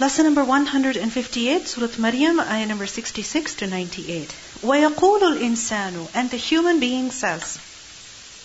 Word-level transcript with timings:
Lesson 0.00 0.24
number 0.24 0.42
158, 0.42 1.68
Surah 1.68 1.88
Maryam, 1.98 2.40
ayah 2.40 2.64
number 2.64 2.86
66 2.86 3.54
to 3.56 3.66
98. 3.66 4.34
وَيَقُولُ 4.62 5.20
الْإِنسَانُ 5.20 6.08
And 6.14 6.30
the 6.30 6.38
human 6.38 6.80
being 6.80 7.10
says, 7.10 7.58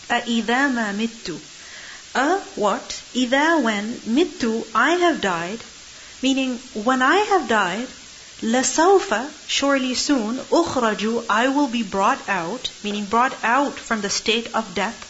أَإِذَا 0.09 0.69
مَا 0.75 0.93
مِتُّ 0.93 1.39
A 2.13 2.39
what? 2.55 3.01
إِذَا 3.15 3.63
when 3.63 4.01
مِتُّ 4.01 4.67
I 4.75 4.91
have 4.95 5.21
died, 5.21 5.63
meaning 6.21 6.59
when 6.73 7.01
I 7.01 7.19
have 7.31 7.47
died, 7.47 7.87
لَسَوْفَ 8.41 9.31
Surely 9.47 9.93
soon, 9.93 10.37
أُخْرَجُ 10.37 11.25
I 11.29 11.47
will 11.47 11.67
be 11.69 11.83
brought 11.83 12.27
out, 12.27 12.69
meaning 12.83 13.05
brought 13.05 13.41
out 13.45 13.79
from 13.79 14.01
the 14.01 14.09
state 14.09 14.53
of 14.53 14.75
death, 14.75 15.07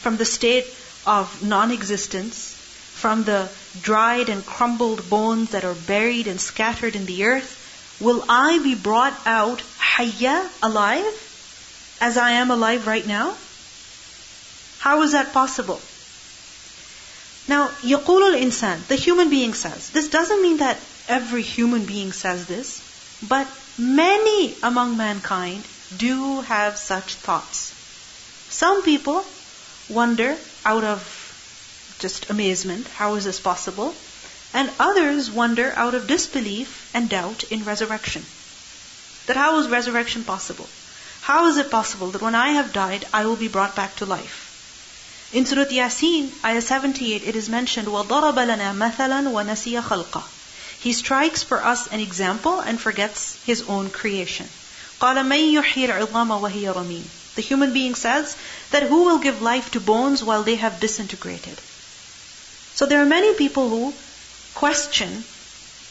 from 0.00 0.16
the 0.16 0.24
state 0.24 0.66
of 1.04 1.42
non-existence, 1.42 2.56
from 2.94 3.24
the 3.24 3.50
dried 3.80 4.28
and 4.28 4.44
crumbled 4.44 5.08
bones 5.08 5.50
that 5.50 5.64
are 5.64 5.74
buried 5.74 6.26
and 6.26 6.40
scattered 6.40 6.96
in 6.96 7.06
the 7.06 7.24
earth, 7.24 7.98
will 8.00 8.24
I 8.28 8.58
be 8.58 8.74
brought 8.74 9.18
out 9.26 9.62
hayya, 9.78 10.50
alive, 10.62 11.14
as 12.00 12.16
I 12.16 12.32
am 12.32 12.50
alive 12.50 12.86
right 12.86 13.06
now? 13.06 13.36
How 14.78 15.02
is 15.02 15.12
that 15.12 15.32
possible? 15.32 15.80
Now, 17.48 17.68
يقول 17.82 18.34
الإنسان, 18.34 18.86
the 18.88 18.96
human 18.96 19.30
being 19.30 19.54
says. 19.54 19.90
This 19.90 20.08
doesn't 20.08 20.42
mean 20.42 20.58
that 20.58 20.78
every 21.08 21.42
human 21.42 21.84
being 21.84 22.12
says 22.12 22.46
this, 22.46 22.82
but 23.26 23.46
many 23.78 24.56
among 24.62 24.96
mankind 24.96 25.64
do 25.96 26.40
have 26.40 26.78
such 26.78 27.14
thoughts. 27.14 27.72
Some 28.48 28.82
people 28.82 29.24
wonder 29.88 30.36
out 30.64 30.84
of 30.84 31.17
just 31.98 32.28
amazement, 32.28 32.86
how 32.88 33.14
is 33.14 33.24
this 33.24 33.40
possible? 33.40 33.94
And 34.52 34.70
others 34.78 35.30
wonder 35.30 35.72
out 35.74 35.94
of 35.94 36.06
disbelief 36.06 36.86
and 36.92 37.08
doubt 37.08 37.44
in 37.44 37.64
resurrection. 37.64 38.26
That 39.26 39.38
how 39.38 39.58
is 39.58 39.70
resurrection 39.70 40.24
possible? 40.24 40.68
How 41.22 41.46
is 41.46 41.56
it 41.56 41.70
possible 41.70 42.10
that 42.10 42.20
when 42.20 42.34
I 42.34 42.50
have 42.50 42.74
died, 42.74 43.06
I 43.12 43.24
will 43.24 43.36
be 43.36 43.48
brought 43.48 43.74
back 43.74 43.96
to 43.96 44.04
life? 44.04 44.50
In 45.32 45.46
Surah 45.46 45.64
Yasin, 45.64 46.30
ayah 46.44 46.60
78, 46.60 47.22
it 47.24 47.36
is 47.36 47.48
mentioned, 47.48 47.88
وَضَرَبَ 47.88 48.36
لَنَا 48.36 48.76
مَثَلًا 48.76 49.32
وَنَسِيَ 49.32 49.82
خَلْقَهُ 49.82 50.24
He 50.80 50.92
strikes 50.92 51.42
for 51.42 51.64
us 51.64 51.86
an 51.86 52.00
example 52.00 52.60
and 52.60 52.78
forgets 52.78 53.38
His 53.46 53.62
own 53.62 53.88
creation. 53.88 54.46
قَالَ 55.00 55.16
مَن 55.24 55.54
يُحْيِي 55.54 55.88
الْعِظَامَ 55.88 56.40
وَهِيَ 56.42 56.74
رَمِيمٌ 56.74 57.04
The 57.34 57.42
human 57.42 57.72
being 57.72 57.94
says 57.94 58.36
that 58.72 58.82
who 58.82 59.04
will 59.04 59.18
give 59.18 59.40
life 59.40 59.70
to 59.70 59.80
bones 59.80 60.22
while 60.22 60.42
they 60.42 60.56
have 60.56 60.80
disintegrated? 60.80 61.58
So 62.79 62.85
there 62.85 63.01
are 63.01 63.05
many 63.05 63.33
people 63.33 63.67
who 63.67 63.93
question 64.55 65.25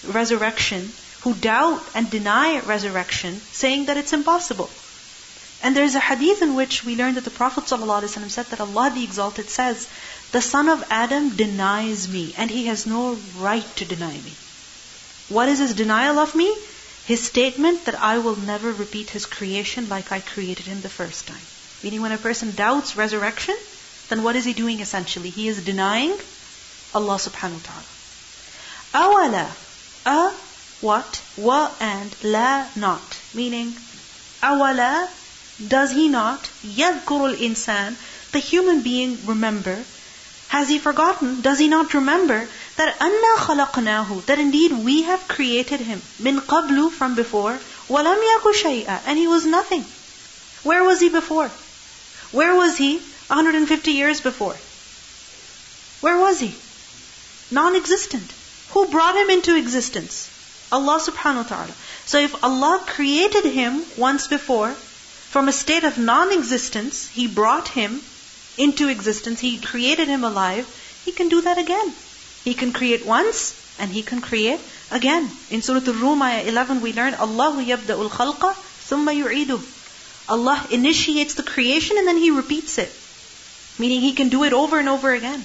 resurrection, 0.06 0.91
who 1.20 1.34
doubt 1.34 1.84
and 1.94 2.08
deny 2.08 2.61
resurrection, 2.61 3.42
saying 3.53 3.84
that 3.84 3.98
it's 3.98 4.14
impossible. 4.14 4.70
And 5.62 5.77
there's 5.77 5.97
a 5.97 6.00
hadith 6.00 6.41
in 6.41 6.55
which 6.55 6.84
we 6.86 6.97
learn 6.97 7.16
that 7.16 7.25
the 7.25 7.39
Prophet 7.42 7.64
ﷺ 7.64 8.31
said 8.31 8.47
that 8.47 8.62
Allah 8.62 8.91
the 8.94 9.05
Exalted 9.05 9.50
says, 9.50 9.86
The 10.33 10.41
son 10.41 10.70
of 10.70 10.83
Adam 10.89 11.36
denies 11.36 12.09
me, 12.09 12.34
and 12.39 12.50
he 12.50 12.64
has 12.69 12.86
no 12.86 13.19
right 13.36 13.69
to 13.77 13.84
deny 13.84 14.14
me. 14.14 14.33
What 15.28 15.50
is 15.50 15.59
his 15.59 15.75
denial 15.75 16.19
of 16.19 16.34
me? 16.34 16.56
His 17.05 17.22
statement 17.22 17.84
that 17.84 18.00
I 18.00 18.16
will 18.16 18.36
never 18.36 18.72
repeat 18.72 19.11
his 19.11 19.27
creation 19.27 19.91
like 19.91 20.11
I 20.11 20.20
created 20.20 20.64
him 20.64 20.81
the 20.81 20.89
first 20.89 21.27
time. 21.27 21.47
Meaning 21.83 22.00
when 22.00 22.12
a 22.12 22.16
person 22.16 22.53
doubts 22.53 22.97
resurrection, 22.97 23.59
then 24.09 24.22
what 24.22 24.36
is 24.36 24.47
he 24.47 24.55
doing 24.55 24.81
essentially? 24.81 25.28
He 25.28 25.48
is 25.48 25.61
denying 25.61 26.19
Allah 26.94 27.17
subhanahu 27.17 27.61
wa 27.61 27.67
ta'ala. 27.69 27.89
Awala. 28.94 29.47
A, 30.06 30.33
what? 30.81 31.22
Wa 31.36 31.70
and 31.81 32.14
la, 32.22 32.67
not. 32.77 33.19
Meaning, 33.34 33.75
awala, 34.42 35.09
does 35.66 35.91
he 35.91 36.09
not? 36.09 36.41
Yadkurul 36.65 37.37
insan, 37.37 37.97
the 38.32 38.38
human 38.38 38.82
being 38.82 39.19
remember. 39.27 39.84
Has 40.48 40.69
he 40.71 40.78
forgotten? 40.78 41.43
Does 41.43 41.59
he 41.59 41.69
not 41.69 41.93
remember 41.93 42.48
that 42.77 42.97
anna 43.03 43.32
khalaqnahu, 43.37 44.25
that 44.27 44.38
indeed 44.38 44.72
we 44.72 45.03
have 45.03 45.28
created 45.28 45.81
him 45.81 46.00
min 46.19 46.41
qablu 46.41 46.91
from 46.91 47.15
before, 47.15 47.59
walam 47.88 48.22
yaku 48.31 48.54
shay'a, 48.54 49.03
and 49.04 49.19
he 49.19 49.27
was 49.27 49.44
nothing. 49.44 49.84
Where 50.62 50.84
was 50.84 51.00
he 51.00 51.10
before? 51.10 51.48
Where 52.32 52.54
was 52.54 52.78
he 52.78 52.98
150 53.27 53.93
years 53.93 54.22
before? 54.22 54.56
Where 56.00 56.19
was 56.19 56.41
he? 56.41 56.54
Non-existent. 57.50 58.32
Who 58.70 58.88
brought 58.88 59.16
him 59.16 59.31
into 59.31 59.56
existence? 59.56 60.28
Allah 60.70 61.00
subhanahu 61.00 61.44
wa 61.44 61.48
ta'ala. 61.48 61.72
So 62.04 62.19
if 62.19 62.44
Allah 62.44 62.82
created 62.86 63.44
him 63.44 63.84
once 63.97 64.26
before, 64.26 64.75
from 65.28 65.48
a 65.48 65.53
state 65.53 65.84
of 65.84 65.98
non-existence, 65.98 67.09
He 67.10 67.26
brought 67.26 67.69
him 67.69 68.00
into 68.56 68.88
existence, 68.88 69.41
He 69.41 69.59
created 69.59 70.09
him 70.09 70.25
alive, 70.25 70.66
He 71.04 71.12
can 71.12 71.28
do 71.28 71.42
that 71.42 71.59
again. 71.59 71.92
He 72.44 72.54
can 72.54 72.72
create 72.72 73.04
once, 73.04 73.53
and 73.78 73.91
He 73.91 74.03
can 74.03 74.22
create 74.22 74.60
again. 74.91 75.30
In 75.50 75.60
Surah 75.60 75.86
Al-Rum, 75.86 76.22
ayah 76.22 76.44
11, 76.44 76.80
we 76.80 76.94
learn, 76.94 77.12
Allahu 77.12 77.62
yabda'ul 77.62 78.09
khalqa, 78.09 78.54
thumma 78.88 79.12
yu'idu. 79.12 79.60
Allah 80.30 80.66
initiates 80.70 81.34
the 81.34 81.42
creation 81.42 81.98
and 81.98 82.09
then 82.09 82.16
He 82.16 82.30
repeats 82.30 82.78
it. 82.78 82.91
Meaning 83.78 84.00
He 84.00 84.15
can 84.15 84.30
do 84.30 84.44
it 84.44 84.54
over 84.54 84.78
and 84.78 84.88
over 84.88 85.12
again. 85.12 85.44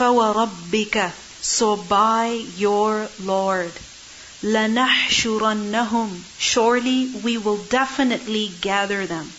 فَوَرَبِّكَ 0.00 1.12
So 1.40 1.76
by 1.76 2.26
your 2.56 3.08
Lord. 3.18 3.72
لَنَحْشُرَنَّهُمْ 4.42 6.20
Surely 6.38 7.06
we 7.08 7.38
will 7.38 7.56
definitely 7.56 8.52
gather 8.60 9.06
them. 9.06 9.32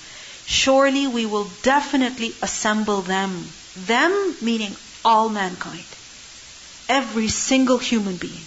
Surely 0.46 1.08
we 1.08 1.26
will 1.26 1.52
definitely 1.62 2.34
assemble 2.42 3.02
them. 3.02 3.48
Them 3.76 4.36
meaning 4.42 4.76
all 5.06 5.30
mankind. 5.30 5.86
Every 6.90 7.28
single 7.28 7.78
human 7.78 8.16
being. 8.16 8.46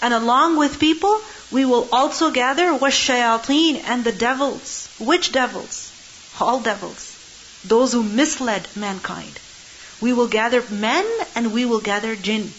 And 0.00 0.14
along 0.14 0.56
with 0.56 0.78
people, 0.78 1.20
we 1.50 1.64
will 1.64 1.88
also 1.92 2.30
gather 2.30 2.72
washayateen 2.72 3.82
and 3.84 4.04
the 4.04 4.12
devils. 4.12 4.88
Which 4.98 5.32
devils? 5.32 5.90
All 6.40 6.60
devils. 6.60 7.12
Those 7.64 7.92
who 7.92 8.02
misled 8.02 8.66
mankind. 8.76 9.40
We 10.00 10.12
will 10.12 10.28
gather 10.28 10.62
men 10.70 11.06
and 11.34 11.52
we 11.52 11.64
will 11.64 11.80
gather 11.80 12.14
jinn. 12.16 12.52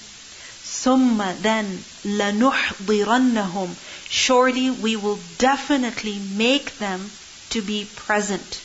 Summa 0.63 1.35
then 1.39 1.83
لَنُحْضِرَنَّهُمْ 2.03 3.75
Surely 4.09 4.69
we 4.69 4.95
will 4.95 5.19
definitely 5.37 6.19
make 6.19 6.77
them 6.77 7.11
to 7.51 7.61
be 7.61 7.85
present. 7.95 8.61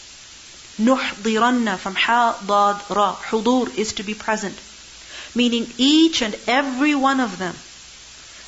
نُحْضِرَنَّ 0.81 1.79
from 1.79 1.95
ha, 1.95 2.39
dad, 2.41 2.83
ra. 2.95 3.17
Hudur 3.31 3.77
is 3.77 3.93
to 3.95 4.03
be 4.03 4.15
present. 4.15 4.59
Meaning 5.35 5.73
each 5.79 6.23
and 6.23 6.37
every 6.47 6.95
one 6.95 7.21
of 7.21 7.39
them 7.39 7.57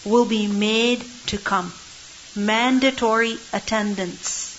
will 0.04 0.24
be 0.24 0.46
made 0.46 1.04
to 1.26 1.38
come. 1.38 1.72
Mandatory 2.34 3.38
attendance. 3.52 4.58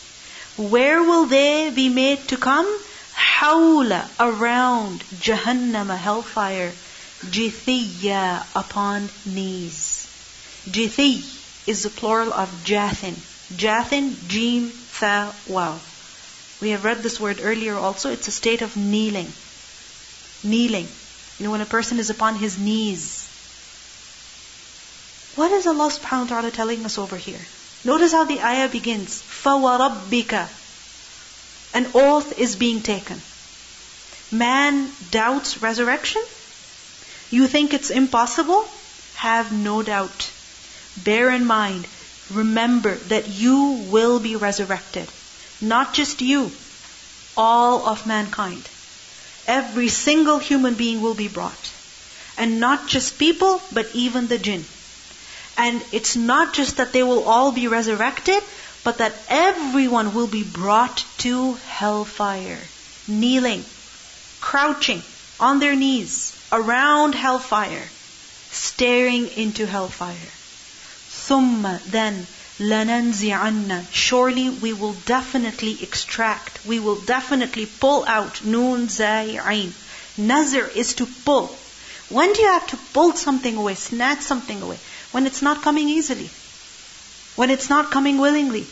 Where 0.58 1.04
will 1.04 1.26
they 1.26 1.70
be 1.70 1.90
made 1.90 2.28
to 2.30 2.38
come? 2.38 2.68
hawla, 3.21 4.09
around 4.19 5.05
جَهَنَّمَ 5.21 5.97
hellfire, 5.97 6.73
jithiya, 7.25 8.47
upon 8.55 9.11
knees. 9.27 10.07
جِثِيَّ 10.69 11.23
is 11.67 11.83
the 11.83 11.91
plural 11.91 12.33
of 12.33 12.49
jathin. 12.65 13.17
Jathin, 13.55 14.17
jim, 14.29 14.73
tha, 14.99 15.35
waw. 15.47 15.79
We 16.61 16.71
have 16.71 16.85
read 16.85 17.03
this 17.03 17.21
word 17.21 17.41
earlier 17.43 17.77
also. 17.77 18.11
It's 18.11 18.29
a 18.29 18.33
state 18.33 18.63
of 18.63 18.77
kneeling. 18.77 19.33
Kneeling. 20.43 20.89
You 21.39 21.45
know, 21.45 21.51
when 21.53 21.61
a 21.61 21.67
person 21.67 21.99
is 21.99 22.11
upon 22.11 22.37
his 22.37 22.59
knees. 22.59 23.27
What 25.37 25.53
is 25.53 25.67
Allah 25.67 25.91
subhanahu 25.91 26.29
wa 26.29 26.37
ta'ala 26.37 26.51
telling 26.51 26.85
us 26.85 26.99
over 26.99 27.17
here? 27.17 27.41
Notice 27.85 28.13
how 28.13 28.25
the 28.25 28.41
ayah 28.41 28.69
begins. 28.69 29.23
فَوَرَبِّكَ 29.23 30.49
an 31.73 31.91
oath 31.95 32.39
is 32.39 32.57
being 32.57 32.83
taken. 32.83 33.21
Man 34.33 34.91
doubts 35.11 35.63
resurrection? 35.63 36.23
You 37.31 37.47
think 37.47 37.75
it's 37.75 37.91
impossible? 37.91 38.69
Have 39.17 39.53
no 39.53 39.83
doubt. 39.83 40.31
Bear 41.05 41.31
in 41.31 41.45
mind, 41.45 41.87
remember 42.31 42.97
that 42.97 43.29
you 43.29 43.87
will 43.91 44.19
be 44.21 44.37
resurrected. 44.37 45.09
Not 45.61 45.95
just 45.95 46.23
you, 46.23 46.51
all 47.37 47.89
of 47.89 48.07
mankind. 48.07 48.69
Every 49.47 49.89
single 49.89 50.39
human 50.39 50.75
being 50.75 51.01
will 51.01 51.15
be 51.15 51.29
brought. 51.29 51.73
And 52.37 52.61
not 52.61 52.89
just 52.89 53.19
people, 53.19 53.61
but 53.73 53.95
even 53.95 54.29
the 54.29 54.39
jinn. 54.39 54.65
And 55.57 55.83
it's 55.93 56.17
not 56.17 56.55
just 56.55 56.79
that 56.79 56.93
they 56.93 57.03
will 57.03 57.25
all 57.25 57.53
be 57.53 57.67
resurrected, 57.69 58.43
but 58.84 59.00
that 59.00 59.16
everyone 59.28 60.14
will 60.14 60.28
be 60.28 60.44
brought 60.44 61.06
to 61.18 61.54
hellfire, 61.68 62.62
kneeling, 63.08 63.66
crouching 64.42 65.02
on 65.40 65.60
their 65.60 65.76
knees 65.76 66.36
around 66.52 67.16
hellfire, 67.16 67.90
staring 68.52 69.28
into 69.30 69.66
hellfire. 69.66 70.32
ثُمَّ 71.10 71.84
Then 71.86 72.28
لَنَنْزِعَنَّ 72.60 73.88
Surely 73.92 74.50
we 74.50 74.72
will 74.72 74.94
definitely 75.06 75.82
extract, 75.82 76.66
we 76.66 76.80
will 76.80 77.02
definitely 77.02 77.66
pull 77.66 78.06
out 78.08 78.46
Noon 78.46 78.88
Zai 78.88 79.38
Ain. 79.46 79.74
Nazir 80.18 80.68
is 80.68 80.94
to 80.96 81.06
pull. 81.26 81.58
When 82.10 82.32
do 82.32 82.42
you 82.42 82.48
have 82.48 82.68
to 82.68 82.78
pull 82.94 83.14
something 83.14 83.58
away, 83.58 83.76
snatch 83.76 84.22
something 84.22 84.62
away? 84.62 84.80
When 85.12 85.26
it's 85.26 85.42
not 85.42 85.64
coming 85.64 85.90
easily. 85.90 86.30
When 87.36 87.50
it's 87.50 87.70
not 87.70 87.92
coming 87.92 88.18
willingly. 88.18 88.66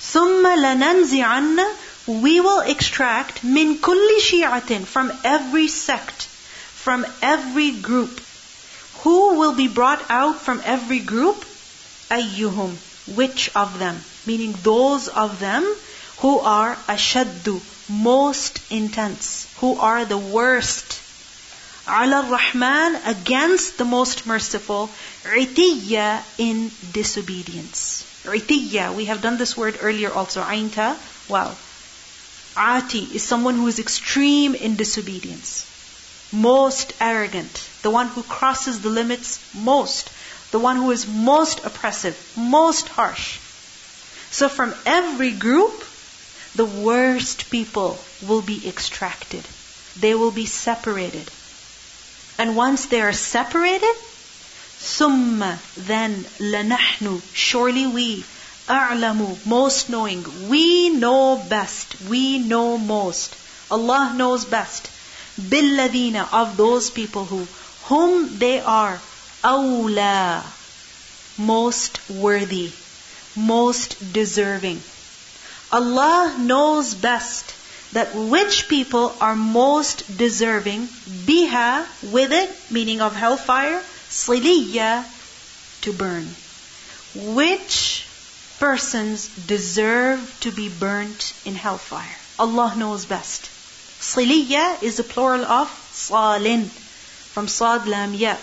ثُمَّ 0.00 0.42
لَنَنْزِعَنَّ 0.42 1.74
We 2.06 2.40
will 2.40 2.60
extract 2.60 3.42
min 3.44 3.78
kulli 3.78 4.20
shi'atin 4.20 4.84
from 4.84 5.12
every 5.24 5.68
sect, 5.68 6.26
from 6.26 7.06
every 7.22 7.70
group. 7.70 8.20
Who 9.02 9.38
will 9.38 9.54
be 9.54 9.68
brought 9.68 10.04
out 10.10 10.40
from 10.40 10.62
every 10.64 10.98
group? 10.98 11.44
Ayyuhum 12.10 12.76
which 13.06 13.50
of 13.56 13.78
them? 13.78 14.04
Meaning 14.26 14.54
those 14.62 15.08
of 15.08 15.40
them 15.40 15.64
who 16.18 16.38
are 16.38 16.76
ashaddu, 16.88 17.60
most 17.88 18.60
intense, 18.70 19.52
who 19.58 19.78
are 19.78 20.04
the 20.04 20.18
worst. 20.18 21.00
Ala 21.87 22.27
Rahman 22.29 22.95
against 23.05 23.77
the 23.77 23.85
most 23.85 24.25
merciful, 24.25 24.89
itiyya 25.23 26.23
in 26.37 26.71
disobedience. 26.91 28.03
Itiyya, 28.23 28.93
we 28.95 29.05
have 29.05 29.21
done 29.21 29.37
this 29.37 29.55
word 29.55 29.77
earlier 29.81 30.11
also, 30.11 30.41
ainta, 30.41 30.97
waw. 31.29 31.55
Ati 32.57 33.03
is 33.13 33.23
someone 33.23 33.55
who 33.55 33.67
is 33.67 33.79
extreme 33.79 34.55
in 34.55 34.75
disobedience. 34.75 35.65
Most 36.31 36.93
arrogant, 36.99 37.63
the 37.83 37.91
one 37.91 38.07
who 38.07 38.23
crosses 38.23 38.81
the 38.81 38.89
limits 38.89 39.39
most 39.53 40.09
the 40.51 40.59
one 40.59 40.77
who 40.77 40.91
is 40.91 41.07
most 41.07 41.65
oppressive, 41.65 42.15
most 42.37 42.87
harsh. 42.89 43.37
So 44.31 44.47
from 44.47 44.73
every 44.85 45.31
group, 45.31 45.83
the 46.55 46.65
worst 46.65 47.49
people 47.49 47.99
will 48.21 48.41
be 48.41 48.67
extracted. 48.67 49.43
They 49.99 50.15
will 50.15 50.31
be 50.31 50.45
separated. 50.45 51.29
And 52.37 52.55
once 52.55 52.85
they 52.85 53.01
are 53.01 53.13
separated, 53.13 53.95
summa 54.77 55.59
then 55.75 56.23
lanahnu, 56.39 57.21
surely 57.33 57.87
we, 57.87 58.23
a'lamu, 58.67 59.43
most 59.45 59.89
knowing. 59.89 60.23
We 60.47 60.89
know 60.89 61.37
best. 61.49 61.95
We 62.07 62.37
know 62.37 62.77
most. 62.77 63.35
Allah 63.71 64.13
knows 64.15 64.45
best. 64.45 64.89
Billadina, 65.39 66.27
of 66.31 66.57
those 66.57 66.89
people 66.89 67.25
who, 67.25 67.47
whom 67.85 68.37
they 68.37 68.59
are 68.59 68.99
awla, 69.43 70.43
most 71.37 71.99
worthy, 72.09 72.71
most 73.35 74.13
deserving. 74.13 74.81
Allah 75.71 76.35
knows 76.39 76.93
best 76.93 77.56
that 77.93 78.13
which 78.15 78.67
people 78.67 79.15
are 79.21 79.35
most 79.35 80.17
deserving, 80.17 80.87
biha, 81.27 81.85
with 82.11 82.33
it, 82.33 82.49
meaning 82.69 83.01
of 83.01 83.15
hellfire, 83.15 83.81
siliya, 84.09 85.05
to 85.81 85.93
burn. 85.93 86.27
Which 87.15 88.05
persons 88.59 89.27
deserve 89.47 90.35
to 90.41 90.51
be 90.51 90.69
burnt 90.69 91.33
in 91.45 91.55
hellfire? 91.55 92.17
Allah 92.37 92.75
knows 92.75 93.05
best. 93.05 93.49
Siliya 93.99 94.83
is 94.83 94.97
the 94.97 95.03
plural 95.03 95.45
of 95.45 95.69
salin, 95.91 96.65
from 96.65 97.47
sad 97.47 97.87
lam 97.87 98.13
ya, 98.13 98.35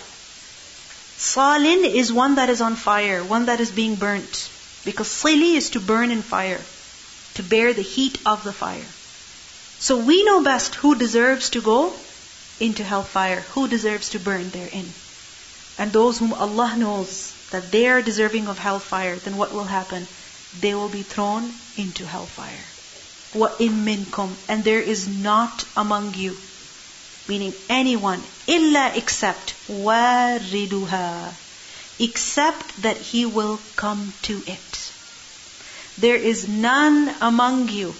Salin 1.17 1.85
is 1.85 2.11
one 2.11 2.35
that 2.35 2.49
is 2.49 2.61
on 2.61 2.75
fire, 2.75 3.23
one 3.23 3.45
that 3.45 3.61
is 3.61 3.71
being 3.71 3.95
burnt. 3.95 4.49
Because 4.83 5.07
sili 5.07 5.55
is 5.55 5.71
to 5.71 5.79
burn 5.79 6.11
in 6.11 6.21
fire, 6.21 6.61
to 7.35 7.43
bear 7.43 7.73
the 7.73 7.81
heat 7.81 8.19
of 8.25 8.43
the 8.43 8.53
fire. 8.53 8.85
So 9.78 9.96
we 9.96 10.22
know 10.24 10.42
best 10.42 10.74
who 10.74 10.94
deserves 10.94 11.50
to 11.50 11.60
go 11.60 11.94
into 12.58 12.84
hellfire, 12.84 13.40
who 13.52 13.68
deserves 13.68 14.10
to 14.10 14.18
burn 14.18 14.50
therein. 14.50 14.92
And 15.78 15.92
those 15.92 16.18
whom 16.18 16.34
Allah 16.34 16.76
knows 16.76 17.34
that 17.50 17.72
they 17.72 17.88
are 17.88 18.02
deserving 18.02 18.48
of 18.48 18.58
hellfire, 18.58 19.16
then 19.16 19.36
what 19.36 19.52
will 19.52 19.64
happen? 19.64 20.06
They 20.60 20.74
will 20.74 20.90
be 20.90 21.02
thrown 21.02 21.54
into 21.76 22.06
hellfire. 22.06 22.64
وَإِن 23.34 23.84
مِّنكُمْ 23.88 24.36
And 24.48 24.64
there 24.64 24.82
is 24.82 25.08
not 25.08 25.64
among 25.76 26.14
you 26.14 26.36
meaning 27.30 27.54
anyone, 27.68 28.22
illa 28.48 28.90
except 28.96 29.54
wariduha, 29.68 31.32
except 32.00 32.82
that 32.82 32.96
he 32.96 33.24
will 33.24 33.60
come 33.76 34.12
to 34.22 34.42
it. 34.46 34.92
There 35.96 36.16
is 36.16 36.48
none 36.48 37.14
among 37.20 37.68
you, 37.68 37.94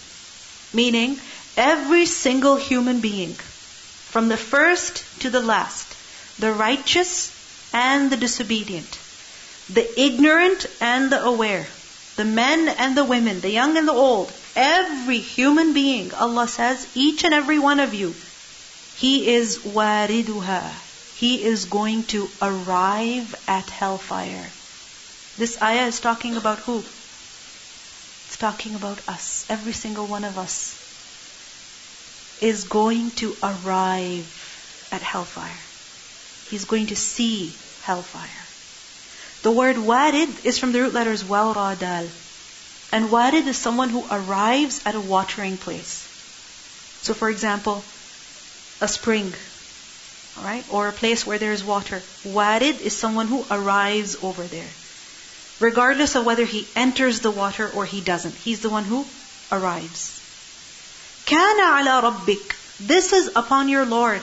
meaning 0.72 1.20
every 1.57 2.05
single 2.05 2.55
human 2.55 2.99
being, 2.99 3.33
from 3.33 4.27
the 4.27 4.37
first 4.37 5.03
to 5.21 5.29
the 5.29 5.41
last, 5.41 5.95
the 6.39 6.51
righteous 6.51 7.33
and 7.73 8.11
the 8.11 8.17
disobedient, 8.17 8.99
the 9.69 9.87
ignorant 9.99 10.65
and 10.79 11.11
the 11.11 11.21
aware, 11.21 11.67
the 12.15 12.25
men 12.25 12.69
and 12.69 12.95
the 12.95 13.05
women, 13.05 13.41
the 13.41 13.51
young 13.51 13.77
and 13.77 13.87
the 13.87 13.93
old, 13.93 14.31
every 14.55 15.17
human 15.17 15.73
being, 15.73 16.13
Allah 16.13 16.47
says, 16.47 16.87
each 16.95 17.23
and 17.23 17.33
every 17.33 17.59
one 17.59 17.79
of 17.79 17.93
you 17.93 18.15
he 18.95 19.35
is 19.35 19.59
wariduha. 19.59 20.71
He 21.15 21.43
is 21.43 21.65
going 21.65 22.03
to 22.05 22.29
arrive 22.41 23.35
at 23.47 23.69
hellfire. 23.69 24.51
This 25.37 25.61
ayah 25.61 25.87
is 25.87 25.99
talking 25.99 26.37
about 26.37 26.59
who? 26.59 26.79
It's 28.27 28.37
talking 28.37 28.75
about 28.75 29.01
us. 29.07 29.45
Every 29.49 29.73
single 29.73 30.07
one 30.07 30.23
of 30.23 30.37
us 30.37 30.79
is 32.41 32.63
going 32.65 33.11
to 33.11 33.35
arrive 33.41 34.27
at 34.91 35.01
hellfire. 35.01 35.57
He's 36.49 36.65
going 36.65 36.87
to 36.87 36.95
see 36.95 37.53
hellfire. 37.81 38.45
The 39.41 39.51
word 39.51 39.77
warid 39.77 40.45
is 40.45 40.57
from 40.57 40.71
the 40.71 40.81
root 40.81 40.93
letters 40.93 41.23
waw. 41.23 41.53
And 42.91 43.09
warid 43.09 43.47
is 43.47 43.57
someone 43.57 43.89
who 43.89 44.05
arrives 44.09 44.81
at 44.85 44.95
a 44.95 44.99
watering 44.99 45.57
place. 45.57 46.07
So 47.01 47.13
for 47.13 47.29
example, 47.29 47.83
a 48.81 48.87
spring, 48.87 49.33
alright, 50.37 50.65
or 50.69 50.87
a 50.87 50.93
place 50.93 51.25
where 51.25 51.37
there 51.37 51.51
is 51.51 51.63
water. 51.63 52.01
Warid 52.25 52.81
is 52.81 52.95
someone 52.95 53.27
who 53.27 53.45
arrives 53.49 54.17
over 54.21 54.43
there. 54.43 54.71
Regardless 55.59 56.15
of 56.15 56.25
whether 56.25 56.45
he 56.45 56.67
enters 56.75 57.21
the 57.21 57.31
water 57.31 57.69
or 57.69 57.85
he 57.85 58.01
doesn't. 58.01 58.35
He's 58.35 58.59
the 58.59 58.69
one 58.69 58.83
who 58.83 59.05
arrives 59.51 60.14
كَانَ 61.26 61.58
عَلَى 61.58 62.02
رَبِّكَ 62.02 62.54
This 62.80 63.12
is 63.12 63.30
upon 63.36 63.68
your 63.68 63.86
Lord. 63.86 64.22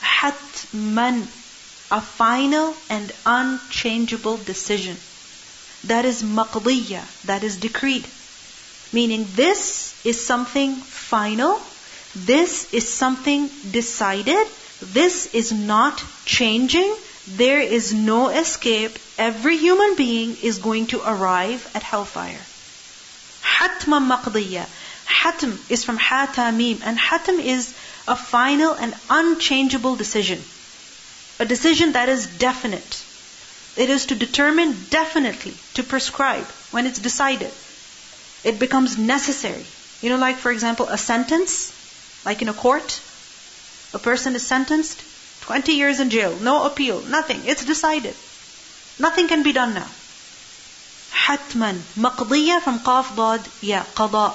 حَتْمًا 0.00 1.26
A 1.90 2.00
final 2.00 2.74
and 2.90 3.12
unchangeable 3.24 4.38
decision. 4.38 4.96
That 5.84 6.04
is 6.04 6.22
maqdiya. 6.22 7.04
That 7.26 7.44
is 7.44 7.56
decreed. 7.56 8.06
Meaning 8.92 9.26
this 9.34 9.94
is 10.04 10.24
something 10.26 10.74
final 10.76 11.60
this 12.24 12.72
is 12.72 12.88
something 12.88 13.50
decided. 13.70 14.46
This 14.80 15.34
is 15.34 15.52
not 15.52 16.02
changing. 16.24 16.96
There 17.28 17.60
is 17.60 17.92
no 17.92 18.30
escape. 18.30 18.98
Every 19.18 19.58
human 19.58 19.96
being 19.96 20.38
is 20.42 20.56
going 20.56 20.86
to 20.88 21.02
arrive 21.02 21.68
at 21.74 21.82
hellfire. 21.82 22.40
Hatma 23.42 24.00
maqdiya. 24.00 24.64
Hatm 25.11 25.57
is 25.69 25.83
from 25.83 25.97
hatamim, 25.97 26.81
and 26.83 26.97
hatm 26.97 27.39
is 27.39 27.73
a 28.07 28.15
final 28.15 28.73
and 28.73 28.95
unchangeable 29.09 29.95
decision. 29.95 30.41
A 31.39 31.45
decision 31.45 31.93
that 31.93 32.09
is 32.09 32.25
definite. 32.27 33.03
It 33.75 33.89
is 33.89 34.07
to 34.07 34.15
determine 34.15 34.85
definitely, 34.89 35.53
to 35.75 35.83
prescribe 35.83 36.45
when 36.71 36.87
it's 36.87 36.99
decided. 36.99 37.51
It 38.43 38.59
becomes 38.59 38.97
necessary. 38.97 39.65
You 40.01 40.09
know, 40.09 40.17
like 40.17 40.37
for 40.37 40.51
example, 40.51 40.87
a 40.87 40.97
sentence 40.97 41.71
like 42.25 42.41
in 42.41 42.49
a 42.49 42.53
court, 42.53 42.99
a 43.93 43.99
person 43.99 44.35
is 44.35 44.45
sentenced 44.45 45.03
20 45.41 45.73
years 45.73 45.99
in 45.99 46.09
jail, 46.09 46.35
no 46.39 46.65
appeal, 46.65 47.01
nothing. 47.01 47.41
It's 47.45 47.65
decided. 47.65 48.15
Nothing 48.99 49.27
can 49.27 49.43
be 49.43 49.53
done 49.53 49.73
now. 49.73 49.89
Hatman, 51.11 51.81
maqdiya 51.97 52.61
from 52.61 52.79
qaf 52.79 53.15
dad, 53.15 53.47
ya, 53.61 53.83
qada 53.95 54.33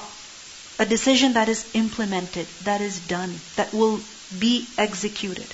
a 0.79 0.85
decision 0.85 1.33
that 1.33 1.49
is 1.49 1.65
implemented, 1.73 2.47
that 2.61 2.81
is 2.81 2.99
done, 2.99 3.41
that 3.55 3.73
will 3.73 4.03
be 4.37 4.67
executed. 4.77 5.53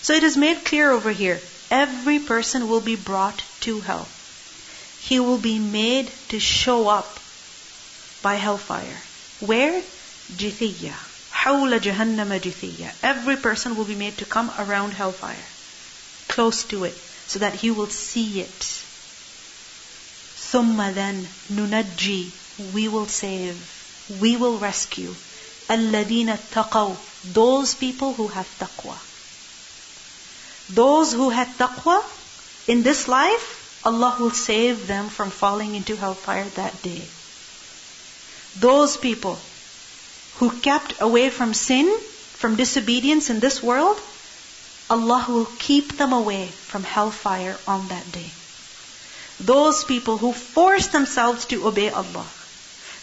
So 0.00 0.14
it 0.14 0.22
is 0.22 0.36
made 0.36 0.64
clear 0.64 0.90
over 0.92 1.10
here 1.10 1.42
every 1.70 2.20
person 2.20 2.68
will 2.68 2.82
be 2.82 2.96
brought 2.96 3.42
to 3.60 3.80
hell. 3.80 4.08
He 4.98 5.18
will 5.18 5.38
be 5.38 5.58
made 5.58 6.12
to 6.28 6.38
show 6.38 6.88
up 6.88 7.18
by 8.20 8.34
hellfire. 8.34 9.02
Where? 9.40 9.82
Jithiyya. 10.36 10.94
Hawla 11.32 11.80
Jahannama 11.80 12.40
Jithiyya. 12.40 12.92
Every 13.02 13.36
person 13.36 13.74
will 13.74 13.84
be 13.84 13.96
made 13.96 14.18
to 14.18 14.24
come 14.24 14.52
around 14.56 14.92
hellfire, 14.92 15.48
close 16.28 16.64
to 16.64 16.84
it, 16.84 16.96
so 17.26 17.40
that 17.40 17.54
he 17.54 17.70
will 17.70 17.90
see 17.90 18.40
it. 18.40 18.86
Thumma 20.36 20.94
then, 20.94 21.28
nunajji, 21.50 22.32
we 22.58 22.86
will 22.88 23.08
save 23.08 23.81
we 24.19 24.35
will 24.35 24.57
rescue 24.57 25.13
الذين 25.69 26.29
اتقوا 26.29 26.95
those 27.33 27.75
people 27.75 28.13
who 28.13 28.27
have 28.27 28.47
taqwa 28.59 28.97
those 30.69 31.13
who 31.13 31.29
had 31.29 31.47
taqwa 31.57 32.03
in 32.67 32.83
this 32.83 33.07
life 33.07 33.47
Allah 33.85 34.17
will 34.19 34.31
save 34.31 34.87
them 34.87 35.09
from 35.09 35.29
falling 35.29 35.75
into 35.75 35.95
hellfire 35.95 36.49
that 36.55 36.81
day 36.81 37.07
those 38.59 38.97
people 38.97 39.39
who 40.39 40.51
kept 40.51 41.01
away 41.01 41.29
from 41.29 41.53
sin 41.53 41.89
from 42.43 42.55
disobedience 42.55 43.29
in 43.29 43.39
this 43.39 43.63
world 43.63 43.99
Allah 44.89 45.25
will 45.27 45.47
keep 45.59 45.97
them 45.97 46.13
away 46.13 46.47
from 46.47 46.83
hellfire 46.83 47.57
on 47.67 47.89
that 47.89 48.09
day. 48.13 48.31
Those 49.39 49.83
people 49.83 50.17
who 50.17 50.31
forced 50.31 50.93
themselves 50.93 51.45
to 51.47 51.67
obey 51.67 51.89
Allah, 51.89 52.25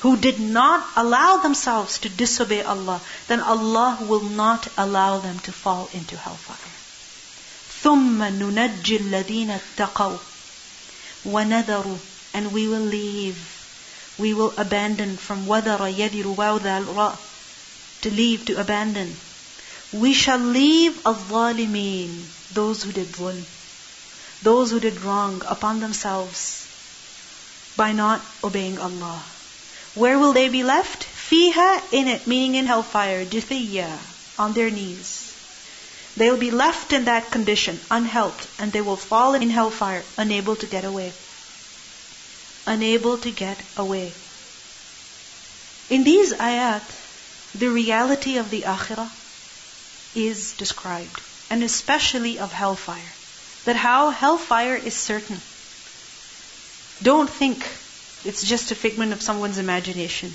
who 0.01 0.17
did 0.17 0.39
not 0.39 0.87
allow 0.97 1.39
themselves 1.39 1.99
to 1.99 2.09
disobey 2.11 2.63
Allah, 2.63 3.01
then 3.27 3.41
Allah 3.41 3.99
will 4.03 4.21
not 4.21 4.69
allow 4.77 5.19
them 5.19 5.39
to 5.41 5.53
fall 5.53 5.89
into 5.95 6.17
hellfire. 6.17 6.73
ثُمَّ 7.83 8.19
نُنَجِّي 8.19 8.99
الَّذِينَ 8.99 9.59
اتَّقَوْا 9.61 10.19
وَنَذَرُوا 11.25 11.99
And 12.35 12.53
we 12.53 12.69
will 12.69 12.81
leave, 12.81 13.39
we 14.19 14.35
will 14.35 14.53
abandon 14.59 15.17
from 15.17 15.47
وَذَرَ 15.47 15.81
يَذِرُ 15.97 16.37
وَوْذَا 16.37 17.17
To 18.03 18.11
leave, 18.11 18.45
to 18.47 18.61
abandon. 18.61 19.17
We 19.93 20.13
shall 20.13 20.39
leave 20.39 21.01
al-zalimin, 21.07 22.27
those 22.53 22.83
who 22.83 22.93
did 22.93 23.13
dhulm, 23.13 23.45
those 24.43 24.71
who 24.71 24.81
did 24.81 25.01
wrong 25.03 25.43
upon 25.47 25.81
themselves 25.81 26.67
by 27.77 27.93
not 27.93 28.21
obeying 28.43 28.79
Allah. 28.79 29.23
Where 29.96 30.20
will 30.20 30.34
they 30.34 30.50
be 30.50 30.64
left? 30.64 31.08
Fiha, 31.08 31.82
in 31.92 32.08
it, 32.08 32.28
meaning 32.28 32.56
in 32.56 32.66
hellfire, 32.66 33.26
jithiya, 33.26 34.00
on 34.38 34.54
their 34.54 34.70
knees. 34.70 35.34
They 36.16 36.30
will 36.30 36.38
be 36.38 36.52
left 36.52 36.94
in 36.94 37.06
that 37.06 37.32
condition, 37.32 37.80
unhelped, 37.90 38.48
and 38.60 38.72
they 38.72 38.82
will 38.82 38.98
fall 38.98 39.34
in 39.34 39.50
hellfire, 39.50 40.04
unable 40.18 40.56
to 40.58 40.66
get 40.68 40.86
away. 40.86 41.14
Unable 42.66 43.18
to 43.20 43.32
get 43.32 43.58
away. 43.78 44.14
In 45.90 46.04
these 46.04 46.34
ayat, 46.34 46.84
the 47.56 47.70
reality 47.70 48.38
of 48.38 48.52
the 48.52 48.64
akhirah 48.64 49.10
is 50.14 50.54
described, 50.54 51.22
and 51.50 51.64
especially 51.64 52.38
of 52.38 52.52
hellfire. 52.52 53.14
That 53.66 53.76
how 53.76 54.12
hellfire 54.12 54.76
is 54.76 54.96
certain. 54.96 55.42
Don't 57.02 57.30
think 57.30 57.66
it's 58.25 58.43
just 58.43 58.71
a 58.71 58.75
figment 58.75 59.13
of 59.13 59.23
someone's 59.23 59.59
imagination 59.59 60.33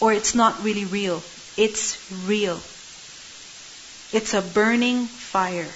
or 0.00 0.12
it's 0.12 0.34
not 0.34 0.62
really 0.62 0.84
real. 0.84 1.22
It's 1.56 1.98
real. 2.24 2.60
It's 4.12 4.34
a 4.34 4.40
burning 4.40 5.06
fire. 5.06 5.68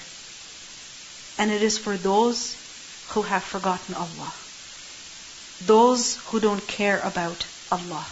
And 1.39 1.51
it 1.51 1.63
is 1.63 1.79
for 1.79 1.97
those 1.97 2.57
who 3.11 3.23
have 3.23 3.45
forgotten 3.45 3.95
Allah. 3.95 4.33
Those 5.67 6.17
who 6.27 6.41
don't 6.41 6.67
care 6.67 7.01
about 7.01 7.45
Allah. 7.71 8.05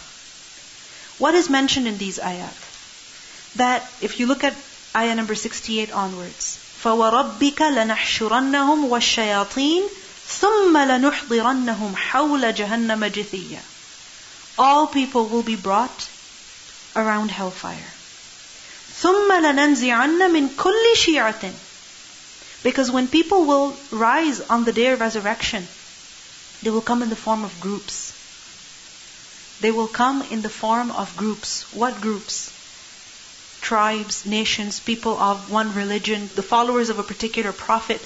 What 1.17 1.35
is 1.35 1.49
mentioned 1.49 1.87
in 1.87 1.97
these 1.97 2.19
ayat? 2.19 2.53
That 3.55 3.89
if 4.01 4.19
you 4.19 4.27
look 4.27 4.43
at 4.43 4.55
ayah 4.95 5.15
number 5.15 5.35
68 5.35 5.91
onwards. 5.91 6.59
فَوَرَبِّكَ 6.83 7.55
لَنَحْشُرَنَّهُمْ 7.55 8.89
وَالشَّيَاطِينَ 8.89 9.89
ثُمَّ 10.27 10.77
لَنُحْضِرَنَّهُمْ 10.77 11.95
حَوْلَ 11.95 12.53
جَهَنَّمَ 12.53 13.05
جِثِيًّا 13.05 13.59
All 14.57 14.87
people 14.87 15.29
will 15.29 15.43
be 15.43 15.55
brought 15.55 16.09
around 16.95 17.31
hellfire. 17.31 17.93
ثُمَّ 19.01 19.29
لَنَنْزِعَنَّ 19.29 20.31
مِنْ 20.31 20.49
كُلِّ 20.55 20.95
شِيعَةٍ 20.95 21.53
Because 22.63 22.91
when 22.91 23.07
people 23.07 23.45
will 23.45 23.77
rise 23.91 24.41
on 24.41 24.65
the 24.65 24.73
day 24.73 24.87
of 24.87 24.99
resurrection, 24.99 25.67
they 26.61 26.69
will 26.69 26.81
come 26.81 27.01
in 27.01 27.09
the 27.09 27.15
form 27.15 27.43
of 27.43 27.59
groups. 27.61 28.13
They 29.61 29.71
will 29.71 29.87
come 29.87 30.21
in 30.23 30.41
the 30.41 30.49
form 30.49 30.91
of 30.91 31.15
groups. 31.15 31.63
What 31.73 32.01
groups? 32.01 32.51
tribes, 33.63 34.25
nations, 34.25 34.81
people 34.81 35.17
of 35.17 35.49
one 35.49 35.73
religion, 35.73 36.29
the 36.35 36.43
followers 36.43 36.89
of 36.89 36.99
a 36.99 37.03
particular 37.03 37.53
prophet, 37.53 38.01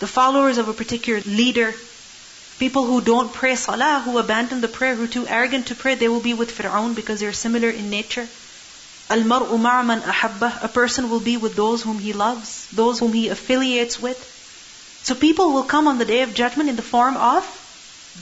the 0.00 0.06
followers 0.06 0.58
of 0.58 0.68
a 0.68 0.74
particular 0.74 1.20
leader, 1.20 1.74
people 2.58 2.86
who 2.86 3.00
don't 3.00 3.32
pray 3.32 3.54
salah, 3.54 4.02
who 4.04 4.18
abandon 4.18 4.60
the 4.60 4.68
prayer, 4.68 4.94
who 4.94 5.04
are 5.04 5.14
too 5.14 5.26
arrogant 5.26 5.68
to 5.68 5.74
pray, 5.74 5.94
they 5.94 6.08
will 6.08 6.20
be 6.20 6.34
with 6.34 6.50
Fir'aun 6.50 6.94
because 6.94 7.20
they're 7.20 7.32
similar 7.32 7.70
in 7.70 7.90
nature. 7.90 8.26
Al-mar'u 9.10 9.58
ma'aman 9.58 10.02
ahabbah, 10.02 10.60
a 10.62 10.68
person 10.68 11.10
will 11.10 11.20
be 11.20 11.36
with 11.36 11.54
those 11.54 11.82
whom 11.82 11.98
he 11.98 12.12
loves, 12.12 12.66
those 12.72 12.98
whom 12.98 13.12
he 13.12 13.28
affiliates 13.28 14.00
with. 14.00 14.18
So 15.02 15.14
people 15.14 15.52
will 15.52 15.64
come 15.64 15.88
on 15.88 15.98
the 15.98 16.04
day 16.04 16.22
of 16.22 16.34
judgment 16.34 16.68
in 16.68 16.76
the 16.76 16.90
form 16.90 17.16
of 17.16 17.44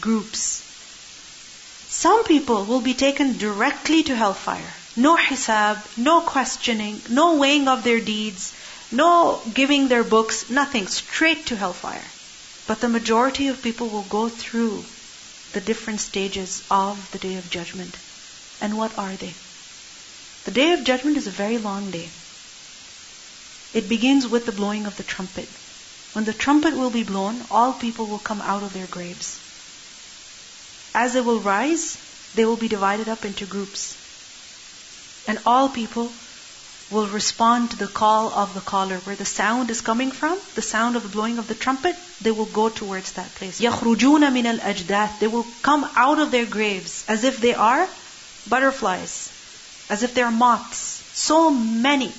groups. 0.01 0.65
Some 1.89 2.25
people 2.25 2.65
will 2.65 2.81
be 2.81 2.95
taken 2.95 3.37
directly 3.39 4.03
to 4.05 4.17
hellfire. 4.17 4.73
No 4.97 5.17
hisab, 5.17 5.79
no 5.97 6.23
questioning, 6.23 7.01
no 7.09 7.37
weighing 7.37 7.69
of 7.69 7.85
their 7.85 8.01
deeds, 8.01 8.53
no 8.91 9.45
giving 9.55 9.89
their 9.89 10.05
books, 10.05 10.49
nothing. 10.51 10.87
Straight 10.87 11.47
to 11.47 11.57
hellfire. 11.57 12.11
But 12.67 12.81
the 12.81 12.89
majority 12.89 13.49
of 13.49 13.63
people 13.63 13.89
will 13.89 14.05
go 14.05 14.29
through 14.29 14.85
the 15.53 15.61
different 15.61 16.01
stages 16.01 16.63
of 16.71 17.11
the 17.11 17.19
day 17.19 17.37
of 17.37 17.49
judgment. 17.51 17.97
And 18.61 18.77
what 18.77 18.99
are 18.99 19.17
they? 19.17 19.35
The 20.45 20.51
day 20.51 20.73
of 20.73 20.85
judgment 20.85 21.17
is 21.17 21.27
a 21.27 21.31
very 21.31 21.59
long 21.59 21.91
day. 21.91 22.11
It 23.73 23.89
begins 23.89 24.27
with 24.27 24.47
the 24.47 24.53
blowing 24.53 24.87
of 24.87 24.97
the 24.97 25.03
trumpet. 25.03 25.49
When 26.13 26.25
the 26.25 26.33
trumpet 26.33 26.75
will 26.75 26.91
be 26.91 27.05
blown, 27.05 27.47
all 27.51 27.75
people 27.75 28.07
will 28.07 28.19
come 28.19 28.41
out 28.41 28.63
of 28.63 28.73
their 28.73 28.87
graves. 28.87 29.41
As 30.95 31.13
they 31.13 31.21
will 31.21 31.41
rise, 31.41 31.99
they 32.35 32.45
will 32.45 32.57
be 32.57 32.69
divided 32.69 33.09
up 33.09 33.25
into 33.25 33.47
groups. 33.47 33.97
And 35.27 35.39
all 35.45 35.69
people 35.69 36.13
will 36.90 37.08
respond 37.08 37.72
to 37.72 37.78
the 37.78 37.88
call 37.88 38.32
of 38.34 38.54
the 38.54 38.62
caller. 38.62 39.00
Where 39.00 39.16
the 39.16 39.26
sound 39.26 39.72
is 39.72 39.82
coming 39.82 40.12
from, 40.12 40.40
the 40.56 40.62
sound 40.62 40.96
of 40.96 41.04
the 41.04 41.10
blowing 41.10 41.40
of 41.40 41.48
the 41.48 41.56
trumpet, 41.56 41.96
they 42.22 42.32
will 42.32 42.46
go 42.46 42.70
towards 42.70 43.14
that 43.14 43.34
place. 43.36 43.60
يَخْرُجُونَ 43.60 44.24
مِنَ 44.38 44.60
الْأَجْدَاثِ 44.60 45.20
They 45.20 45.28
will 45.28 45.46
come 45.62 45.84
out 45.84 46.20
of 46.20 46.32
their 46.32 46.46
graves 46.46 47.04
as 47.08 47.24
if 47.24 47.40
they 47.40 47.54
are 47.54 47.90
butterflies, 48.48 49.32
as 49.90 50.04
if 50.04 50.14
they 50.14 50.22
are 50.22 50.32
moths. 50.32 51.04
So 51.14 51.50
many. 51.50 52.14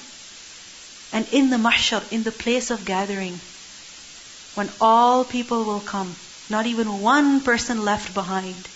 And 1.12 1.26
in 1.32 1.50
the 1.50 1.58
mahshar, 1.58 2.02
in 2.10 2.24
the 2.24 2.32
place 2.32 2.70
of 2.70 2.84
gathering, 2.84 3.40
when 4.54 4.72
all 4.80 5.24
people 5.24 5.64
will 5.64 5.80
come, 5.80 6.16
not 6.50 6.66
even 6.66 7.00
one 7.00 7.40
person 7.42 7.84
left 7.84 8.12
behind, 8.14 8.68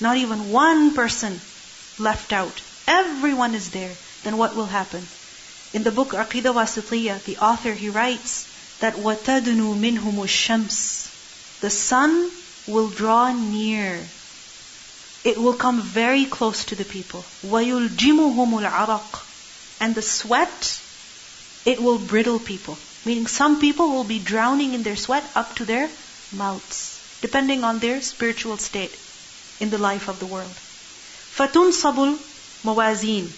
not 0.00 0.16
even 0.16 0.50
one 0.50 0.94
person 0.94 1.40
left 1.98 2.32
out 2.32 2.62
everyone 2.86 3.54
is 3.54 3.70
there, 3.70 3.96
then 4.22 4.36
what 4.36 4.56
will 4.56 4.66
happen? 4.66 5.08
In 5.72 5.82
the 5.82 5.90
book 5.90 6.12
Aqidah 6.12 6.54
Wasitiyah, 6.54 7.24
the 7.24 7.38
author 7.38 7.74
he 7.74 7.88
writes 7.88 8.46
that 8.80 8.94
وَتَدْنُوا 8.94 9.74
مِنْهُمُ 9.76 10.16
الشَّمْسِ 10.16 11.10
The 11.60 11.70
sun 11.70 12.30
will 12.66 12.90
draw 12.90 13.32
near. 13.32 14.10
It 15.24 15.38
will 15.38 15.54
come 15.54 15.80
very 15.82 16.26
close 16.26 16.64
to 16.66 16.76
the 16.76 16.84
people. 16.84 17.24
وَيُلْجِمُهُمُ 17.44 18.50
الْعَرَقِ 18.62 19.22
And 19.80 19.94
the 19.94 20.02
sweat, 20.02 20.80
it 21.64 21.82
will 21.82 21.98
brittle 21.98 22.40
people. 22.40 22.78
Meaning 23.04 23.26
some 23.26 23.58
people 23.58 23.90
will 23.90 24.04
be 24.04 24.18
drowning 24.18 24.74
in 24.74 24.82
their 24.82 24.96
sweat 24.96 25.30
up 25.34 25.56
to 25.56 25.64
their 25.64 25.90
mouths, 26.30 27.00
depending 27.20 27.64
on 27.64 27.78
their 27.78 28.00
spiritual 28.00 28.58
state 28.58 28.96
in 29.60 29.70
the 29.70 29.78
life 29.78 30.08
of 30.08 30.18
the 30.18 30.26
world. 30.26 30.60
فَتُنْصَبُ 31.36 32.22
mawazin. 32.64 33.32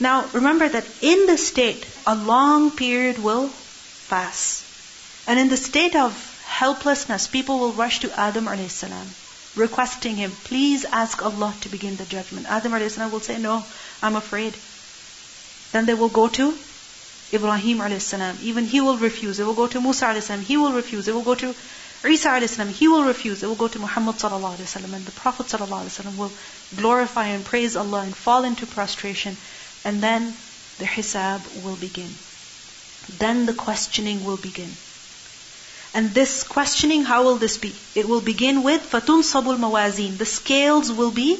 now 0.00 0.28
remember 0.32 0.68
that 0.68 0.86
in 1.00 1.26
the 1.26 1.36
state, 1.36 1.86
a 2.06 2.14
long 2.14 2.76
period 2.76 3.18
will 3.18 3.52
pass. 4.08 4.64
And 5.26 5.38
in 5.38 5.48
the 5.48 5.56
state 5.56 5.96
of 5.96 6.12
helplessness, 6.44 7.26
people 7.26 7.58
will 7.60 7.74
rush 7.74 8.00
to 8.00 8.12
Adam 8.18 8.48
a.s. 8.48 8.84
requesting 9.54 10.16
him, 10.16 10.36
please 10.44 10.84
ask 10.84 11.22
Allah 11.22 11.54
to 11.60 11.68
begin 11.68 11.96
the 11.96 12.06
judgment. 12.06 12.46
Adam 12.48 12.74
a.s. 12.74 12.96
will 12.96 13.20
say, 13.20 13.38
no, 13.38 13.64
I'm 14.02 14.16
afraid. 14.16 14.56
Then 15.72 15.84
they 15.84 15.94
will 15.94 16.08
go 16.08 16.28
to 16.28 16.58
Ibrahim 17.32 17.80
a.s. 17.80 18.14
Even 18.40 18.64
he 18.64 18.80
will 18.80 18.98
refuse. 18.98 19.36
They 19.36 19.44
will 19.44 19.54
go 19.54 19.66
to 19.66 19.80
Musa 19.80 20.06
a.s. 20.06 20.28
He 20.28 20.56
will 20.56 20.72
refuse. 20.72 21.04
They 21.06 21.12
will 21.12 21.28
go 21.30 21.34
to 21.34 21.54
Isa 22.08 22.30
a.s. 22.30 22.56
He 22.56 22.88
will 22.88 23.04
refuse. 23.04 23.40
They 23.40 23.46
will 23.46 23.56
go 23.56 23.68
to 23.68 23.78
Muhammad 23.78 24.16
sallallahu 24.16 24.94
and 24.94 25.06
the 25.06 25.12
Prophet 25.12 25.48
sallallahu 25.48 26.16
will 26.16 26.32
glorify 26.74 27.26
and 27.28 27.44
praise 27.44 27.76
Allah 27.76 28.00
and 28.00 28.16
fall 28.16 28.44
into 28.44 28.66
prostration. 28.66 29.36
And 29.84 30.02
then 30.02 30.34
the 30.78 30.84
hisab 30.84 31.42
will 31.64 31.76
begin. 31.76 32.14
Then 33.18 33.46
the 33.46 33.54
questioning 33.54 34.24
will 34.24 34.36
begin. 34.36 34.76
And 35.94 36.10
this 36.12 36.42
questioning, 36.42 37.04
how 37.04 37.24
will 37.24 37.36
this 37.36 37.56
be? 37.56 37.74
It 37.94 38.06
will 38.06 38.20
begin 38.20 38.62
with 38.62 38.82
fatun 38.90 39.22
sabul 39.22 39.56
mawazin. 39.56 40.18
The 40.18 40.26
scales 40.26 40.92
will 40.92 41.10
be 41.10 41.36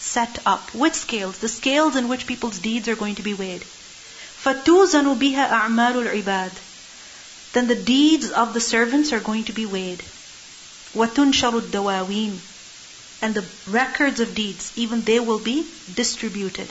set 0.00 0.38
up. 0.44 0.74
Which 0.74 0.94
scales? 0.94 1.38
The 1.38 1.48
scales 1.48 1.96
in 1.96 2.08
which 2.08 2.26
people's 2.26 2.58
deeds 2.58 2.88
are 2.88 2.96
going 2.96 3.14
to 3.16 3.22
be 3.22 3.34
weighed. 3.34 3.62
Fatuzanu 3.62 5.16
biha 5.16 5.48
a'malul 5.48 6.10
ibad. 6.22 6.52
Then 7.52 7.68
the 7.68 7.74
deeds 7.76 8.30
of 8.30 8.52
the 8.52 8.60
servants 8.60 9.12
are 9.12 9.20
going 9.20 9.44
to 9.44 9.52
be 9.52 9.66
weighed. 9.66 10.02
Watun 10.94 11.32
sharud 11.32 11.70
dawaween. 11.70 12.38
And 13.22 13.34
the 13.34 13.46
records 13.70 14.20
of 14.20 14.34
deeds, 14.34 14.72
even 14.76 15.02
they 15.02 15.20
will 15.20 15.38
be 15.38 15.66
distributed. 15.94 16.68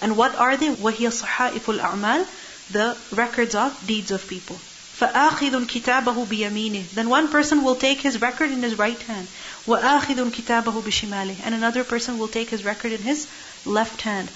And 0.00 0.16
what 0.16 0.34
are 0.34 0.56
they? 0.56 0.68
وَهِيَ 0.68 1.08
صَحَائِفُ 1.08 1.64
الْأَعْمَالِ 1.64 2.28
The 2.70 2.98
records 3.10 3.54
of 3.54 3.86
deeds 3.86 4.10
of 4.10 4.26
people. 4.28 4.60
فَآخِذٌ 4.92 5.66
كِتَابَهُ 5.66 6.28
بِيَمِينِهِ 6.28 6.94
Then 6.94 7.08
one 7.08 7.28
person 7.28 7.64
will 7.64 7.76
take 7.76 8.00
his 8.00 8.20
record 8.20 8.52
in 8.52 8.62
his 8.62 8.78
right 8.78 9.02
hand. 9.02 9.28
وَآخِذٌ 9.66 10.30
كِتَابَهُ 10.30 10.84
بِشِمَالِهِ 10.84 11.40
And 11.42 11.54
another 11.54 11.82
person 11.82 12.18
will 12.18 12.28
take 12.28 12.50
his 12.50 12.64
record 12.64 12.92
in 12.92 13.02
his 13.02 13.26
left 13.64 14.02
hand. 14.02 14.30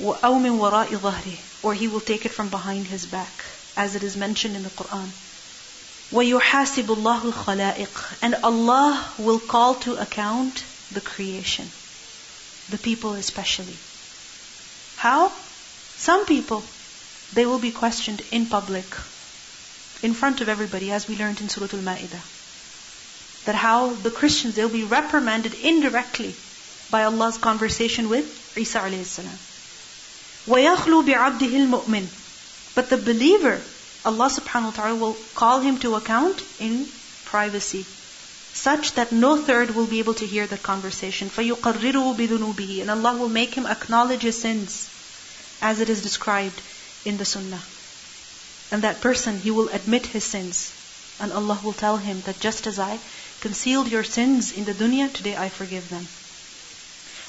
أَوْ 0.00 0.40
مِنْ 0.40 0.58
وَرَاءِ 0.58 0.88
ظَهْرِهِ 0.88 1.38
Or 1.62 1.72
he 1.72 1.86
will 1.86 2.00
take 2.00 2.26
it 2.26 2.32
from 2.32 2.48
behind 2.50 2.88
his 2.88 3.06
back, 3.06 3.44
as 3.76 3.94
it 3.94 4.02
is 4.02 4.16
mentioned 4.16 4.56
in 4.56 4.62
the 4.64 4.70
Quran. 4.70 5.12
وَيُحَاسِبُ 6.12 6.86
اللَّهُ 6.86 7.32
الْخَلَائِقِ 7.32 8.16
And 8.22 8.34
Allah 8.42 9.14
will 9.18 9.40
call 9.40 9.76
to 9.86 9.94
account 9.94 10.64
the 10.90 11.00
creation. 11.00 11.70
The 12.68 12.78
people 12.78 13.14
especially. 13.14 13.80
How? 15.00 15.32
Some 15.94 16.26
people, 16.26 16.68
they 17.32 17.46
will 17.46 17.58
be 17.58 17.70
questioned 17.70 18.22
in 18.32 18.48
public 18.48 18.96
in 20.02 20.14
front 20.14 20.40
of 20.40 20.48
everybody, 20.48 20.90
as 20.90 21.06
we 21.08 21.16
learned 21.16 21.40
in 21.40 21.48
Surah 21.48 21.68
Al-Ma'idah. 21.72 22.22
That 23.44 23.54
how 23.54 23.94
the 23.94 24.10
Christians, 24.10 24.54
they'll 24.54 24.68
be 24.68 24.84
reprimanded 24.84 25.54
indirectly 25.54 26.36
by 26.90 27.04
Allah's 27.04 27.38
conversation 27.38 28.08
with 28.08 28.26
Isa 28.56 28.80
alayhi 28.80 29.06
salam. 29.06 29.38
وَيَخْلُو 30.46 31.06
بِعَبْدِهِ 31.06 31.52
الْمُؤْمِنِ 31.62 32.08
But 32.74 32.88
the 32.88 32.98
believer, 32.98 33.64
Allah 34.04 34.28
subhanahu 34.28 34.64
wa 34.64 34.70
ta'ala 34.70 34.96
will 34.96 35.14
call 35.34 35.60
him 35.60 35.78
to 35.78 35.94
account 35.94 36.44
in 36.58 36.92
privacy, 37.24 37.86
such 38.52 38.94
that 38.94 39.12
no 39.12 39.36
third 39.44 39.70
will 39.70 39.86
be 39.86 39.98
able 39.98 40.14
to 40.14 40.26
hear 40.26 40.46
that 40.46 40.62
conversation. 40.62 41.30
فَيُقَرِّرُهُ 41.30 42.16
بِذُنُوبِهِ 42.18 42.80
And 42.82 42.90
Allah 42.90 43.16
will 43.18 43.28
make 43.28 43.54
him 43.54 43.66
acknowledge 43.66 44.22
his 44.22 44.40
sins, 44.40 44.89
as 45.60 45.80
it 45.80 45.88
is 45.88 46.02
described 46.02 46.62
in 47.04 47.16
the 47.16 47.24
Sunnah. 47.24 47.62
And 48.70 48.82
that 48.82 49.00
person, 49.00 49.38
he 49.38 49.50
will 49.50 49.68
admit 49.68 50.06
his 50.06 50.24
sins. 50.24 50.72
And 51.18 51.32
Allah 51.32 51.60
will 51.62 51.72
tell 51.72 51.96
him 51.96 52.22
that 52.22 52.40
just 52.40 52.66
as 52.66 52.78
I 52.78 53.00
concealed 53.40 53.88
your 53.88 54.04
sins 54.04 54.52
in 54.52 54.64
the 54.64 54.74
dunya, 54.74 55.12
today 55.12 55.36
I 55.36 55.48
forgive 55.48 55.88
them. 55.88 56.08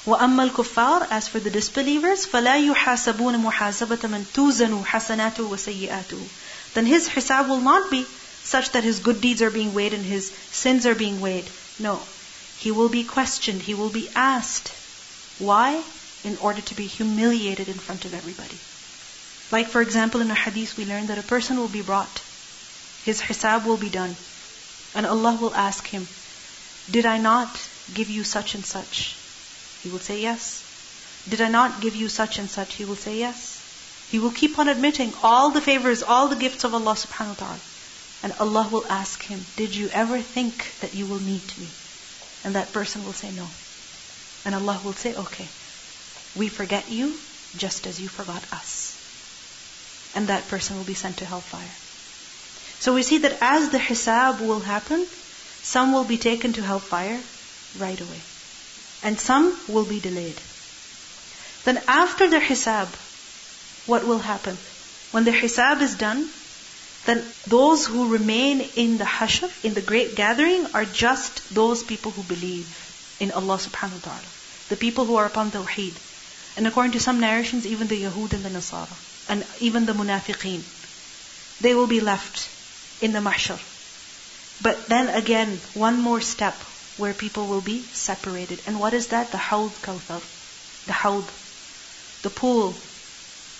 وَأَمَّا 0.06 0.50
الْكُفَّارِ 0.50 1.06
As 1.10 1.28
for 1.28 1.38
the 1.38 1.50
disbelievers, 1.50 2.26
فَلَا 2.26 2.56
يُحَاسَبُونَ 2.72 3.50
مُحَاسَبَةَ 3.50 4.02
مَنْ 4.08 4.26
تُوزَنُ 4.32 4.84
حَسَنَاتُهُ 4.84 5.48
وَسَيِّئَاتُهُ 5.48 6.28
Then 6.74 6.86
his 6.86 7.08
hisab 7.08 7.48
will 7.48 7.60
not 7.60 7.90
be 7.90 8.06
such 8.42 8.70
that 8.72 8.84
his 8.84 9.00
good 9.00 9.20
deeds 9.20 9.42
are 9.42 9.50
being 9.50 9.74
weighed 9.74 9.94
and 9.94 10.04
his 10.04 10.32
sins 10.50 10.86
are 10.86 10.94
being 10.94 11.20
weighed. 11.20 11.50
No. 11.78 12.02
He 12.56 12.70
will 12.70 12.88
be 12.88 13.04
questioned. 13.04 13.62
He 13.62 13.74
will 13.74 13.90
be 13.90 14.08
asked. 14.14 14.72
Why? 15.38 15.84
In 16.23 16.37
order 16.37 16.61
to 16.61 16.75
be 16.75 16.87
humiliated 16.87 17.67
in 17.67 17.79
front 17.79 18.05
of 18.05 18.13
everybody. 18.13 18.57
Like 19.51 19.67
for 19.67 19.81
example 19.81 20.21
in 20.21 20.31
a 20.31 20.35
hadith 20.35 20.77
we 20.77 20.85
learn 20.85 21.07
that 21.07 21.17
a 21.17 21.23
person 21.23 21.57
will 21.57 21.67
be 21.67 21.81
brought. 21.81 22.21
His 23.05 23.21
hisab 23.21 23.65
will 23.65 23.77
be 23.77 23.89
done. 23.89 24.15
And 24.95 25.05
Allah 25.05 25.37
will 25.39 25.53
ask 25.53 25.85
him, 25.87 26.07
Did 26.89 27.05
I 27.05 27.17
not 27.17 27.59
give 27.93 28.09
you 28.09 28.23
such 28.23 28.55
and 28.55 28.65
such? 28.65 29.15
He 29.83 29.89
will 29.89 29.99
say 29.99 30.21
yes. 30.21 30.63
Did 31.29 31.41
I 31.41 31.49
not 31.49 31.81
give 31.81 31.95
you 31.95 32.09
such 32.09 32.39
and 32.39 32.49
such? 32.49 32.75
He 32.75 32.85
will 32.85 32.95
say 32.95 33.17
yes. 33.17 33.61
He 34.09 34.19
will 34.19 34.31
keep 34.31 34.59
on 34.59 34.67
admitting 34.67 35.13
all 35.23 35.51
the 35.51 35.61
favors, 35.61 36.03
all 36.03 36.27
the 36.27 36.35
gifts 36.35 36.63
of 36.63 36.73
Allah 36.73 36.93
subhanahu 36.93 37.29
wa 37.29 37.45
ta'ala. 37.45 37.59
And 38.23 38.33
Allah 38.39 38.69
will 38.71 38.85
ask 38.89 39.21
him, 39.23 39.45
Did 39.55 39.75
you 39.75 39.89
ever 39.89 40.21
think 40.21 40.73
that 40.81 40.93
you 40.93 41.05
will 41.05 41.19
meet 41.19 41.57
me? 41.57 41.67
And 42.43 42.55
that 42.55 42.71
person 42.71 43.03
will 43.03 43.13
say 43.13 43.31
no. 43.31 43.49
And 44.45 44.55
Allah 44.55 44.79
will 44.83 44.93
say, 44.93 45.13
Okay, 45.15 45.47
we 46.35 46.47
forget 46.49 46.89
you 46.89 47.15
just 47.57 47.87
as 47.87 48.01
you 48.01 48.07
forgot 48.07 48.43
us 48.51 48.99
and 50.15 50.27
that 50.27 50.47
person 50.47 50.77
will 50.77 50.83
be 50.83 50.93
sent 50.93 51.17
to 51.17 51.25
hellfire. 51.25 51.75
So 52.79 52.93
we 52.93 53.03
see 53.03 53.19
that 53.19 53.37
as 53.41 53.69
the 53.69 53.77
hisab 53.77 54.41
will 54.41 54.59
happen, 54.59 55.05
some 55.61 55.93
will 55.93 56.03
be 56.03 56.17
taken 56.17 56.53
to 56.53 56.61
hellfire 56.61 57.19
right 57.79 57.99
away. 57.99 58.21
And 59.03 59.19
some 59.19 59.57
will 59.67 59.85
be 59.85 59.99
delayed. 59.99 60.39
Then 61.63 61.81
after 61.87 62.29
the 62.29 62.39
hisab, 62.39 62.87
what 63.87 64.05
will 64.05 64.19
happen? 64.19 64.57
When 65.11 65.23
the 65.23 65.31
hisab 65.31 65.81
is 65.81 65.95
done, 65.95 66.29
then 67.05 67.23
those 67.47 67.85
who 67.85 68.11
remain 68.11 68.61
in 68.75 68.97
the 68.97 69.03
hashr, 69.03 69.51
in 69.63 69.73
the 69.73 69.81
great 69.81 70.15
gathering, 70.15 70.67
are 70.73 70.85
just 70.85 71.53
those 71.53 71.83
people 71.83 72.11
who 72.11 72.23
believe 72.23 72.67
in 73.19 73.31
Allah 73.31 73.57
subhanahu 73.57 73.99
wa 74.03 74.11
ta'ala. 74.11 74.29
The 74.69 74.77
people 74.77 75.05
who 75.05 75.15
are 75.15 75.25
upon 75.25 75.49
the 75.49 75.59
tawheed. 75.59 75.93
And 76.55 76.67
according 76.67 76.93
to 76.93 76.99
some 76.99 77.19
narrations, 77.19 77.65
even 77.65 77.87
the 77.87 78.01
Yahud 78.01 78.33
and 78.33 78.45
the 78.45 78.49
Nasara 78.49 78.95
and 79.27 79.45
even 79.59 79.85
the 79.85 79.93
munafiqeen. 79.93 80.63
They 81.61 81.73
will 81.73 81.87
be 81.87 81.99
left 82.01 82.49
in 83.01 83.13
the 83.13 83.19
mahshar. 83.19 83.59
But 84.61 84.89
then 84.89 85.09
again, 85.09 85.61
one 85.73 86.01
more 86.01 86.21
step 86.21 86.63
where 86.97 87.13
people 87.13 87.47
will 87.47 87.61
be 87.61 87.87
separated. 87.91 88.61
And 88.65 88.79
what 88.79 88.93
is 88.93 89.07
that? 89.07 89.31
The 89.31 89.37
Hawd 89.37 89.81
Kawthar. 89.81 90.21
The 90.85 90.93
Hawd. 90.93 91.31
The 92.21 92.29
pool 92.29 92.81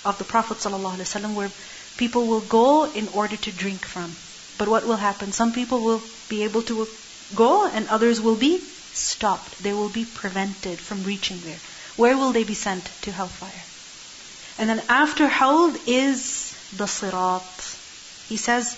of 0.05 0.17
the 0.17 0.25
Prophet 0.25 0.57
ﷺ 0.57 1.33
where 1.33 1.51
people 1.97 2.27
will 2.27 2.41
go 2.41 2.91
in 2.91 3.07
order 3.07 3.37
to 3.37 3.51
drink 3.51 3.85
from. 3.85 4.17
But 4.57 4.67
what 4.67 4.85
will 4.85 4.97
happen? 4.97 5.31
Some 5.31 5.53
people 5.53 5.83
will 5.83 6.03
be 6.29 6.43
able 6.43 6.63
to 6.63 6.87
go 7.33 7.65
and 7.65 7.87
others 7.87 8.21
will 8.21 8.35
be 8.35 8.63
stopped. 8.91 9.61
They 9.61 9.73
will 9.73 9.89
be 9.89 10.05
prevented 10.05 10.81
from 10.81 11.03
reaching 11.03 11.41
there. 11.41 11.59
Where 11.96 12.16
will 12.16 12.32
they 12.32 12.44
be 12.44 12.54
sent? 12.54 12.84
To 13.02 13.12
hellfire. 13.12 13.62
And 14.58 14.68
then 14.70 14.82
after 14.88 15.26
Hawd 15.26 15.78
is 15.88 16.54
the 16.76 16.86
Sirat. 16.86 17.76
He 18.28 18.36
says, 18.36 18.76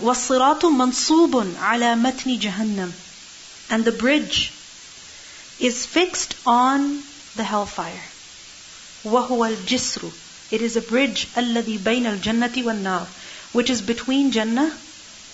وَالصِّرَاطُ 0.00 0.60
مَنْصُوبٌ 0.60 1.54
عَلَى 1.56 2.00
مَتْنِ 2.00 2.38
جَهَنَّمْ 2.38 2.92
And 3.70 3.84
the 3.84 3.92
bridge 3.92 4.52
is 5.60 5.84
fixed 5.86 6.36
on 6.46 7.02
the 7.36 7.44
hellfire. 7.44 8.04
وَهُوَ 9.04 9.56
الْجِسْرُ 9.56 10.12
It 10.50 10.62
is 10.62 10.76
a 10.76 10.80
bridge 10.82 11.26
الَّذِي 11.34 11.78
بَيْنَ 11.78 12.06
الْجَنَّةِ 12.18 12.62
وَالنَّارِ 12.62 13.06
Which 13.52 13.70
is 13.70 13.82
between 13.82 14.32
Jannah 14.32 14.76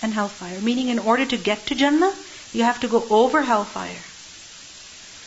and 0.01 0.13
hellfire. 0.13 0.59
Meaning 0.59 0.89
in 0.89 0.99
order 0.99 1.25
to 1.25 1.37
get 1.37 1.67
to 1.67 1.75
Jannah, 1.75 2.13
you 2.53 2.63
have 2.63 2.81
to 2.81 2.87
go 2.87 3.05
over 3.09 3.41
hellfire. 3.41 4.03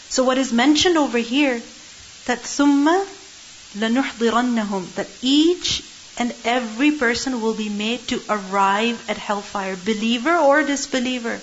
So 0.09 0.25
what 0.25 0.39
is 0.39 0.53
mentioned 0.53 0.97
over 0.97 1.19
here, 1.19 1.63
that 2.27 2.43
ثُمَّ 2.43 2.87
لَنُحْضِرَنَّهُمْ 3.75 4.95
That 4.95 5.11
each 5.21 5.83
and 6.17 6.35
every 6.45 6.93
person 6.93 7.41
will 7.41 7.55
be 7.55 7.69
made 7.69 8.09
to 8.09 8.25
arrive 8.29 9.03
at 9.09 9.19
hellfire, 9.19 9.77
believer 9.77 10.37
or 10.39 10.63
disbeliever. 10.65 11.43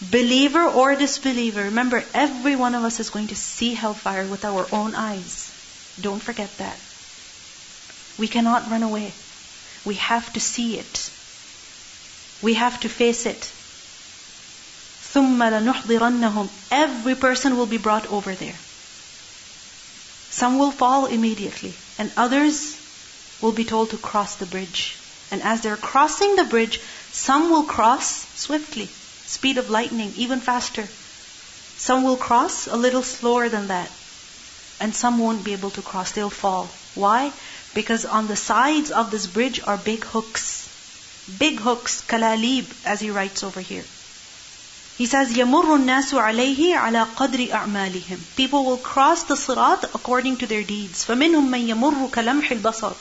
Believer 0.00 0.68
or 0.68 0.96
disbeliever. 0.96 1.64
Remember, 1.64 2.04
every 2.14 2.56
one 2.56 2.74
of 2.74 2.84
us 2.84 3.00
is 3.00 3.10
going 3.10 3.28
to 3.28 3.36
see 3.36 3.74
hellfire 3.74 4.26
with 4.26 4.44
our 4.44 4.72
own 4.74 4.94
eyes. 4.94 5.52
Don't 6.00 6.22
forget 6.22 6.58
that. 6.58 6.80
We 8.16 8.28
cannot 8.28 8.70
run 8.70 8.82
away. 8.82 9.14
We 9.84 9.94
have 9.96 10.32
to 10.32 10.40
see 10.40 10.78
it. 10.78 11.10
We 12.40 12.54
have 12.54 12.80
to 12.80 12.88
face 12.88 13.26
it. 13.26 13.52
ثُمَّ 15.00 15.38
لَنُحْضِرَنَّهُمْ 15.38 16.50
Every 16.70 17.14
person 17.16 17.56
will 17.56 17.66
be 17.66 17.78
brought 17.78 18.06
over 18.06 18.34
there. 18.34 18.58
Some 20.29 20.57
will 20.57 20.71
fall 20.71 21.05
immediately, 21.05 21.73
and 21.97 22.11
others 22.17 22.77
will 23.41 23.53
be 23.53 23.65
told 23.65 23.89
to 23.91 23.97
cross 23.97 24.35
the 24.35 24.45
bridge. 24.45 24.95
And 25.31 25.41
as 25.41 25.61
they're 25.61 25.77
crossing 25.77 26.35
the 26.35 26.45
bridge, 26.45 26.79
some 27.11 27.49
will 27.49 27.63
cross 27.63 28.25
swiftly, 28.35 28.89
speed 29.25 29.57
of 29.57 29.69
lightning, 29.69 30.13
even 30.15 30.41
faster. 30.41 30.87
Some 31.77 32.03
will 32.03 32.17
cross 32.17 32.67
a 32.67 32.75
little 32.75 33.03
slower 33.03 33.49
than 33.49 33.67
that. 33.67 33.91
And 34.79 34.95
some 34.95 35.17
won't 35.19 35.43
be 35.43 35.53
able 35.53 35.71
to 35.71 35.81
cross, 35.81 36.11
they'll 36.11 36.29
fall. 36.29 36.69
Why? 36.95 37.31
Because 37.73 38.05
on 38.05 38.27
the 38.27 38.35
sides 38.35 38.91
of 38.91 39.11
this 39.11 39.27
bridge 39.27 39.61
are 39.63 39.77
big 39.77 40.03
hooks. 40.03 40.69
Big 41.37 41.59
hooks, 41.59 42.01
kalalib, 42.01 42.65
as 42.85 42.99
he 42.99 43.11
writes 43.11 43.43
over 43.43 43.59
here. 43.59 43.83
He 44.96 45.06
says, 45.06 45.32
يَمُرُّ 45.36 45.76
النَّاسُ 45.80 46.14
عَلَيْهِ 46.14 46.76
عَلَى 46.76 47.14
قَدْرِ 47.16 47.50
أَعْمَالِهِمْ 47.50 48.34
People 48.36 48.64
will 48.66 48.78
cross 48.78 49.24
the 49.24 49.34
sirat 49.36 49.84
according 49.94 50.36
to 50.38 50.46
their 50.46 50.64
deeds. 50.64 51.04
فَمِنْهُمْ 51.06 51.48
مَنْ 51.48 51.66
يَمُرُّ 51.68 52.10
كَلَمْحِ 52.10 52.52
الْبَصَرِ 52.52 52.96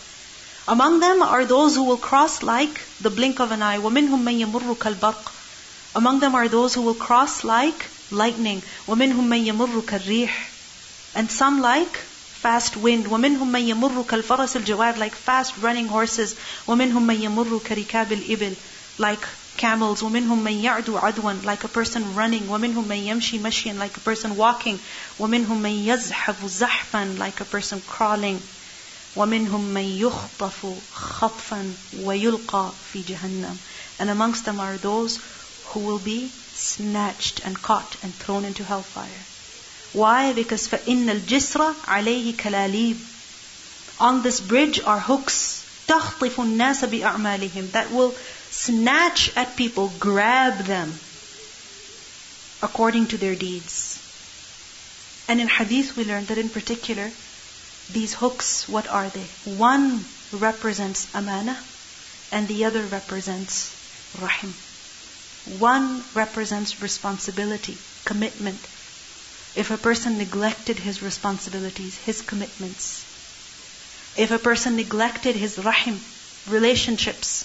Among 0.68 1.00
them 1.00 1.22
are 1.22 1.46
those 1.46 1.76
who 1.76 1.86
will 1.86 1.98
cross 2.00 2.44
like 2.44 2.88
the 3.02 3.12
blink 3.12 3.40
of 3.42 3.52
an 3.52 3.62
eye. 3.62 3.78
وَمِنْهُمْ 3.80 4.24
مَنْ 4.24 4.40
يَمُرُّ 4.40 4.78
كَالْبَرْقِ 4.80 5.32
Among 5.94 6.20
them 6.20 6.34
are 6.36 6.48
those 6.48 6.74
who 6.76 6.82
will 6.84 6.96
cross 6.96 7.44
like 7.44 7.92
lightning. 8.10 8.64
وَمِنْهُمْ 8.88 9.28
مَنْ 9.28 9.46
يَمُرُّ 9.46 9.82
كَالرِّيحِ 9.86 10.32
And 11.14 11.30
some 11.30 11.60
like 11.60 12.08
fast 12.30 12.78
wind. 12.78 13.06
وَمِنْهُمْ 13.08 13.52
مَنْ 13.52 13.68
يَمُرُّ 13.68 14.04
كَالْفَرَسِ 14.08 14.56
الْجَوَادِ 14.64 14.98
Like 14.98 15.16
fast 15.16 15.58
running 15.58 15.88
horses. 15.88 16.36
وَمِنْهُمْ 16.68 17.06
مَنْ 17.06 17.22
يَمُرُّ 17.22 17.60
كَرِكَابِ 17.64 18.12
الْإِبِلِ 18.12 18.58
Like 18.98 19.28
camels. 19.58 20.02
وَمِنْهُمْ 20.02 20.42
مَنْ 20.44 20.64
يَعْدُ 20.64 20.90
عَدْوًا 20.90 21.46
Like 21.46 21.64
a 21.64 21.68
person 21.68 22.16
running. 22.16 22.48
وَمِنْهُمْ 22.48 22.86
مَنْ 22.86 23.06
يَمْشِي 23.06 23.40
مَشْيًا 23.42 23.78
Like 23.78 23.98
a 23.98 24.02
person 24.02 24.36
walking. 24.36 24.80
وَمِنْهُمْ 25.20 25.62
مَنْ 25.62 25.86
يَزْحَفُ 25.86 26.46
زَحْفًا 26.46 27.18
Like 27.18 27.42
a 27.42 27.46
person 27.46 27.82
crawling. 27.82 28.48
وَمِنْهُمْ 29.16 29.74
مَنْ 29.74 30.00
يُخْطَفُ 30.00 30.66
خَطْفًا 30.92 31.78
وَيُلْقَى 31.94 32.76
فِي 32.82 33.04
جَهَنَّمَ 33.04 33.60
And 34.00 34.10
amongst 34.10 34.46
them 34.46 34.60
are 34.60 34.78
those 34.78 35.20
who 35.66 35.82
will 35.82 36.00
be 36.00 36.34
snatched 36.54 37.42
and 37.44 37.62
caught 37.62 37.98
and 38.02 38.18
thrown 38.18 38.46
into 38.46 38.64
hellfire. 38.64 39.28
Why? 39.92 40.32
Because 40.34 40.68
فَإِنَّ 40.70 41.10
الْجِسْرَ 41.10 41.76
عَلَيْهِ 41.86 42.36
كَلَالِيبٌ 42.38 43.06
On 44.00 44.22
this 44.22 44.40
bridge 44.40 44.80
are 44.82 45.00
hooks 45.00 45.66
تَخْطِفُ 45.88 46.36
النَّاسَ 46.40 46.86
بِأَعْمَالِهِمْ 46.86 47.74
That 47.74 47.92
will 47.92 48.16
snatch 48.57 49.37
at 49.37 49.57
people, 49.57 49.93
grab 50.01 50.65
them 50.65 50.99
according 52.63 53.07
to 53.09 53.19
their 53.19 53.35
deeds. 53.35 54.03
And 55.29 55.41
in 55.41 55.49
hadith 55.49 55.97
we 55.97 56.05
learned 56.05 56.29
that 56.29 56.39
in 56.39 56.49
particular, 56.49 57.11
these 57.93 58.15
hooks, 58.15 58.69
what 58.69 58.89
are 58.89 59.09
they? 59.11 59.27
One 59.45 60.05
represents 60.33 61.07
amana 61.15 61.63
and 62.33 62.49
the 62.49 62.65
other 62.65 62.83
represents 62.87 63.75
rahim. 64.21 64.55
One 65.59 66.05
represents 66.15 66.81
responsibility, 66.83 67.77
commitment. 68.05 68.61
If 69.55 69.71
a 69.71 69.79
person 69.79 70.19
neglected 70.19 70.79
his 70.79 71.03
responsibilities, 71.03 71.97
his 71.99 72.23
commitments, 72.23 73.05
if 74.17 74.31
a 74.31 74.39
person 74.39 74.77
neglected 74.77 75.37
his 75.37 75.59
rahim, 75.59 76.01
relationships, 76.49 77.45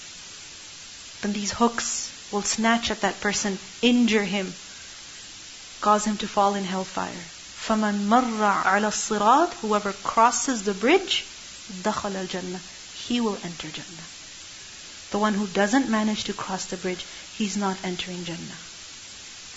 then 1.20 1.32
these 1.32 1.52
hooks 1.52 2.12
will 2.30 2.42
snatch 2.42 2.90
at 2.90 3.00
that 3.02 3.20
person, 3.20 3.58
injure 3.82 4.24
him, 4.24 4.54
cause 5.80 6.04
him 6.06 6.16
to 6.18 6.28
fall 6.28 6.54
in 6.54 6.64
hellfire. 6.64 7.32
فَمَنْ 7.56 8.06
مَرَّ 8.06 8.64
عَلَى 8.64 8.86
الصِّرَاطِ 8.88 9.54
Whoever 9.54 9.92
crosses 9.92 10.62
the 10.62 10.74
bridge, 10.74 11.26
دَخَلَ 11.72 12.14
الْجَنَّةِ 12.28 12.60
He 12.92 13.20
will 13.20 13.38
enter 13.42 13.70
Jannah. 13.70 14.08
The 15.10 15.18
one 15.18 15.34
who 15.34 15.46
doesn't 15.46 15.88
manage 15.88 16.24
to 16.24 16.34
cross 16.34 16.66
the 16.66 16.76
bridge, 16.76 17.06
he's 17.30 17.56
not 17.56 17.78
entering 17.84 18.24
Jannah. 18.24 18.58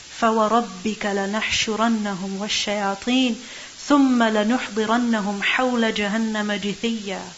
فَوَرَبِّكَ 0.09 1.05
لَنَحْشُرَنَّهُمْ 1.05 2.37
وَالشَّيَاطِينَ 2.39 3.43
ثُمَّ 3.77 4.23
لَنُحْضِرَنَّهُمْ 4.23 5.43
حَوْلَ 5.43 5.93
جَهَنَّمَ 5.93 6.51
جِثِيًّا 6.53 7.33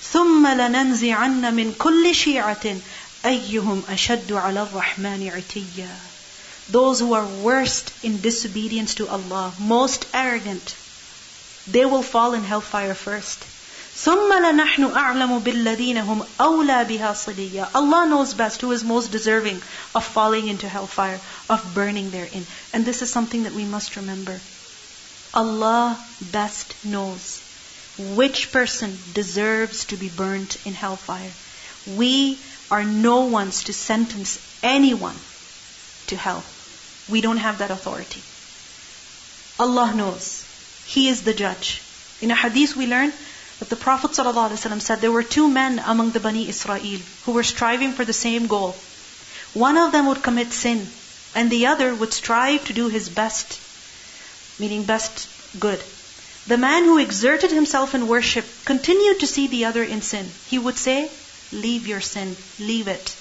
ثُمَّ 0.00 0.46
لَنَنْزِعَنَّ 0.46 1.54
مِنْ 1.54 1.74
كُلِّ 1.74 2.14
شِيعَةٍ 2.14 2.82
أَيُّهُمْ 3.24 3.84
أَشَدُّ 3.86 4.32
عَلَى 4.32 4.70
الرَّحْمَنِ 4.70 5.30
عِتِيًّا 5.32 6.14
those 6.68 7.00
who 7.00 7.12
are 7.14 7.26
worst 7.26 7.92
in 8.02 8.20
disobedience 8.20 8.94
to 8.94 9.08
Allah, 9.08 9.54
most 9.58 10.06
arrogant, 10.14 10.76
they 11.66 11.84
will 11.84 12.02
fall 12.02 12.32
in 12.32 12.42
hellfire 12.42 12.94
first. 12.94 13.46
ثُمَّ 13.94 14.30
لَنَحْنُ 14.30 14.92
أَعْلَمُ 14.92 15.44
بِالَّذِينَ 15.44 15.98
هُمْ 15.98 16.26
أَوْلَى 16.38 16.88
بِهَا 16.88 17.12
صِلِيًّا 17.12 17.70
Allah 17.74 18.08
knows 18.08 18.34
best 18.34 18.62
who 18.62 18.72
is 18.72 18.82
most 18.82 19.12
deserving 19.12 19.62
of 19.94 20.04
falling 20.04 20.48
into 20.48 20.68
hellfire, 20.68 21.20
of 21.48 21.74
burning 21.74 22.10
therein. 22.10 22.46
And 22.72 22.84
this 22.84 23.02
is 23.02 23.12
something 23.12 23.44
that 23.44 23.54
we 23.54 23.64
must 23.64 23.96
remember. 23.96 24.40
Allah 25.32 26.04
best 26.20 26.74
knows 26.82 27.42
which 27.98 28.50
person 28.50 28.98
deserves 29.12 29.84
to 29.86 29.96
be 29.96 30.08
burnt 30.08 30.56
in 30.64 30.74
hellfire. 30.74 31.34
We 31.86 32.42
are 32.71 32.83
no 32.83 33.25
ones 33.25 33.63
to 33.63 33.73
sentence 33.73 34.39
anyone 34.63 35.15
to 36.07 36.15
hell. 36.15 36.43
We 37.09 37.21
don't 37.21 37.37
have 37.37 37.59
that 37.59 37.71
authority. 37.71 38.21
Allah 39.59 39.93
knows. 39.93 40.45
He 40.85 41.07
is 41.07 41.23
the 41.23 41.33
judge. 41.33 41.81
In 42.21 42.31
a 42.31 42.35
hadith 42.35 42.75
we 42.75 42.87
learn 42.87 43.13
that 43.59 43.69
the 43.69 43.75
Prophet 43.75 44.11
ﷺ 44.11 44.81
said 44.81 45.01
there 45.01 45.11
were 45.11 45.23
two 45.23 45.47
men 45.47 45.79
among 45.79 46.11
the 46.11 46.19
Bani 46.19 46.47
Israel 46.47 46.99
who 47.25 47.31
were 47.31 47.43
striving 47.43 47.93
for 47.93 48.05
the 48.05 48.13
same 48.13 48.47
goal. 48.47 48.75
One 49.53 49.77
of 49.77 49.91
them 49.91 50.07
would 50.07 50.23
commit 50.23 50.53
sin 50.53 50.87
and 51.35 51.49
the 51.49 51.67
other 51.67 51.93
would 51.93 52.13
strive 52.13 52.65
to 52.65 52.73
do 52.73 52.87
his 52.87 53.09
best, 53.09 53.59
meaning 54.59 54.83
best 54.83 55.27
good. 55.59 55.83
The 56.47 56.57
man 56.57 56.85
who 56.85 56.97
exerted 56.97 57.51
himself 57.51 57.93
in 57.93 58.07
worship 58.07 58.45
continued 58.65 59.19
to 59.19 59.27
see 59.27 59.47
the 59.47 59.65
other 59.65 59.83
in 59.83 60.01
sin. 60.01 60.31
He 60.47 60.57
would 60.57 60.77
say, 60.77 61.11
Leave 61.51 61.87
your 61.87 62.01
sin, 62.01 62.37
leave 62.59 62.87
it. 62.87 63.15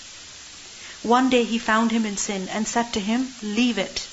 One 1.03 1.31
day 1.31 1.45
he 1.45 1.59
found 1.59 1.91
him 1.91 2.05
in 2.05 2.17
sin 2.17 2.49
and 2.49 2.67
said 2.67 2.93
to 2.95 3.01
him, 3.01 3.35
Leave 3.43 3.79
it. 3.79 4.09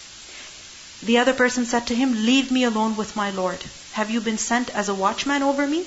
The 1.02 1.18
other 1.18 1.34
person 1.34 1.66
said 1.66 1.88
to 1.88 1.96
him, 1.96 2.14
Leave 2.14 2.52
me 2.52 2.64
alone 2.64 2.96
with 2.96 3.16
my 3.16 3.32
Lord. 3.32 3.64
Have 3.92 4.12
you 4.12 4.22
been 4.22 4.38
sent 4.38 4.70
as 4.70 4.90
a 4.90 4.96
watchman 4.96 5.44
over 5.44 5.68
me? 5.68 5.86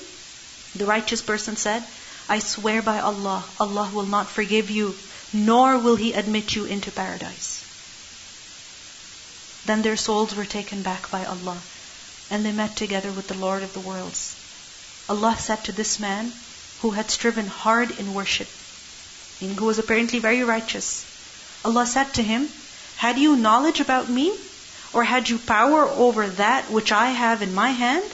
The 0.75 0.85
righteous 0.85 1.21
person 1.21 1.55
said, 1.55 1.85
I 2.27 2.39
swear 2.39 2.81
by 2.83 2.99
Allah, 2.99 3.49
Allah 3.59 3.91
will 3.93 4.05
not 4.05 4.29
forgive 4.29 4.69
you, 4.69 4.99
nor 5.33 5.79
will 5.79 5.95
He 5.95 6.13
admit 6.13 6.55
you 6.55 6.65
into 6.65 6.91
paradise. 6.91 7.63
Then 9.65 9.81
their 9.81 9.95
souls 9.95 10.35
were 10.35 10.45
taken 10.45 10.83
back 10.83 11.09
by 11.11 11.25
Allah, 11.25 11.61
and 12.29 12.45
they 12.45 12.51
met 12.51 12.75
together 12.75 13.11
with 13.11 13.27
the 13.27 13.37
Lord 13.37 13.63
of 13.63 13.73
the 13.73 13.79
worlds. 13.79 14.35
Allah 15.09 15.35
said 15.39 15.63
to 15.65 15.71
this 15.71 15.99
man, 15.99 16.33
who 16.81 16.91
had 16.91 17.11
striven 17.11 17.47
hard 17.47 17.91
in 17.99 18.13
worship, 18.13 18.47
and 19.41 19.57
who 19.57 19.65
was 19.65 19.79
apparently 19.79 20.19
very 20.19 20.43
righteous. 20.43 21.05
Allah 21.65 21.85
said 21.85 22.13
to 22.13 22.23
him, 22.23 22.49
Had 22.97 23.17
you 23.17 23.35
knowledge 23.35 23.79
about 23.79 24.09
me? 24.09 24.37
Or 24.91 25.03
had 25.03 25.29
you 25.29 25.37
power 25.37 25.87
over 25.87 26.27
that 26.27 26.71
which 26.71 26.91
I 26.91 27.07
have 27.11 27.41
in 27.41 27.53
my 27.53 27.69
hand? 27.71 28.05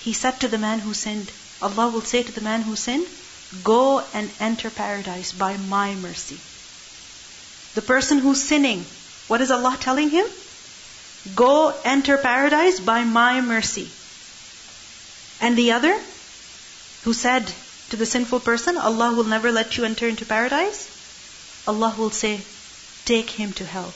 He 0.00 0.12
said 0.12 0.40
to 0.40 0.48
the 0.48 0.58
man 0.58 0.78
who 0.78 0.94
sinned, 0.94 1.30
Allah 1.60 1.88
will 1.88 2.00
say 2.00 2.22
to 2.22 2.32
the 2.32 2.40
man 2.40 2.62
who 2.62 2.74
sinned, 2.74 3.06
Go 3.62 4.02
and 4.14 4.30
enter 4.40 4.70
paradise 4.70 5.32
by 5.32 5.56
my 5.56 5.94
mercy. 5.94 6.40
The 7.74 7.82
person 7.82 8.18
who's 8.18 8.42
sinning, 8.42 8.86
what 9.28 9.40
is 9.40 9.50
Allah 9.50 9.76
telling 9.78 10.10
him? 10.10 10.26
Go 11.34 11.74
enter 11.84 12.18
paradise 12.18 12.80
by 12.80 13.04
my 13.04 13.40
mercy. 13.40 13.90
And 15.40 15.56
the 15.56 15.72
other, 15.72 16.00
who 17.02 17.12
said, 17.12 17.52
to 17.90 17.96
the 17.96 18.06
sinful 18.06 18.40
person, 18.40 18.78
Allah 18.78 19.12
will 19.14 19.24
never 19.24 19.52
let 19.52 19.76
you 19.76 19.84
enter 19.84 20.08
into 20.08 20.24
paradise. 20.24 20.88
Allah 21.66 21.94
will 21.98 22.10
say, 22.10 22.40
take 23.04 23.28
him 23.28 23.52
to 23.54 23.66
hell. 23.66 23.92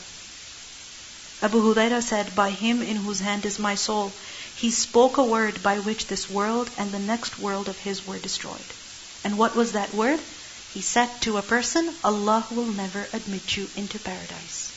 Abu 1.42 1.61
Huraira 1.61 2.03
said, 2.03 2.35
by 2.35 2.51
him 2.51 2.83
in 2.83 2.97
whose 2.97 3.21
hand 3.21 3.47
is 3.47 3.59
my 3.59 3.75
soul, 3.75 4.12
he 4.55 4.71
spoke 4.71 5.19
a 5.19 5.25
word 5.25 5.62
by 5.62 5.79
which 5.79 6.07
this 6.07 6.29
world 6.29 6.71
and 6.79 6.92
the 6.92 6.99
next 6.99 7.38
world 7.38 7.69
of 7.69 7.77
his 7.79 8.07
were 8.07 8.19
destroyed. 8.19 8.75
And 9.25 9.38
what 9.38 9.55
was 9.55 9.73
that 9.73 9.95
word? 9.95 10.21
He 10.73 10.81
said 10.81 11.23
to 11.23 11.37
a 11.37 11.42
person, 11.42 11.95
Allah 12.05 12.49
will 12.51 12.66
never 12.66 13.09
admit 13.12 13.57
you 13.57 13.69
into 13.77 13.99
paradise. 13.99 14.73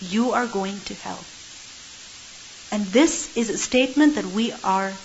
You 0.00 0.32
are 0.32 0.46
going 0.46 0.80
to 0.82 0.94
hell. 0.94 1.24
And 2.70 2.92
this 2.92 3.28
is 3.34 3.50
a 3.50 3.58
statement 3.58 4.14
that 4.16 4.26
we 4.26 4.52
are 4.52 4.98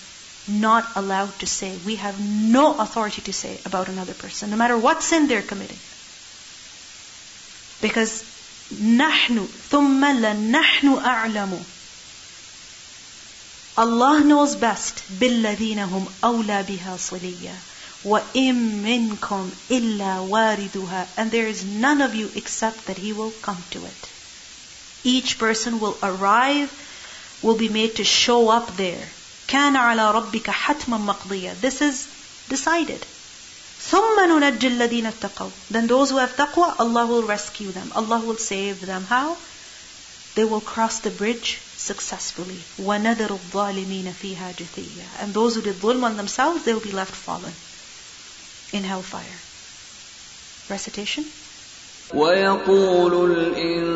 not 0.49 0.97
allowed 0.97 1.38
to 1.41 1.47
say. 1.47 1.79
We 1.85 1.97
have 1.97 2.21
no 2.21 2.79
authority 2.79 3.23
to 3.23 3.33
say 3.33 3.61
about 3.65 3.88
another 3.88 4.15
person, 4.15 4.51
no 4.51 4.57
matter 4.57 4.77
what 4.77 5.03
sin 5.03 5.29
they're 5.29 5.43
committing. 5.43 5.79
Because 7.81 8.25
نحن 8.81 9.49
ثم 9.71 10.05
لنحن 10.05 10.99
أعلم 10.99 11.65
Allah 13.77 14.23
knows 14.25 14.55
best 14.57 15.03
بالذين 15.21 15.79
هم 15.79 16.07
أولى 16.25 16.62
بها 16.62 16.97
صليا 16.97 17.55
وإن 18.05 18.83
منكم 18.83 19.51
إلا 19.71 20.19
واردها 20.19 21.07
and 21.17 21.31
there 21.31 21.47
is 21.47 21.65
none 21.65 22.01
of 22.03 22.15
you 22.15 22.31
except 22.35 22.87
that 22.87 22.99
he 22.99 23.12
will 23.12 23.31
come 23.31 23.62
to 23.71 23.85
it. 23.85 24.09
Each 25.05 25.38
person 25.38 25.81
will 25.81 25.99
arrive, 26.03 26.71
will 27.43 27.57
be 27.57 27.69
made 27.69 27.97
to 27.97 28.05
show 28.05 28.51
up 28.51 28.77
there. 28.77 29.09
كان 29.49 29.77
على 29.77 30.11
ربك 30.11 30.51
حتما 30.51 30.99
مقضيا. 30.99 31.57
This 31.61 31.81
is 31.83 32.07
decided. 32.49 33.05
ثم 33.91 34.21
ننجي 34.29 34.67
الذين 34.67 35.07
اتقوا. 35.07 35.51
Then 35.71 35.87
those 35.87 36.11
who 36.11 36.19
have 36.19 36.37
taqwa, 36.37 36.75
Allah 36.79 37.07
will 37.07 37.23
rescue 37.23 37.73
them. 37.73 37.93
Allah 37.95 38.21
will 38.21 38.38
save 38.38 38.87
them. 38.87 39.07
How? 39.09 39.37
They 40.35 40.45
will 40.45 40.61
cross 40.61 41.01
the 41.01 41.11
bridge 41.11 41.61
successfully. 41.77 42.62
وَنَذَرُ 42.79 43.31
الظَّالِمِينَ 43.31 44.12
فِيهَا 44.23 44.55
جِثِيًّا 44.57 45.07
And 45.21 45.35
those 45.35 45.57
who 45.57 45.62
did 45.62 45.81
dhulm 45.81 46.05
on 46.05 46.17
themselves, 46.17 46.65
they 46.65 46.73
will 46.73 46.81
be 46.81 46.93
left 46.93 47.15
fallen. 47.15 47.53
in 48.73 48.85
hellfire. 48.85 49.38
Recitation. 50.71 51.25
ويقول 52.15 53.31
الإنسان 53.31 53.96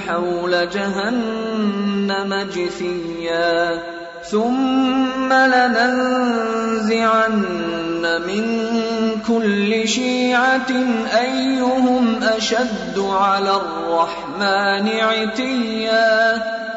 حول 0.07 0.69
جهنم 0.69 2.47
جثيا. 2.55 3.83
ثم 4.23 5.33
لننزعن 5.33 7.41
من 8.27 8.45
كل 9.27 9.87
شيعة 9.87 10.71
أيهم 11.21 12.23
أشد 12.23 12.99
على 12.99 13.55
الرحمن 13.55 14.89
عتيا. 14.89 16.43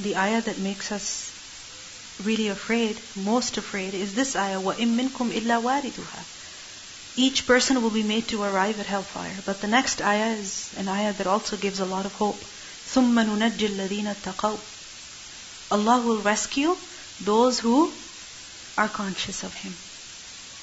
The 0.00 0.16
ayah 0.16 0.42
that 0.42 0.58
makes 0.58 0.92
us 0.92 1.32
really 2.18 2.48
afraid, 2.48 3.02
most 3.14 3.58
afraid, 3.58 3.94
is 3.94 4.14
this 4.14 4.36
ayah, 4.36 4.60
وَإِن 4.60 4.94
مِّنكُمْ 4.94 5.32
إِلَّا 5.32 5.62
وَارِدُهَا 5.62 6.24
Each 7.14 7.46
person 7.46 7.82
will 7.82 7.90
be 7.90 8.02
made 8.02 8.28
to 8.28 8.42
arrive 8.42 8.78
at 8.78 8.86
hellfire. 8.86 9.42
But 9.44 9.60
the 9.60 9.68
next 9.68 10.02
ayah 10.02 10.36
is 10.36 10.72
an 10.76 10.88
ayah 10.88 11.14
that 11.14 11.26
also 11.26 11.56
gives 11.56 11.80
a 11.80 11.86
lot 11.86 12.06
of 12.06 12.12
hope. 12.12 12.44
ثُمَّ 12.84 13.14
نُنَجِّي 13.14 13.68
الَّذِينَ 13.68 14.14
اتَّقَوْا 14.16 14.60
Allah 15.70 16.02
will 16.04 16.22
rescue 16.22 16.76
those 17.20 17.58
who 17.58 17.94
are 18.76 18.88
conscious 18.88 19.42
of 19.42 19.54
Him. 19.54 19.76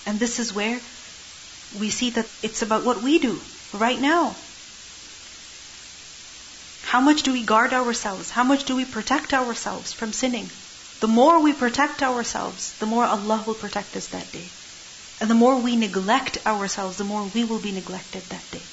And 0.05 0.19
this 0.19 0.39
is 0.39 0.53
where 0.53 0.81
we 1.71 1.89
see 1.89 2.11
that 2.11 2.29
it's 2.41 2.61
about 2.61 2.85
what 2.85 3.01
we 3.01 3.19
do 3.19 3.41
right 3.71 3.99
now. 3.99 4.37
How 6.87 7.01
much 7.01 7.23
do 7.23 7.31
we 7.33 7.43
guard 7.43 7.73
ourselves? 7.73 8.29
How 8.29 8.43
much 8.43 8.65
do 8.65 8.75
we 8.75 8.85
protect 8.85 9.33
ourselves 9.33 9.93
from 9.93 10.13
sinning? 10.13 10.51
The 10.99 11.07
more 11.07 11.41
we 11.41 11.53
protect 11.53 12.03
ourselves, 12.03 12.73
the 12.79 12.85
more 12.85 13.03
Allah 13.03 13.43
will 13.45 13.55
protect 13.55 13.95
us 13.95 14.07
that 14.07 14.31
day. 14.31 14.49
And 15.19 15.29
the 15.29 15.35
more 15.35 15.59
we 15.59 15.75
neglect 15.75 16.37
ourselves, 16.45 16.97
the 16.97 17.03
more 17.03 17.23
we 17.23 17.43
will 17.43 17.59
be 17.59 17.71
neglected 17.71 18.23
that 18.29 18.51
day. 18.51 18.63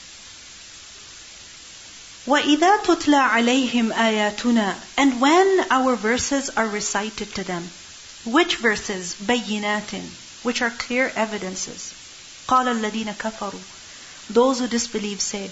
وَإِذَا 2.27 2.85
تُتْلَى 2.85 3.31
عَلَيْهِمْ 3.31 3.93
آيَاتُنَا 3.93 4.83
And 4.97 5.21
when 5.21 5.67
our 5.71 5.97
verses 5.97 6.51
are 6.57 6.69
recited 6.69 7.35
to 7.35 7.45
them, 7.45 7.71
which 8.25 8.57
verses? 8.57 9.17
بَيِّنَاتٍ 9.17 10.11
Which 10.43 10.61
are 10.63 10.71
clear 10.71 11.09
evidences. 11.17 11.95
قَالَ 12.47 12.67
الَّذِينَ 12.67 13.17
كَفَرُوا 13.17 13.63
Those 14.29 14.61
who 14.61 14.69
disbelieve 14.69 15.21
say, 15.23 15.51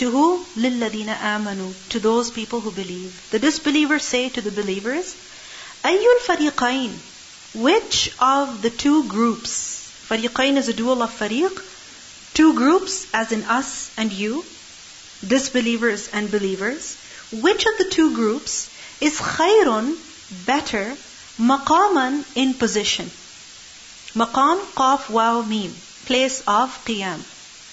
to 0.00 0.10
who? 0.10 0.46
لِلَّذِينَ 0.56 1.14
آمَنُوا 1.14 1.74
To 1.90 2.00
those 2.00 2.30
people 2.30 2.62
who 2.62 2.70
believe. 2.70 3.20
The 3.30 3.38
disbelievers 3.38 4.02
say 4.02 4.30
to 4.30 4.40
the 4.40 4.50
believers, 4.50 5.14
أَيُّ 5.84 6.02
الْفَرِيقَيْنِ 6.02 6.94
Which 7.52 8.10
of 8.18 8.62
the 8.62 8.70
two 8.70 9.04
groups? 9.04 9.90
فَرِيقَيْن 10.08 10.56
is 10.56 10.68
a 10.68 10.72
dual 10.72 11.02
of 11.02 11.10
fariq. 11.10 11.62
Two 12.32 12.54
groups, 12.54 13.06
as 13.12 13.30
in 13.30 13.44
us 13.44 13.90
and 13.98 14.10
you, 14.10 14.42
disbelievers 15.26 16.08
and 16.08 16.30
believers. 16.30 16.96
Which 17.30 17.66
of 17.66 17.76
the 17.76 17.90
two 17.90 18.14
groups 18.14 18.70
is 19.02 19.18
khayrun, 19.18 19.98
better, 20.46 20.96
maqaman, 21.38 22.24
in 22.34 22.54
position? 22.54 23.10
Maqam, 24.14 24.64
qaf, 24.72 25.10
waw, 25.10 25.42
mim. 25.42 25.76
Place 26.06 26.40
of 26.46 26.82
qiyam. 26.86 27.20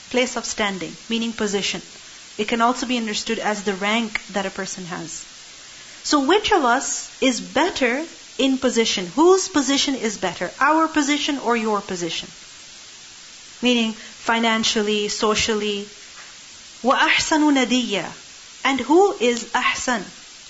Place 0.09 0.35
of 0.35 0.45
standing, 0.45 0.93
meaning 1.07 1.31
position. 1.31 1.81
It 2.37 2.47
can 2.47 2.61
also 2.61 2.85
be 2.85 2.97
understood 2.97 3.39
as 3.39 3.63
the 3.63 3.73
rank 3.73 4.21
that 4.27 4.45
a 4.45 4.51
person 4.51 4.85
has. 4.85 5.25
So 6.03 6.25
which 6.25 6.51
of 6.51 6.63
us 6.63 7.09
is 7.21 7.41
better 7.41 8.05
in 8.37 8.57
position? 8.57 9.07
Whose 9.07 9.49
position 9.49 9.95
is 9.95 10.17
better? 10.17 10.51
Our 10.59 10.87
position 10.87 11.39
or 11.39 11.57
your 11.57 11.81
position? 11.81 12.29
Meaning 13.61 13.93
financially, 13.93 15.09
socially. 15.09 15.89
وَأَحْسَنُ 16.83 17.41
نَدِيًّا 17.57 18.11
And 18.63 18.79
who 18.81 19.17
is 19.19 19.45
ahsan? 19.45 20.03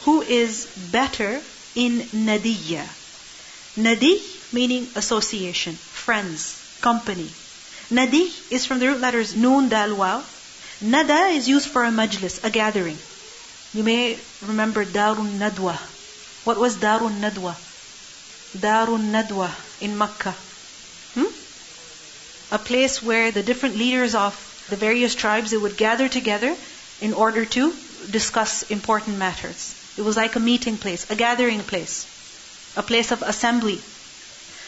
Who 0.04 0.22
is 0.22 0.68
better 0.92 1.42
in 1.76 2.02
nadiyya? 2.26 2.86
Nadi 3.78 4.22
meaning 4.52 4.88
association, 4.96 5.76
friends, 5.76 6.62
company. 6.82 7.30
Nadi 7.92 8.32
is 8.52 8.66
from 8.66 8.80
the 8.80 8.88
root 8.88 9.00
letters 9.00 9.36
noon, 9.36 9.70
dal, 9.70 9.96
waw. 9.96 10.24
Nada 10.83 11.27
is 11.27 11.49
used 11.49 11.69
for 11.69 11.85
a 11.85 11.91
majlis, 11.93 12.43
a 12.43 12.51
gathering. 12.51 12.99
You 13.73 13.85
may 13.85 14.19
remember 14.41 14.85
Darun 14.85 15.39
Nadwa. 15.39 15.79
What 16.43 16.59
was 16.59 16.77
Darun 16.77 17.21
Nadwa? 17.21 17.55
Darun 18.59 19.13
Nadwa 19.13 19.55
in 19.81 19.97
Makkah. 19.97 20.35
Hmm? 21.15 21.31
A 22.51 22.59
place 22.59 23.01
where 23.01 23.31
the 23.31 23.45
different 23.45 23.77
leaders 23.77 24.17
of 24.17 24.35
the 24.71 24.77
various 24.77 25.15
tribes 25.15 25.53
they 25.53 25.57
would 25.57 25.77
gather 25.77 26.09
together 26.09 26.57
in 27.01 27.15
order 27.15 27.45
to 27.45 27.77
discuss 28.11 28.65
important 28.65 29.19
matters. 29.19 29.77
It 29.97 30.03
was 30.03 30.17
like 30.17 30.35
a 30.35 30.41
meeting 30.41 30.79
place, 30.79 31.09
a 31.11 31.15
gathering 31.15 31.61
place, 31.61 32.07
a 32.77 32.83
place 32.83 33.13
of 33.13 33.23
assembly. 33.23 33.81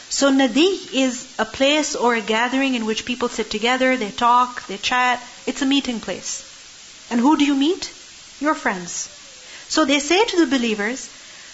So 0.08 0.30
Nadi 0.30 0.92
is 0.92 1.26
a 1.38 1.44
place 1.44 1.94
or 1.94 2.14
a 2.14 2.20
gathering 2.20 2.74
in 2.74 2.84
which 2.84 3.04
people 3.04 3.28
sit 3.28 3.50
together, 3.50 3.96
they 3.96 4.10
talk, 4.10 4.66
they 4.66 4.76
chat. 4.76 5.22
It's 5.46 5.62
a 5.62 5.66
meeting 5.66 6.00
place. 6.00 6.44
And 7.10 7.20
who 7.20 7.36
do 7.36 7.44
you 7.44 7.54
meet? 7.54 7.92
Your 8.40 8.54
friends. 8.54 9.08
So 9.68 9.84
they 9.84 10.00
say 10.00 10.24
to 10.24 10.36
the 10.36 10.46
believers 10.46 11.08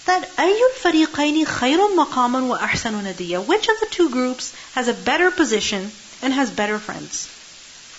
that 0.06 0.34
أَيُّ 0.36 0.58
الْفَرِيقَيْنِ 0.72 1.44
خَيْرٌ 1.44 1.96
مَقَامًا 1.96 2.58
وَأَحْسَنُ 2.58 3.14
نَدِيًّا 3.14 3.44
Which 3.44 3.68
of 3.68 3.78
the 3.80 3.86
two 3.90 4.08
groups 4.08 4.54
has 4.74 4.88
a 4.88 4.94
better 4.94 5.30
position 5.30 5.92
and 6.22 6.32
has 6.32 6.50
better 6.50 6.78
friends? 6.78 7.28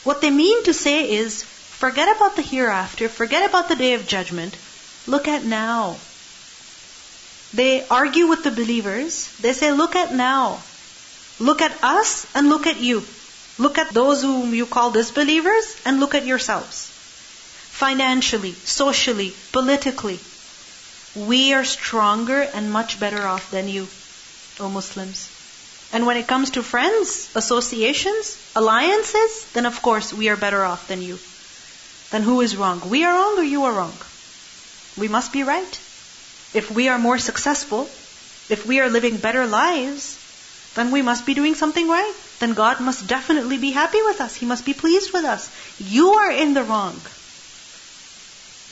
What 0.04 0.22
they 0.22 0.32
mean 0.32 0.64
to 0.64 0.74
say 0.74 1.12
is, 1.12 1.44
forget 1.44 2.16
about 2.16 2.36
the 2.36 2.42
hereafter, 2.42 3.10
forget 3.10 3.48
about 3.48 3.70
the 3.70 3.76
day 3.76 3.94
of 3.94 4.08
judgment, 4.08 4.56
look 5.06 5.28
at 5.28 5.44
now. 5.44 5.98
They 7.55 7.87
argue 7.89 8.27
with 8.29 8.45
the 8.45 8.51
believers. 8.51 9.29
They 9.41 9.53
say, 9.53 9.73
look 9.73 9.95
at 9.95 10.15
now. 10.15 10.63
Look 11.39 11.61
at 11.61 11.77
us 11.83 12.27
and 12.35 12.49
look 12.49 12.67
at 12.67 12.81
you. 12.81 13.03
Look 13.59 13.79
at 13.79 13.93
those 13.93 14.23
whom 14.23 14.55
you 14.55 14.67
call 14.67 14.91
disbelievers 14.91 15.77
and 15.85 16.01
look 16.01 16.15
at 16.15 16.25
yourselves. 16.25 16.89
Financially, 17.71 18.55
socially, 18.65 19.35
politically, 19.53 20.19
we 21.15 21.53
are 21.53 21.65
stronger 21.65 22.41
and 22.41 22.73
much 22.73 22.99
better 22.99 23.27
off 23.27 23.51
than 23.51 23.69
you, 23.69 23.89
O 24.61 24.69
Muslims. 24.69 25.29
And 25.93 26.07
when 26.07 26.17
it 26.17 26.27
comes 26.27 26.51
to 26.51 26.63
friends, 26.63 27.31
associations, 27.35 28.39
alliances, 28.57 29.47
then 29.53 29.67
of 29.67 29.83
course 29.83 30.13
we 30.15 30.31
are 30.31 30.37
better 30.37 30.65
off 30.65 30.89
than 30.89 31.03
you. 31.03 31.19
Then 32.11 32.23
who 32.23 32.41
is 32.41 32.57
wrong? 32.57 32.89
We 32.89 33.05
are 33.05 33.13
wrong 33.13 33.39
or 33.39 33.43
you 33.45 33.65
are 33.65 33.73
wrong? 33.73 33.97
We 34.97 35.09
must 35.09 35.33
be 35.33 35.43
right. 35.43 35.79
If 36.55 36.71
we 36.71 36.89
are 36.89 36.99
more 36.99 37.19
successful, 37.19 37.89
if 38.49 38.67
we 38.67 38.81
are 38.81 38.91
living 38.91 39.17
better 39.17 39.47
lives, 39.47 40.19
then 40.75 40.91
we 40.91 41.03
must 41.03 41.27
be 41.27 41.35
doing 41.35 41.55
something 41.55 41.89
right. 41.89 42.15
Then 42.39 42.55
God 42.55 42.81
must 42.81 43.07
definitely 43.07 43.59
be 43.59 43.71
happy 43.71 44.03
with 44.03 44.21
us. 44.21 44.35
He 44.35 44.47
must 44.47 44.65
be 44.65 44.75
pleased 44.75 45.13
with 45.13 45.25
us. 45.25 45.51
You 45.79 46.13
are 46.15 46.31
in 46.31 46.55
the 46.55 46.65
wrong. 46.65 47.01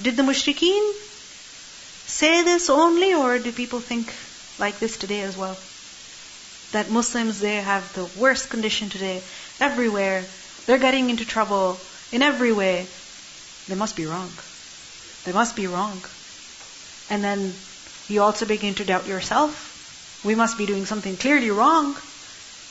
Did 0.03 0.17
the 0.17 0.23
mushrikeen 0.23 0.93
say 2.07 2.43
this 2.43 2.71
only, 2.71 3.15
or 3.15 3.39
do 3.39 3.53
people 3.53 3.81
think 3.81 4.13
like 4.59 4.79
this 4.81 4.97
today 4.97 5.21
as 5.23 5.37
well? 5.37 5.57
that 6.73 6.91
Muslims, 6.91 7.41
they 7.41 7.57
have 7.57 7.93
the 7.95 8.05
worst 8.17 8.51
condition 8.51 8.89
today 8.89 9.23
everywhere. 9.61 10.25
They're 10.67 10.79
getting 10.79 11.11
into 11.11 11.25
trouble 11.25 11.81
in 12.13 12.23
every 12.23 12.53
way. 12.53 12.87
They 13.67 13.75
must 13.75 13.97
be 13.97 14.07
wrong. 14.07 14.33
They 15.25 15.33
must 15.33 15.57
be 15.57 15.67
wrong. 15.67 16.05
And 17.09 17.25
then 17.25 17.55
you 18.11 18.23
also 18.23 18.47
begin 18.47 18.75
to 18.77 18.85
doubt 18.85 19.07
yourself. 19.07 19.77
We 20.25 20.35
must 20.35 20.59
be 20.59 20.67
doing 20.67 20.87
something 20.87 21.17
clearly 21.17 21.51
wrong 21.51 21.97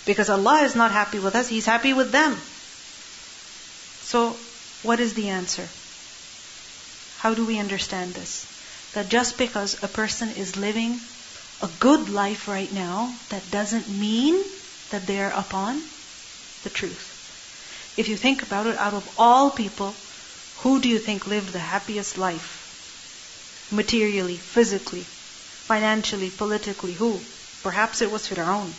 because 0.06 0.30
Allah 0.30 0.62
is 0.63 0.75
not 0.75 0.91
happy 0.91 1.19
with 1.19 1.36
us, 1.36 1.47
He's 1.47 1.65
happy 1.65 1.93
with 1.93 2.12
them. 2.12 2.39
So, 4.02 4.38
what 4.84 4.99
is 4.99 5.13
the 5.13 5.30
answer? 5.30 5.69
How 7.19 7.34
do 7.34 7.45
we 7.45 7.60
understand 7.60 8.13
this? 8.13 8.47
That 8.93 9.10
just 9.10 9.38
because 9.38 9.84
a 9.84 9.88
person 9.88 10.32
is 10.32 10.56
living 10.58 10.99
a 11.62 11.67
good 11.80 12.10
life 12.10 12.47
right 12.47 12.71
now, 12.71 13.19
that 13.30 13.52
doesn't 13.52 13.89
mean 13.89 14.43
that 14.89 15.06
they 15.06 15.19
are 15.19 15.32
upon 15.32 15.84
the 16.63 16.69
truth. 16.69 17.15
If 17.97 18.08
you 18.08 18.15
think 18.15 18.41
about 18.41 18.67
it, 18.67 18.78
out 18.78 18.93
of 18.93 19.08
all 19.17 19.52
people, 19.52 19.95
who 20.58 20.80
do 20.80 20.89
you 20.89 20.99
think 20.99 21.28
lived 21.28 21.49
the 21.49 21.60
happiest 21.60 22.17
life? 22.17 22.65
Materially, 23.69 24.38
physically, 24.38 25.06
financially, 25.69 26.32
politically, 26.32 26.93
who? 26.93 27.19
Perhaps 27.62 28.01
it 28.01 28.12
was 28.12 28.27
Fir'aun. 28.27 28.69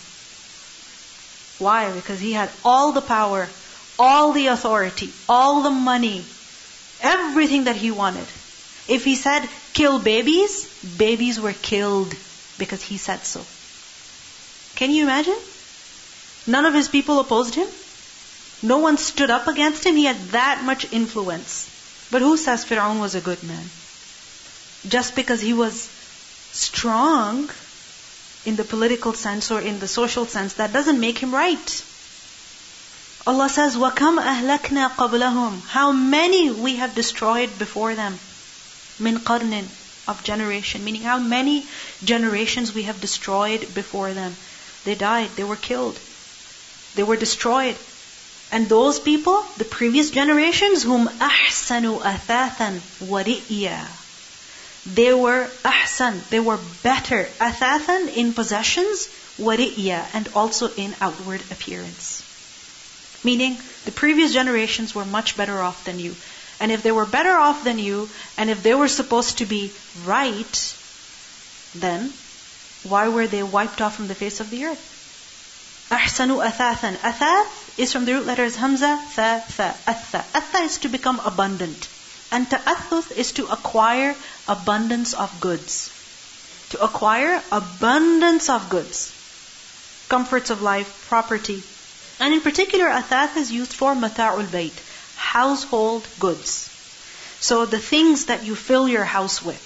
Why? 1.65 1.93
Because 1.93 2.19
he 2.19 2.33
had 2.33 2.51
all 2.65 2.91
the 2.93 3.07
power, 3.11 3.49
all 3.97 4.33
the 4.33 4.49
authority, 4.49 5.13
all 5.29 5.63
the 5.63 5.71
money, 5.71 6.25
everything 7.01 7.65
that 7.65 7.77
he 7.77 7.93
wanted. 7.93 8.27
If 8.89 9.05
he 9.05 9.15
said, 9.15 9.49
kill 9.73 10.01
babies, 10.01 10.57
babies 11.05 11.39
were 11.39 11.53
killed 11.53 12.17
because 12.59 12.83
he 12.83 12.97
said 12.97 13.25
so. 13.25 13.45
Can 14.75 14.91
you 14.91 15.05
imagine? 15.05 15.39
None 16.49 16.67
of 16.67 16.75
his 16.75 16.89
people 16.89 17.21
opposed 17.21 17.55
him. 17.55 17.69
No 18.63 18.79
one 18.79 18.97
stood 18.97 19.31
up 19.31 19.47
against 19.47 19.87
him. 19.87 19.95
He 19.95 20.07
had 20.07 20.31
that 20.31 20.65
much 20.65 20.93
influence. 20.93 21.71
But 22.11 22.23
who 22.23 22.37
says 22.37 22.65
Fir'aun 22.65 22.99
was 22.99 23.15
a 23.15 23.21
good 23.21 23.45
man? 23.45 23.71
Just 24.89 25.15
because 25.15 25.41
he 25.41 25.53
was 25.53 25.89
strong 26.52 27.50
in 28.46 28.56
the 28.56 28.64
political 28.64 29.14
sense 29.14 29.52
or 29.52 29.62
in 29.62 29.80
the 29.80 29.88
social 29.88 30.26
sense, 30.26 30.54
that 30.54 30.74
doesn't 30.74 31.00
make 31.00 31.18
him 31.18 31.34
right. 31.34 31.84
Allah 33.28 33.50
says, 33.50 33.76
وَكَمْ 33.76 34.20
أَهْلَكْنَا 34.20 34.96
قَبْلَهُمْ 34.96 35.62
How 35.68 35.92
many 35.92 36.52
we 36.52 36.76
have 36.76 36.94
destroyed 36.94 37.58
before 37.58 37.96
them. 37.96 38.20
مِنْ 39.00 39.18
قَرْنٍ 39.18 39.66
of 40.08 40.24
generation, 40.24 40.84
meaning 40.84 41.02
how 41.02 41.18
many 41.18 41.66
generations 42.04 42.74
we 42.74 42.84
have 42.84 43.02
destroyed 43.02 43.74
before 43.74 44.14
them. 44.14 44.36
They 44.84 44.96
died, 44.96 45.32
they 45.36 45.44
were 45.44 45.56
killed, 45.56 46.00
they 46.94 47.04
were 47.04 47.16
destroyed. 47.16 47.76
And 48.52 48.70
those 48.70 49.00
people, 49.00 49.44
the 49.58 49.66
previous 49.66 50.12
generations, 50.12 50.84
whom 50.84 51.08
ahsanu 51.08 52.02
athathan 52.02 52.82
wari'ya. 53.02 53.88
they 54.87 55.13
were 55.13 55.51
ahsan, 55.65 56.29
they 56.31 56.41
were 56.41 56.57
better, 56.57 57.29
athathan 57.39 58.09
in 58.09 58.33
possessions, 58.33 59.09
wari'ya, 59.39 60.09
and 60.13 60.29
also 60.35 60.73
in 60.75 60.97
outward 61.01 61.43
appearance. 61.51 62.23
Meaning, 63.23 63.61
the 63.85 63.93
previous 63.93 64.33
generations 64.33 64.95
were 64.95 65.05
much 65.05 65.37
better 65.37 65.63
off 65.63 65.85
than 65.85 65.99
you. 65.99 66.17
And 66.59 66.73
if 66.73 66.83
they 66.83 66.93
were 66.93 67.07
better 67.07 67.37
off 67.39 67.65
than 67.65 67.79
you, 67.79 68.09
and 68.39 68.49
if 68.49 68.63
they 68.63 68.75
were 68.75 68.89
supposed 68.89 69.39
to 69.39 69.47
be 69.47 69.73
right, 70.05 70.75
then 71.75 72.15
why 72.83 73.09
were 73.09 73.27
they 73.27 73.43
wiped 73.43 73.83
off 73.83 73.97
from 73.97 74.09
the 74.09 74.15
face 74.15 74.41
of 74.41 74.51
the 74.51 74.65
earth? 74.65 74.97
Ahsanu 75.91 76.43
athathan. 76.43 76.97
Athath 76.99 77.71
is 77.77 77.93
from 77.93 78.05
the 78.05 78.15
root 78.15 78.27
letters 78.27 78.57
Hamza, 78.57 78.99
Tha, 79.17 79.45
Tha, 79.57 79.77
Atha. 79.87 80.25
Atha 80.35 80.59
is 80.59 80.79
to 80.79 80.89
become 80.89 81.21
abundant. 81.21 81.89
And 82.33 82.49
ta'athuth 82.49 83.17
is 83.17 83.33
to 83.33 83.47
acquire 83.47 84.15
abundance 84.47 85.15
of 85.15 85.41
goods. 85.41 85.91
To 86.71 86.83
acquire 86.83 87.43
abundance 87.51 88.49
of 88.49 88.69
goods. 88.71 89.13
Comforts 90.09 90.51
of 90.51 90.63
life, 90.63 91.07
property. 91.09 91.63
And 92.21 92.35
in 92.35 92.41
particular, 92.41 92.87
athath 92.87 93.37
is 93.37 93.51
used 93.51 93.73
for 93.73 93.95
mata'ul 93.95 94.47
bayt 94.47 94.79
household 95.21 96.07
goods. 96.19 96.69
So 97.41 97.67
the 97.67 97.79
things 97.79 98.27
that 98.27 98.45
you 98.45 98.55
fill 98.55 98.89
your 98.89 99.05
house 99.05 99.43
with, 99.43 99.61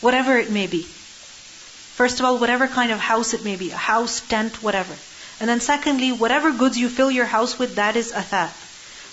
whatever 0.00 0.38
it 0.38 0.50
may 0.50 0.66
be. 0.66 0.82
First 0.82 2.20
of 2.20 2.26
all, 2.26 2.38
whatever 2.38 2.68
kind 2.68 2.92
of 2.92 2.98
house 2.98 3.34
it 3.34 3.44
may 3.44 3.56
be, 3.56 3.70
a 3.70 3.76
house, 3.76 4.20
tent, 4.20 4.62
whatever. 4.62 4.94
And 5.40 5.48
then 5.48 5.60
secondly, 5.60 6.12
whatever 6.12 6.52
goods 6.52 6.78
you 6.78 6.88
fill 6.88 7.10
your 7.10 7.26
house 7.26 7.58
with, 7.58 7.76
that 7.76 7.96
is 7.96 8.12
athath. 8.12 8.67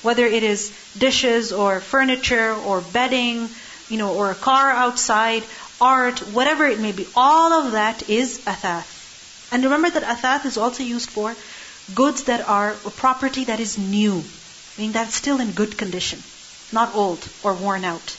Whether 0.06 0.26
it 0.26 0.44
is 0.44 0.72
dishes 0.98 1.52
or 1.52 1.80
furniture 1.80 2.54
or 2.54 2.82
bedding, 2.82 3.50
you 3.90 3.98
know, 3.98 4.14
or 4.14 4.32
a 4.32 4.36
car 4.36 4.70
outside, 4.70 5.44
art, 5.82 6.20
whatever 6.38 6.66
it 6.66 6.80
may 6.80 6.92
be, 6.92 7.08
all 7.16 7.66
of 7.66 7.74
that 7.74 8.10
is 8.10 8.40
athath. 8.46 8.92
And 9.52 9.64
remember 9.64 9.90
that 9.90 10.04
athath 10.04 10.46
is 10.46 10.58
also 10.58 10.84
used 10.84 11.10
for 11.10 11.36
goods 11.94 12.26
that 12.32 12.48
are 12.48 12.72
a 12.86 12.92
property 13.04 13.46
that 13.46 13.60
is 13.60 13.78
new 13.78 14.24
meaning 14.78 14.92
that's 14.92 15.16
still 15.16 15.40
in 15.40 15.52
good 15.52 15.78
condition, 15.78 16.22
not 16.72 16.96
old 16.96 17.28
or 17.44 17.54
worn 17.54 17.86
out. 17.86 18.16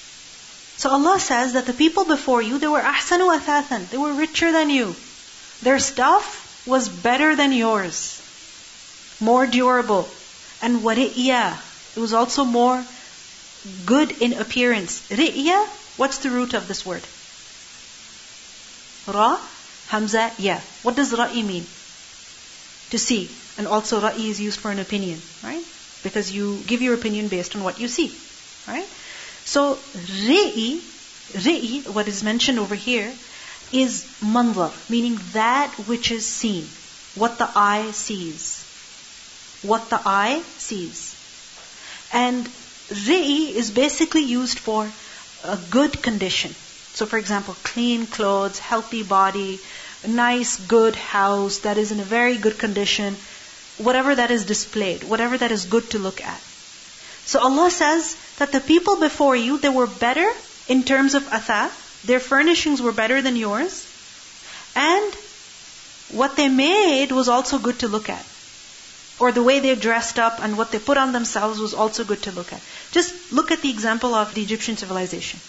So 0.79 0.91
Allah 0.91 1.19
says 1.21 1.55
that 1.55 1.67
the 1.67 1.73
people 1.73 2.05
before 2.05 2.43
you, 2.43 2.59
they 2.59 2.67
were 2.67 2.81
ahsanu 2.81 3.39
athathan, 3.39 3.89
they 3.91 3.99
were 3.99 4.13
richer 4.13 4.53
than 4.53 4.71
you. 4.71 4.95
Their 5.63 5.79
stuff 5.79 6.65
was 6.67 6.89
better 6.89 7.37
than 7.37 7.53
yours, 7.53 8.21
more 9.21 9.47
durable, 9.47 10.09
and 10.63 10.83
wari'ya. 10.83 11.57
It 11.97 12.01
was 12.01 12.13
also 12.13 12.45
more 12.45 12.87
good 13.85 14.13
in 14.13 14.35
appearance. 14.35 15.01
Ri'ya, 15.11 15.67
what's 15.97 16.19
the 16.19 16.31
root 16.31 16.55
of 16.55 16.69
this 16.69 16.85
word? 16.85 17.03
Ra, 19.07 19.41
Hamza, 19.87 20.33
ya. 20.39 20.61
What 20.83 20.97
does 20.97 21.13
ra'i 21.13 21.43
mean? 21.45 21.67
To 22.91 22.99
see. 22.99 23.31
And 23.57 23.67
also 23.67 24.01
ra'i 24.01 24.29
is 24.29 24.41
used 24.41 24.61
for 24.61 24.71
an 24.71 24.79
opinion, 24.79 25.23
right? 25.43 25.65
because 26.07 26.31
you 26.33 26.63
give 26.67 26.83
your 26.83 26.95
opinion 26.95 27.27
based 27.29 27.57
on 27.57 27.65
what 27.65 27.81
you 27.81 27.89
see. 27.89 28.09
Right? 28.67 28.89
So, 29.45 29.79
ri'i, 29.95 30.83
ri'i, 31.47 31.89
what 31.89 32.09
is 32.09 32.23
mentioned 32.23 32.61
over 32.61 32.77
here, 32.77 33.13
is 33.73 34.07
manzar, 34.23 34.73
meaning 34.89 35.19
that 35.33 35.75
which 35.89 36.13
is 36.13 36.29
seen, 36.29 36.69
what 37.17 37.39
the 37.39 37.51
eye 37.57 37.91
sees. 37.91 38.65
What 39.63 39.91
the 39.91 40.01
eye 40.05 40.45
sees. 40.59 41.16
And 42.13 42.49
ri'i 42.89 43.55
is 43.55 43.71
basically 43.71 44.23
used 44.23 44.59
for 44.59 44.91
a 45.45 45.57
good 45.71 46.03
condition. 46.03 46.55
So, 46.95 47.07
for 47.07 47.19
example, 47.19 47.57
clean 47.63 48.07
clothes, 48.07 48.59
healthy 48.59 49.03
body, 49.03 49.61
nice, 50.07 50.57
good 50.57 50.97
house 50.97 51.59
that 51.59 51.79
is 51.79 51.93
in 51.93 52.01
a 52.01 52.05
very 52.05 52.37
good 52.37 52.59
condition, 52.59 53.17
whatever 53.79 54.15
that 54.15 54.31
is 54.31 54.45
displayed, 54.45 55.05
whatever 55.05 55.37
that 55.37 55.53
is 55.53 55.67
good 55.67 55.91
to 55.91 55.99
look 55.99 56.25
at. 56.25 56.41
So 57.27 57.41
Allah 57.41 57.71
says 57.71 58.17
that 58.39 58.53
the 58.53 58.61
people 58.61 59.01
before 59.01 59.35
you, 59.35 59.59
they 59.59 59.69
were 59.69 59.89
better 59.89 60.33
in 60.69 60.85
terms 60.85 61.15
of 61.15 61.27
atha, 61.29 61.71
their 62.05 62.21
furnishings 62.21 62.81
were 62.81 62.93
better 62.93 63.21
than 63.21 63.37
yours, 63.37 63.87
and 64.77 65.15
what 66.13 66.37
they 66.37 66.49
made 66.49 67.11
was 67.11 67.29
also 67.29 67.59
good 67.59 67.81
to 67.81 67.89
look 67.89 68.09
at. 68.09 68.25
Or 69.19 69.33
the 69.33 69.43
way 69.43 69.61
they 69.61 69.75
dressed 69.75 70.19
up 70.19 70.41
and 70.43 70.59
what 70.59 70.73
they 70.73 70.79
put 70.79 70.99
on 70.99 71.13
themselves 71.13 71.59
was 71.59 71.73
also 71.73 72.05
good 72.05 72.23
to 72.23 72.33
look 72.33 72.53
at. 72.53 72.61
Just 72.91 73.15
look 73.31 73.51
at 73.51 73.63
the 73.63 73.71
example 73.71 74.15
of 74.15 74.35
the 74.35 74.43
Egyptian 74.43 74.77
civilization. 74.77 75.41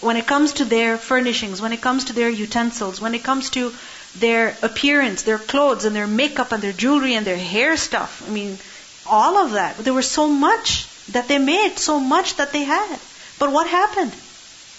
When 0.00 0.16
it 0.16 0.26
comes 0.26 0.54
to 0.54 0.64
their 0.64 0.98
furnishings, 0.98 1.62
when 1.62 1.72
it 1.72 1.80
comes 1.80 2.04
to 2.04 2.12
their 2.12 2.28
utensils, 2.28 3.00
when 3.00 3.14
it 3.14 3.22
comes 3.22 3.50
to 3.50 3.72
their 4.16 4.58
appearance, 4.62 5.22
their 5.22 5.38
clothes 5.38 5.84
and 5.84 5.94
their 5.96 6.08
makeup 6.08 6.52
and 6.52 6.62
their 6.62 6.72
jewelry 6.72 7.14
and 7.14 7.26
their 7.26 7.36
hair 7.36 7.76
stuff. 7.76 8.22
I 8.26 8.30
mean, 8.30 8.58
all 9.06 9.38
of 9.38 9.52
that. 9.52 9.78
There 9.78 9.94
was 9.94 10.10
so 10.10 10.28
much 10.28 10.86
that 11.08 11.28
they 11.28 11.38
made, 11.38 11.78
so 11.78 11.98
much 12.00 12.36
that 12.36 12.52
they 12.52 12.64
had. 12.64 12.98
But 13.38 13.52
what 13.52 13.68
happened? 13.68 14.12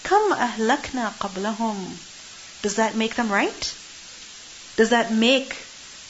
Kam 0.03 0.31
ahlakna 0.31 1.13
qablahum. 1.17 1.95
Does 2.61 2.75
that 2.75 2.95
make 2.95 3.15
them 3.15 3.31
right? 3.31 3.75
Does 4.75 4.89
that 4.89 5.13
make 5.13 5.55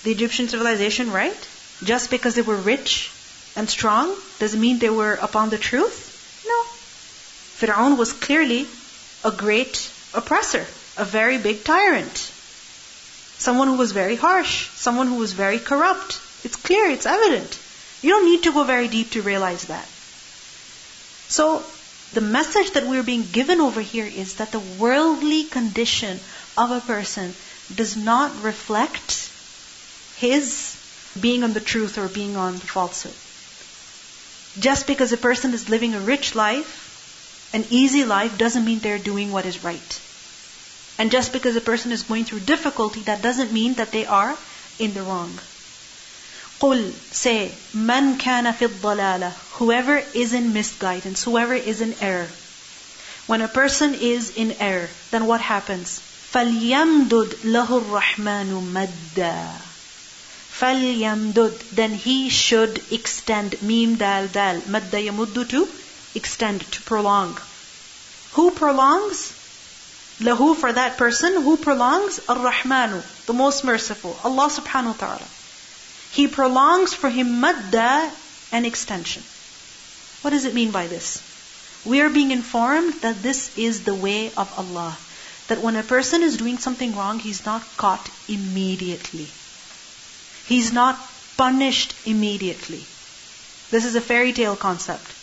the 0.03 0.11
Egyptian 0.11 0.49
civilization 0.49 1.11
right? 1.11 1.47
Just 1.83 2.09
because 2.09 2.35
they 2.35 2.41
were 2.41 2.55
rich 2.55 3.11
and 3.55 3.69
strong 3.69 4.15
doesn't 4.39 4.59
mean 4.59 4.79
they 4.79 4.89
were 4.89 5.13
upon 5.13 5.49
the 5.49 5.57
truth? 5.57 6.11
No. 6.45 6.63
Fir'aun 7.59 7.97
was 7.97 8.13
clearly 8.13 8.67
a 9.23 9.31
great 9.31 9.91
oppressor, 10.13 10.65
a 10.97 11.05
very 11.05 11.37
big 11.37 11.63
tyrant. 11.63 12.31
Someone 13.37 13.67
who 13.67 13.77
was 13.77 13.91
very 13.91 14.15
harsh, 14.15 14.69
someone 14.75 15.07
who 15.07 15.15
was 15.15 15.33
very 15.33 15.59
corrupt. 15.59 16.21
It's 16.43 16.55
clear, 16.55 16.89
it's 16.89 17.05
evident. 17.05 17.59
You 18.01 18.09
don't 18.11 18.25
need 18.25 18.43
to 18.43 18.53
go 18.53 18.63
very 18.63 18.87
deep 18.87 19.11
to 19.11 19.21
realize 19.21 19.65
that. 19.65 19.87
So, 21.27 21.63
the 22.13 22.21
message 22.21 22.71
that 22.71 22.85
we're 22.85 23.03
being 23.03 23.23
given 23.23 23.59
over 23.59 23.81
here 23.81 24.05
is 24.05 24.35
that 24.35 24.51
the 24.51 24.59
worldly 24.59 25.45
condition 25.45 26.19
of 26.57 26.71
a 26.71 26.79
person 26.79 27.33
does 27.73 27.97
not 27.97 28.43
reflect 28.43 29.31
his 30.17 30.72
being 31.18 31.42
on 31.44 31.52
the 31.52 31.60
truth 31.60 31.98
or 31.98 32.08
being 32.08 32.36
on 32.36 32.54
the 32.54 32.66
falsehood. 32.66 33.14
Just 34.58 34.86
because 34.86 35.12
a 35.12 35.16
person 35.16 35.54
is 35.54 35.68
living 35.68 35.94
a 35.94 36.00
rich 36.00 36.34
life, 36.34 36.90
an 37.52 37.66
easy 37.70 38.04
life, 38.04 38.36
doesn't 38.38 38.64
mean 38.64 38.80
they're 38.80 38.98
doing 38.98 39.30
what 39.30 39.46
is 39.46 39.62
right. 39.62 40.00
And 40.98 41.10
just 41.10 41.32
because 41.32 41.56
a 41.56 41.60
person 41.60 41.92
is 41.92 42.02
going 42.02 42.24
through 42.24 42.40
difficulty, 42.40 43.02
that 43.02 43.22
doesn't 43.22 43.52
mean 43.52 43.74
that 43.74 43.92
they 43.92 44.04
are 44.06 44.36
in 44.78 44.94
the 44.94 45.02
wrong. 45.02 45.38
قل 46.60 46.92
say 47.12 47.54
man 47.72 48.18
kana 48.18 48.52
fi 48.52 48.66
الضلالة 48.66 49.32
whoever 49.58 49.96
is 49.96 50.32
in 50.34 50.52
misguidance 50.52 51.22
whoever 51.22 51.54
is 51.54 51.80
in 51.80 51.94
error 52.00 52.32
when 53.26 53.42
a 53.42 53.48
person 53.48 53.94
is 53.94 54.30
in 54.30 54.50
error 54.52 54.90
then 55.12 55.26
what 55.26 55.40
happens 55.40 56.02
فَلْيَمْدُدْ 56.32 57.44
لَهُ 57.44 57.68
الرَّحْمَنُ 57.68 58.72
مَدًّا 58.72 59.60
فَلْيَمْدُدْ 60.60 61.70
Then 61.70 61.94
he 61.94 62.28
should 62.28 62.82
extend. 62.90 63.60
Mim 63.62 63.96
dal 63.96 64.28
dal. 64.28 64.60
Madda 64.62 65.00
yamuddu 65.06 65.48
to 65.48 65.68
extend, 66.14 66.60
to 66.72 66.82
prolong. 66.82 67.38
Who 68.32 68.50
prolongs? 68.50 69.32
Lahu 70.20 70.56
for 70.56 70.72
that 70.72 70.96
person. 70.96 71.42
Who 71.42 71.56
prolongs? 71.56 72.20
Ar-Rahmanu, 72.28 73.02
the 73.26 73.32
most 73.32 73.64
merciful. 73.64 74.18
Allah 74.24 74.48
subhanahu 74.48 74.94
wa 74.94 75.00
ta'ala. 75.06 75.28
He 76.12 76.26
prolongs 76.26 76.94
for 76.94 77.08
him 77.08 77.40
madda, 77.40 78.10
an 78.52 78.64
extension. 78.64 79.22
What 80.22 80.30
does 80.30 80.44
it 80.44 80.54
mean 80.54 80.72
by 80.72 80.86
this? 80.88 81.22
We 81.84 82.00
are 82.00 82.10
being 82.10 82.32
informed 82.32 82.94
that 83.02 83.22
this 83.22 83.56
is 83.56 83.84
the 83.84 83.94
way 83.94 84.32
of 84.36 84.52
Allah 84.58 84.96
that 85.48 85.62
when 85.62 85.76
a 85.76 85.82
person 85.82 86.22
is 86.22 86.36
doing 86.36 86.58
something 86.58 86.94
wrong, 86.94 87.18
he's 87.18 87.44
not 87.44 87.62
caught 87.76 88.08
immediately. 88.28 89.28
He's 90.46 90.72
not 90.72 90.98
punished 91.36 91.94
immediately. 92.06 92.84
This 93.70 93.84
is 93.84 93.96
a 93.96 94.00
fairy 94.00 94.32
tale 94.32 94.56
concept. 94.56 95.14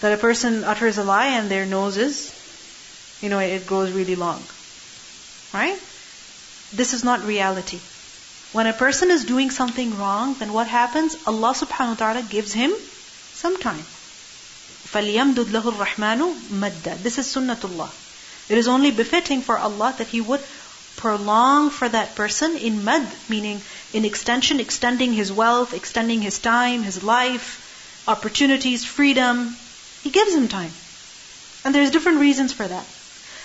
That 0.00 0.12
a 0.12 0.16
person 0.16 0.64
utters 0.64 0.98
a 0.98 1.04
lie 1.04 1.28
and 1.38 1.50
their 1.50 1.66
nose 1.66 1.96
is, 1.96 2.34
you 3.20 3.28
know, 3.28 3.38
it 3.38 3.66
grows 3.66 3.90
really 3.90 4.16
long. 4.16 4.42
Right? 5.52 5.78
This 6.72 6.92
is 6.92 7.04
not 7.04 7.24
reality. 7.24 7.80
When 8.52 8.66
a 8.66 8.72
person 8.72 9.10
is 9.10 9.24
doing 9.24 9.50
something 9.50 9.96
wrong, 9.98 10.34
then 10.38 10.52
what 10.52 10.66
happens? 10.66 11.16
Allah 11.26 11.52
subhanahu 11.52 11.88
wa 11.88 11.94
ta'ala 11.94 12.22
gives 12.22 12.52
him 12.52 12.74
some 13.34 13.58
time. 13.58 13.84
فَلْيَمْدُدْ 14.92 15.52
لَهُ 15.56 15.72
الرَّحْمَنُ 15.72 16.48
مَدًّا 16.48 17.02
This 17.02 17.18
is 17.18 17.26
sunnatullah. 17.34 17.90
It 18.48 18.56
is 18.56 18.68
only 18.68 18.92
befitting 18.92 19.42
for 19.42 19.58
Allah 19.58 19.94
that 19.98 20.06
He 20.06 20.20
would 20.20 20.42
prolong 20.96 21.70
for 21.70 21.88
that 21.88 22.14
person 22.14 22.56
in 22.56 22.84
mad, 22.84 23.06
meaning 23.28 23.60
in 23.92 24.04
extension, 24.04 24.60
extending 24.60 25.12
his 25.12 25.32
wealth, 25.32 25.74
extending 25.74 26.22
his 26.22 26.38
time, 26.38 26.82
his 26.82 27.02
life, 27.02 27.60
opportunities, 28.06 28.84
freedom. 28.84 29.56
He 30.02 30.10
gives 30.10 30.34
him 30.34 30.48
time. 30.48 30.74
And 31.64 31.74
there's 31.74 31.90
different 31.90 32.20
reasons 32.20 32.52
for 32.52 32.66
that. 32.66 32.86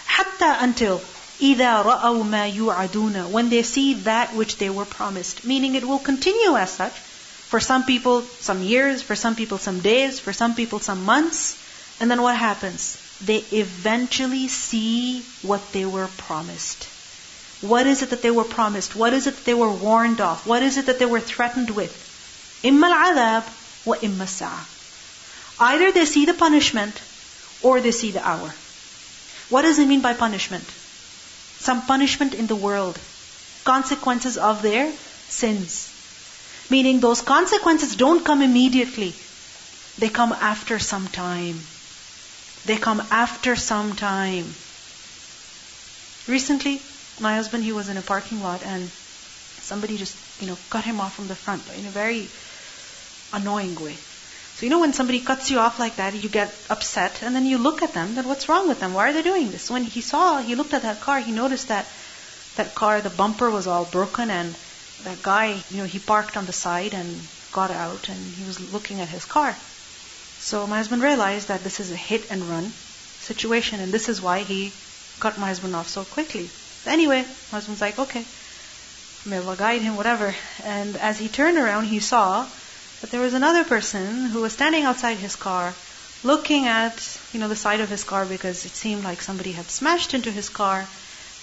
Hatta 0.06 0.58
until 0.64 1.02
إِذَا 1.40 1.84
رَأَوْا 1.84 2.24
مَا 2.24 2.54
يُوعَدُونَ 2.54 3.30
When 3.30 3.50
they 3.50 3.64
see 3.64 3.94
that 4.10 4.36
which 4.36 4.58
they 4.58 4.70
were 4.70 4.86
promised. 4.86 5.44
Meaning 5.44 5.76
it 5.76 5.88
will 5.88 6.00
continue 6.00 6.56
as 6.56 6.72
such. 6.72 7.02
For 7.48 7.60
some 7.60 7.86
people, 7.86 8.30
some 8.40 8.62
years. 8.62 9.02
For 9.02 9.16
some 9.16 9.36
people, 9.36 9.58
some 9.58 9.82
days. 9.82 10.20
For 10.20 10.34
some 10.34 10.56
people, 10.56 10.80
some 10.80 11.04
months. 11.04 11.58
And 12.00 12.12
then 12.12 12.22
what 12.22 12.38
happens? 12.38 13.00
they 13.22 13.38
eventually 13.38 14.48
see 14.48 15.26
what 15.42 15.72
they 15.72 15.86
were 15.86 16.08
promised. 16.08 16.90
What 17.61 17.87
is 17.87 18.03
it 18.03 18.11
that 18.11 18.23
they 18.23 18.31
were 18.31 18.45
promised? 18.45 18.95
What 18.95 19.13
is 19.15 19.27
it 19.27 19.37
that 19.37 19.45
they 19.45 19.55
were 19.55 19.71
warned 19.71 20.21
of? 20.21 20.47
What 20.47 20.63
is 20.63 20.77
it 20.77 20.87
that 20.87 20.99
they 20.99 21.07
were 21.07 21.21
threatened 21.21 21.71
with? 21.71 21.93
Imma 22.63 22.89
al-adhab 22.89 23.45
wa 23.85 23.97
imma 24.03 24.27
sa'a. 24.27 24.65
Either 25.59 25.91
they 25.93 26.05
see 26.05 26.27
the 26.27 26.35
punishment 26.35 27.01
or 27.63 27.81
they 27.81 27.93
see 27.93 28.11
the 28.11 28.27
hour. 28.27 28.55
What 29.49 29.63
does 29.63 29.79
it 29.79 29.89
mean 29.89 30.03
by 30.03 30.13
punishment? 30.13 30.65
Some 31.59 31.87
punishment 31.87 32.35
in 32.35 32.47
the 32.47 32.57
world. 32.57 32.99
Consequences 33.65 34.37
of 34.37 34.63
their 34.63 34.93
sins. 35.29 35.91
Meaning 36.69 37.01
those 37.01 37.23
consequences 37.23 37.97
don't 37.97 38.25
come 38.25 38.43
immediately. 38.43 39.15
They 39.99 40.09
come 40.09 40.33
after 40.33 40.79
some 40.79 41.09
time. 41.09 41.61
They 42.67 42.77
come 42.77 43.03
after 43.11 43.57
some 43.57 43.95
time. 43.95 44.55
Recently, 46.27 46.83
my 47.19 47.35
husband, 47.35 47.65
he 47.65 47.73
was 47.73 47.89
in 47.89 47.97
a 47.97 48.03
parking 48.03 48.41
lot 48.41 48.63
and 48.63 48.91
somebody 49.61 49.97
just, 49.97 50.19
you 50.41 50.47
know, 50.47 50.59
cut 50.71 50.85
him 50.85 51.01
off 51.01 51.15
from 51.15 51.29
the 51.29 51.35
front 51.35 51.69
in 51.71 51.87
a 51.87 51.91
very 51.91 52.31
annoying 53.33 53.75
way. 53.75 53.99
So 54.55 54.65
you 54.65 54.71
know 54.71 54.81
when 54.81 54.95
somebody 54.95 55.21
cuts 55.21 55.51
you 55.51 55.59
off 55.59 55.79
like 55.79 55.97
that, 55.97 56.15
you 56.15 56.31
get 56.31 56.55
upset 56.71 57.23
and 57.23 57.37
then 57.37 57.45
you 57.45 57.59
look 57.59 57.83
at 57.83 57.93
them, 57.93 58.15
then 58.15 58.27
what's 58.27 58.49
wrong 58.49 58.69
with 58.69 58.81
them? 58.81 58.95
Why 58.95 59.11
are 59.11 59.13
they 59.13 59.23
doing 59.23 59.51
this? 59.51 59.71
When 59.71 59.85
he 59.85 60.01
saw, 60.01 60.39
he 60.39 60.55
looked 60.55 60.73
at 60.73 60.83
that 60.83 61.03
car, 61.03 61.21
he 61.21 61.33
noticed 61.33 61.69
that 61.69 61.91
that 62.55 62.75
car, 62.75 63.03
the 63.03 63.11
bumper 63.11 63.51
was 63.51 63.67
all 63.67 63.85
broken 63.85 64.31
and 64.31 64.57
that 65.05 65.23
guy, 65.23 65.63
you 65.69 65.77
know, 65.77 65.85
he 65.85 65.99
parked 65.99 66.39
on 66.39 66.47
the 66.47 66.53
side 66.53 66.95
and 66.95 67.29
got 67.53 67.71
out 67.71 68.09
and 68.09 68.35
he 68.35 68.45
was 68.45 68.61
looking 68.61 69.01
at 69.01 69.11
his 69.11 69.27
car. 69.27 69.61
So 70.39 70.67
my 70.67 70.77
husband 70.77 71.03
realized 71.03 71.49
that 71.49 71.63
this 71.63 71.81
is 71.81 71.91
a 71.91 71.97
hit 71.97 72.27
and 72.31 72.49
run 72.49 72.75
situation, 73.19 73.81
and 73.81 73.93
this 73.93 74.09
is 74.09 74.21
why 74.21 74.43
he 74.43 74.75
cut 75.19 75.39
my 75.39 75.49
husband 75.49 75.75
off 75.75 75.89
so 75.89 76.05
quickly. 76.05 76.51
Anyway, 76.87 77.23
my 77.23 77.51
husband's 77.51 77.81
like, 77.81 77.99
okay, 77.99 78.25
may 79.25 79.39
Allah 79.39 79.57
guide 79.57 79.83
him, 79.83 79.97
whatever. 79.97 80.35
And 80.63 80.97
as 80.97 81.19
he 81.19 81.29
turned 81.29 81.59
around, 81.59 81.85
he 81.85 82.01
saw 82.01 82.49
that 83.01 83.11
there 83.11 83.21
was 83.21 83.35
another 83.35 83.65
person 83.65 84.27
who 84.27 84.41
was 84.41 84.53
standing 84.53 84.85
outside 84.85 85.19
his 85.19 85.37
car, 85.37 85.75
looking 86.23 86.67
at, 86.67 87.21
you 87.33 87.41
know, 87.41 87.49
the 87.49 87.57
side 87.57 87.81
of 87.81 87.89
his 87.89 88.05
car 88.05 88.25
because 88.25 88.65
it 88.65 88.75
seemed 88.75 89.05
like 89.05 89.21
somebody 89.21 89.53
had 89.53 89.71
smashed 89.71 90.15
into 90.15 90.31
his 90.31 90.49
car, 90.49 90.89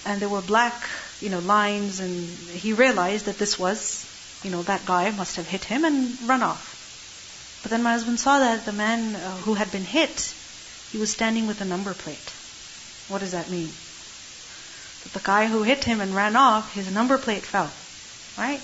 and 0.04 0.20
there 0.20 0.28
were 0.28 0.42
black, 0.42 0.88
you 1.20 1.30
know, 1.30 1.38
lines, 1.38 2.00
and 2.00 2.50
he 2.50 2.72
realized 2.72 3.26
that 3.26 3.38
this 3.38 3.58
was, 3.58 4.06
you 4.42 4.50
know, 4.50 4.62
that 4.62 4.84
guy 4.84 5.10
must 5.10 5.36
have 5.36 5.46
hit 5.46 5.64
him 5.64 5.84
and 5.84 6.18
run 6.28 6.42
off. 6.42 6.76
But 7.62 7.70
then 7.70 7.82
my 7.82 7.92
husband 7.92 8.20
saw 8.20 8.40
that 8.40 8.66
the 8.66 8.72
man 8.72 9.16
uh, 9.16 9.36
who 9.38 9.54
had 9.54 9.70
been 9.70 9.84
hit, 9.84 10.34
he 10.92 10.98
was 10.98 11.10
standing 11.10 11.46
with 11.46 11.60
a 11.60 11.64
number 11.64 11.94
plate. 11.94 12.32
What 13.08 13.20
does 13.20 13.32
that 13.32 13.50
mean? 13.50 13.72
The 15.12 15.20
guy 15.20 15.46
who 15.46 15.62
hit 15.62 15.84
him 15.84 16.00
and 16.00 16.14
ran 16.14 16.36
off, 16.36 16.72
his 16.72 16.90
number 16.90 17.18
plate 17.18 17.46
fell. 17.46 17.72
Right? 18.36 18.60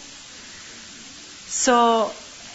So, 1.47 2.13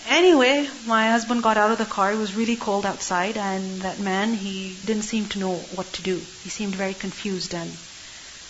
anyway, 0.08 0.70
my 0.86 1.12
husband 1.12 1.44
got 1.44 1.58
out 1.58 1.72
of 1.72 1.78
the 1.78 1.86
car. 1.86 2.12
It 2.12 2.18
was 2.18 2.36
really 2.36 2.56
cold 2.56 2.86
outside, 2.86 3.38
and 3.38 3.82
that 3.82 4.00
man, 4.00 4.34
he 4.34 4.78
didn't 4.86 5.04
seem 5.04 5.28
to 5.28 5.40
know 5.40 5.56
what 5.76 5.94
to 5.94 6.02
do. 6.02 6.26
He 6.44 6.50
seemed 6.50 6.76
very 6.76 6.94
confused 6.94 7.54
and 7.54 7.78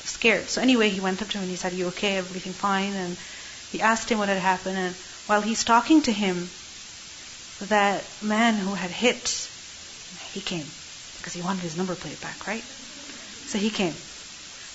scared. 0.03 0.49
So, 0.49 0.61
anyway, 0.61 0.89
he 0.89 0.99
went 0.99 1.21
up 1.21 1.29
to 1.29 1.37
him 1.37 1.43
and 1.43 1.51
he 1.51 1.57
said, 1.57 1.73
You 1.73 1.87
okay? 1.87 2.17
Everything 2.17 2.53
fine? 2.53 2.93
And 2.93 3.17
he 3.71 3.81
asked 3.81 4.09
him 4.09 4.19
what 4.19 4.29
had 4.29 4.37
happened, 4.37 4.77
and 4.77 4.95
while 5.25 5.41
he's 5.41 5.63
talking 5.63 6.01
to 6.03 6.11
him, 6.11 6.49
that 7.59 8.03
man 8.21 8.55
who 8.55 8.73
had 8.73 8.91
hit, 8.91 9.49
he 10.31 10.41
came 10.41 10.71
because 11.17 11.33
he 11.33 11.41
wanted 11.41 11.61
his 11.61 11.75
number 11.75 11.95
plate 11.95 12.21
back, 12.21 12.45
right? 12.47 12.63
So 13.47 13.57
he 13.57 13.69
came. 13.69 13.95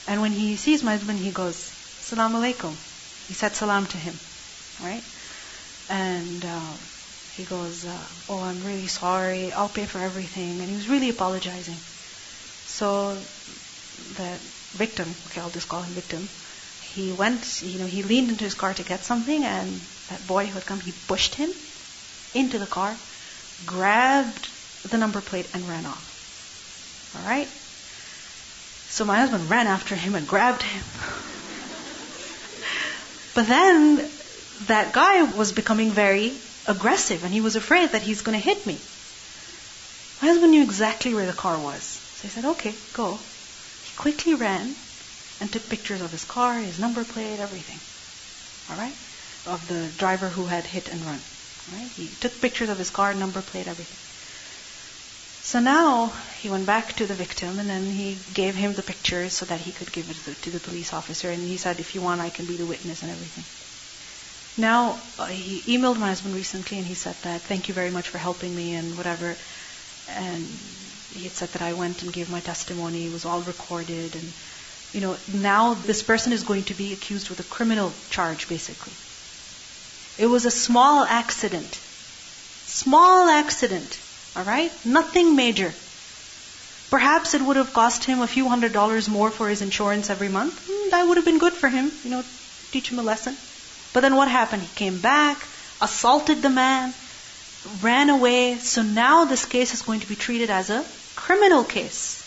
And 0.07 0.21
when 0.21 0.33
he 0.33 0.57
sees 0.57 0.83
my 0.83 0.93
husband, 0.93 1.21
he 1.21 1.31
goes, 1.31 1.75
Salam 1.99 2.33
alaikum. 2.35 2.77
He 3.27 3.35
said 3.35 3.55
salam 3.55 3.87
to 3.87 3.97
him, 3.97 4.19
right? 4.81 5.05
And 5.89 6.45
uh, 6.45 6.75
he 7.33 7.45
goes, 7.45 7.87
uh, 7.87 8.07
Oh, 8.29 8.41
I'm 8.41 8.61
really 8.61 8.87
sorry. 8.87 9.53
I'll 9.53 9.69
pay 9.69 9.87
for 9.87 10.01
everything. 10.01 10.61
And 10.61 10.69
he 10.69 10.75
was 10.75 10.89
really 10.89 11.11
apologizing. 11.11 11.81
So 12.65 13.27
the 13.99 14.41
victim, 14.75 15.15
okay, 15.27 15.41
I'll 15.41 15.51
just 15.51 15.69
call 15.69 15.83
him 15.83 15.95
victim, 15.95 16.29
he 16.81 17.13
went, 17.13 17.63
you 17.63 17.79
know, 17.79 17.87
he 17.87 18.03
leaned 18.03 18.31
into 18.31 18.45
his 18.45 18.55
car 18.55 18.73
to 18.75 18.83
get 18.83 19.05
something, 19.05 19.45
and 19.45 19.87
that 20.09 20.27
boy 20.27 20.47
who 20.47 20.55
had 20.55 20.67
come, 20.67 20.81
he 20.81 20.93
pushed 20.93 21.35
him 21.35 21.53
into 22.33 22.59
the 22.59 22.67
car, 22.67 22.99
grabbed 23.65 24.49
the 24.83 24.97
number 24.97 25.21
plate, 25.21 25.49
and 25.53 25.69
ran 25.69 25.87
off. 25.87 26.15
All 27.15 27.23
right? 27.23 27.49
So 28.91 29.05
my 29.05 29.19
husband 29.19 29.49
ran 29.49 29.69
after 29.69 29.95
him 29.95 30.17
and 30.17 30.27
grabbed 30.27 30.63
him. 30.63 30.83
but 33.35 33.47
then 33.47 34.11
that 34.67 34.93
guy 34.93 35.23
was 35.23 35.53
becoming 35.53 35.93
very 35.93 36.37
aggressive 36.67 37.23
and 37.23 37.33
he 37.33 37.41
was 37.41 37.55
afraid 37.55 37.93
that 37.93 38.03
he's 38.03 38.23
going 38.23 38.39
to 38.39 38.45
hit 38.45 38.67
me. 38.67 38.81
My 40.21 40.29
husband 40.29 40.51
knew 40.51 40.63
exactly 40.63 41.15
where 41.15 41.27
the 41.27 41.33
car 41.33 41.57
was. 41.59 42.01
So 42.17 42.23
he 42.25 42.29
said, 42.29 42.45
okay, 42.45 42.75
go. 42.93 43.21
He 43.85 43.97
quickly 43.97 44.35
ran 44.35 44.75
and 45.41 45.51
took 45.53 45.69
pictures 45.69 46.01
of 46.01 46.11
his 46.11 46.25
car, 46.25 46.59
his 46.59 46.79
number 46.79 47.05
plate, 47.05 47.39
everything. 47.39 47.81
All 48.69 48.77
right? 48.77 48.97
Of 49.47 49.69
the 49.69 49.89
driver 49.97 50.29
who 50.29 50.47
had 50.47 50.67
hit 50.67 50.89
and 50.89 51.01
run. 51.07 51.23
Right? 51.73 51.91
He 51.93 52.09
took 52.09 52.41
pictures 52.41 52.69
of 52.69 52.79
his 52.79 52.91
car, 52.91 53.15
number 53.15 53.41
plate, 53.41 53.69
everything. 53.69 53.97
So 55.43 55.59
now 55.59 56.13
he 56.41 56.51
went 56.51 56.67
back 56.67 56.95
to 56.97 57.07
the 57.07 57.15
victim 57.15 57.59
and 57.59 57.69
then 57.69 57.87
he 57.87 58.19
gave 58.35 58.55
him 58.55 58.75
the 58.75 58.83
pictures 58.83 59.33
so 59.33 59.47
that 59.47 59.61
he 59.61 59.73
could 59.73 59.91
give 59.91 60.11
it 60.11 60.17
to 60.17 60.25
the, 60.27 60.35
to 60.37 60.51
the 60.51 60.61
police 60.61 60.93
officer. 60.93 61.31
And 61.31 61.43
he 61.43 61.57
said, 61.57 61.81
if 61.81 61.95
you 61.95 62.01
want, 62.01 62.21
I 62.21 62.31
can 62.31 62.45
be 62.45 62.57
the 62.57 62.67
witness 62.67 63.03
and 63.03 63.11
everything. 63.11 63.45
Now, 64.57 65.01
uh, 65.19 65.27
he 65.27 65.79
emailed 65.79 65.99
my 65.99 66.09
husband 66.09 66.35
recently 66.35 66.79
and 66.79 66.87
he 66.87 66.95
said 66.95 67.17
that, 67.23 67.43
thank 67.43 67.69
you 67.69 67.75
very 67.75 67.91
much 67.91 68.09
for 68.09 68.19
helping 68.19 68.55
me 68.55 68.75
and 68.75 68.97
whatever. 68.97 69.37
And 70.09 70.59
he 71.15 71.25
had 71.25 71.33
said 71.33 71.49
that 71.53 71.63
I 71.63 71.73
went 71.73 72.03
and 72.03 72.13
gave 72.13 72.31
my 72.31 72.41
testimony. 72.41 73.07
It 73.07 73.13
was 73.13 73.25
all 73.25 73.41
recorded. 73.41 74.15
And, 74.17 74.33
you 74.93 75.01
know, 75.01 75.17
now 75.33 75.75
this 75.75 76.03
person 76.03 76.33
is 76.33 76.43
going 76.43 76.65
to 76.65 76.75
be 76.75 76.93
accused 76.93 77.31
with 77.31 77.41
a 77.41 77.45
criminal 77.45 77.93
charge, 78.11 78.49
basically. 78.49 78.93
It 80.19 80.27
was 80.27 80.45
a 80.45 80.51
small 80.51 81.07
accident. 81.09 81.81
Small 82.67 83.29
accident. 83.31 83.99
Alright? 84.37 84.73
Nothing 84.85 85.37
major. 85.37 85.75
Perhaps 86.91 87.35
it 87.35 87.43
would 87.43 87.57
have 87.57 87.73
cost 87.73 88.05
him 88.05 88.21
a 88.21 88.27
few 88.27 88.49
hundred 88.49 88.73
dollars 88.73 89.09
more 89.09 89.31
for 89.31 89.49
his 89.49 89.63
insurance 89.63 90.11
every 90.11 90.29
month. 90.29 90.67
Hmm, 90.69 90.91
that 90.91 91.07
would 91.07 91.17
have 91.17 91.25
been 91.25 91.39
good 91.39 91.53
for 91.53 91.69
him, 91.69 91.93
you 92.05 92.11
know, 92.11 92.25
teach 92.73 92.91
him 92.91 92.99
a 92.99 93.03
lesson. 93.03 93.37
But 93.93 94.01
then 94.01 94.17
what 94.17 94.29
happened? 94.29 94.63
He 94.63 94.75
came 94.75 94.99
back, 94.99 95.39
assaulted 95.81 96.43
the 96.43 96.51
man, 96.51 96.95
ran 97.81 98.11
away. 98.11 98.59
So 98.59 98.83
now 98.83 99.25
this 99.25 99.45
case 99.45 99.75
is 99.75 99.83
going 99.83 100.01
to 100.01 100.09
be 100.09 100.17
treated 100.17 100.51
as 100.51 100.71
a 100.71 100.85
criminal 101.17 101.65
case. 101.65 102.19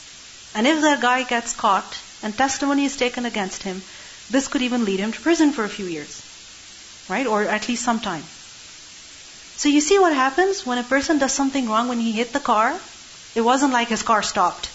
And 0.56 0.68
if 0.68 0.82
that 0.82 1.02
guy 1.02 1.24
gets 1.24 1.56
caught 1.56 2.00
and 2.22 2.38
testimony 2.38 2.86
is 2.86 2.96
taken 2.96 3.26
against 3.26 3.64
him, 3.64 3.82
this 4.30 4.48
could 4.48 4.62
even 4.62 4.86
lead 4.86 5.00
him 5.00 5.12
to 5.12 5.22
prison 5.22 5.52
for 5.52 5.64
a 5.64 5.70
few 5.70 5.86
years. 5.86 6.22
Right? 7.10 7.28
Or 7.28 7.44
at 7.44 7.68
least 7.68 7.84
some 7.84 8.00
time. 8.00 8.24
So 9.64 9.70
you 9.70 9.80
see 9.80 9.98
what 9.98 10.14
happens 10.14 10.66
when 10.66 10.78
a 10.78 10.84
person 10.84 11.20
does 11.20 11.32
something 11.32 11.70
wrong 11.70 11.88
when 11.88 11.98
he 11.98 12.12
hit 12.12 12.34
the 12.34 12.42
car? 12.42 12.78
It 13.34 13.40
wasn't 13.40 13.72
like 13.72 13.88
his 13.88 14.04
car 14.04 14.22
stopped. 14.22 14.70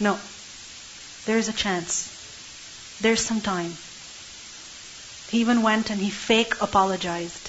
No. 0.00 0.18
There's 1.24 1.46
a 1.46 1.52
chance. 1.52 2.08
There's 3.00 3.24
some 3.24 3.40
time. 3.40 3.76
He 5.30 5.38
even 5.38 5.62
went 5.62 5.90
and 5.90 6.00
he 6.00 6.10
fake 6.10 6.60
apologized. 6.60 7.48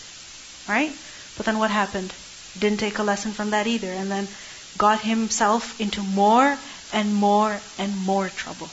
Right? 0.70 0.92
But 1.38 1.48
then 1.48 1.58
what 1.58 1.72
happened? 1.72 2.14
Didn't 2.60 2.80
take 2.80 3.00
a 3.00 3.04
lesson 3.12 3.32
from 3.32 3.50
that 3.50 3.66
either. 3.66 3.90
And 3.90 4.12
then 4.12 4.28
got 4.78 5.02
himself 5.02 5.82
into 5.82 6.04
more 6.04 6.56
and 6.94 7.16
more 7.16 7.60
and 7.80 7.98
more 7.98 8.30
trouble. 8.30 8.70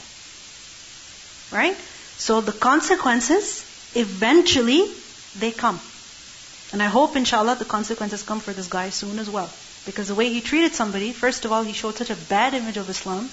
Right? 1.51 1.77
So 2.17 2.41
the 2.41 2.51
consequences, 2.51 3.65
eventually, 3.95 4.93
they 5.39 5.49
come. 5.49 5.79
And 6.71 6.81
I 6.81 6.85
hope, 6.85 7.15
inshallah, 7.15 7.57
the 7.57 7.65
consequences 7.65 8.23
come 8.23 8.39
for 8.39 8.53
this 8.53 8.67
guy 8.67 8.89
soon 8.89 9.19
as 9.19 9.29
well. 9.29 9.51
Because 9.85 10.07
the 10.07 10.15
way 10.15 10.29
he 10.29 10.41
treated 10.41 10.73
somebody, 10.73 11.11
first 11.11 11.43
of 11.45 11.51
all, 11.51 11.63
he 11.63 11.73
showed 11.73 11.97
such 11.97 12.09
a 12.09 12.15
bad 12.15 12.53
image 12.53 12.77
of 12.77 12.89
Islam, 12.89 13.29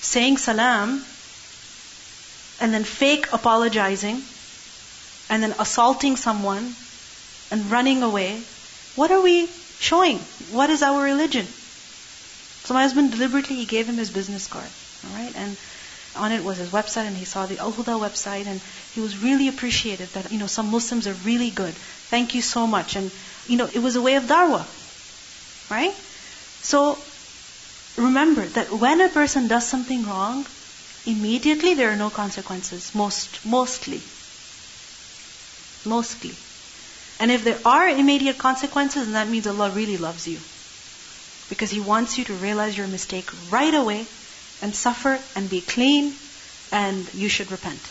saying 0.00 0.38
salam, 0.38 1.04
and 2.60 2.72
then 2.72 2.84
fake 2.84 3.28
apologizing, 3.32 4.22
and 5.28 5.42
then 5.42 5.54
assaulting 5.58 6.16
someone 6.16 6.74
and 7.50 7.70
running 7.70 8.02
away, 8.02 8.42
what 8.96 9.10
are 9.10 9.20
we 9.20 9.48
showing? 9.78 10.18
What 10.50 10.70
is 10.70 10.82
our 10.82 11.02
religion? 11.02 11.46
So 12.64 12.74
my 12.74 12.82
husband 12.82 13.12
deliberately 13.12 13.56
he 13.56 13.66
gave 13.66 13.88
him 13.88 13.98
his 13.98 14.10
business 14.10 14.46
card, 14.48 14.70
all 15.04 15.14
right, 15.14 15.32
and 15.36 15.56
on 16.16 16.32
it 16.32 16.42
was 16.42 16.58
his 16.58 16.70
website, 16.70 17.06
and 17.06 17.16
he 17.16 17.24
saw 17.24 17.46
the 17.46 17.58
Al 17.58 17.72
Huda 17.72 17.98
website, 18.00 18.46
and 18.46 18.60
he 18.92 19.00
was 19.00 19.16
really 19.18 19.48
appreciative 19.48 20.12
that 20.14 20.32
you 20.32 20.38
know 20.38 20.46
some 20.46 20.70
Muslims 20.70 21.06
are 21.06 21.14
really 21.14 21.50
good. 21.50 21.74
Thank 22.10 22.34
you 22.34 22.42
so 22.42 22.66
much, 22.66 22.96
and 22.96 23.12
you 23.46 23.56
know 23.56 23.68
it 23.72 23.78
was 23.78 23.96
a 23.96 24.02
way 24.02 24.16
of 24.16 24.24
da'wah, 24.24 24.66
right? 25.68 25.94
So 26.60 27.04
remember 27.96 28.48
that 28.48 28.72
when 28.72 29.00
a 29.00 29.08
person 29.08 29.48
does 29.48 29.68
something 29.68 30.04
wrong, 30.04 30.46
immediately 31.04 31.74
there 31.74 31.92
are 31.92 31.96
no 31.96 32.10
consequences. 32.10 32.94
Most 32.94 33.44
mostly, 33.44 34.02
Mostly. 35.86 36.36
And 37.20 37.30
if 37.30 37.44
there 37.44 37.60
are 37.64 37.88
immediate 37.88 38.38
consequences, 38.38 39.04
then 39.04 39.12
that 39.12 39.28
means 39.28 39.46
Allah 39.46 39.70
really 39.70 39.96
loves 39.96 40.26
you. 40.26 40.40
Because 41.48 41.70
He 41.70 41.80
wants 41.80 42.18
you 42.18 42.24
to 42.24 42.34
realize 42.34 42.76
your 42.76 42.88
mistake 42.88 43.30
right 43.50 43.72
away 43.72 44.08
and 44.61 44.75
suffer 44.75 45.19
and 45.35 45.49
be 45.49 45.61
clean 45.61 46.17
and 46.71 47.09
you 47.13 47.29
should 47.29 47.51
repent. 47.51 47.81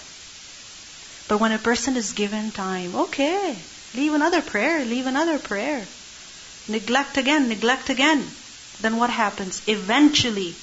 But 1.29 1.39
when 1.39 1.53
a 1.53 1.59
person 1.59 1.97
is 1.97 2.12
given 2.12 2.51
time, 2.51 2.95
okay, 2.97 3.57
leave 3.95 4.14
another 4.14 4.43
prayer, 4.43 4.85
leave 4.85 5.07
another 5.07 5.39
prayer. 5.39 5.87
Neglect 6.68 7.18
again, 7.18 7.49
neglect 7.49 7.91
again. 7.91 8.31
Then 8.81 8.97
what 8.97 9.11
happens? 9.11 9.62
Eventually, 9.66 10.57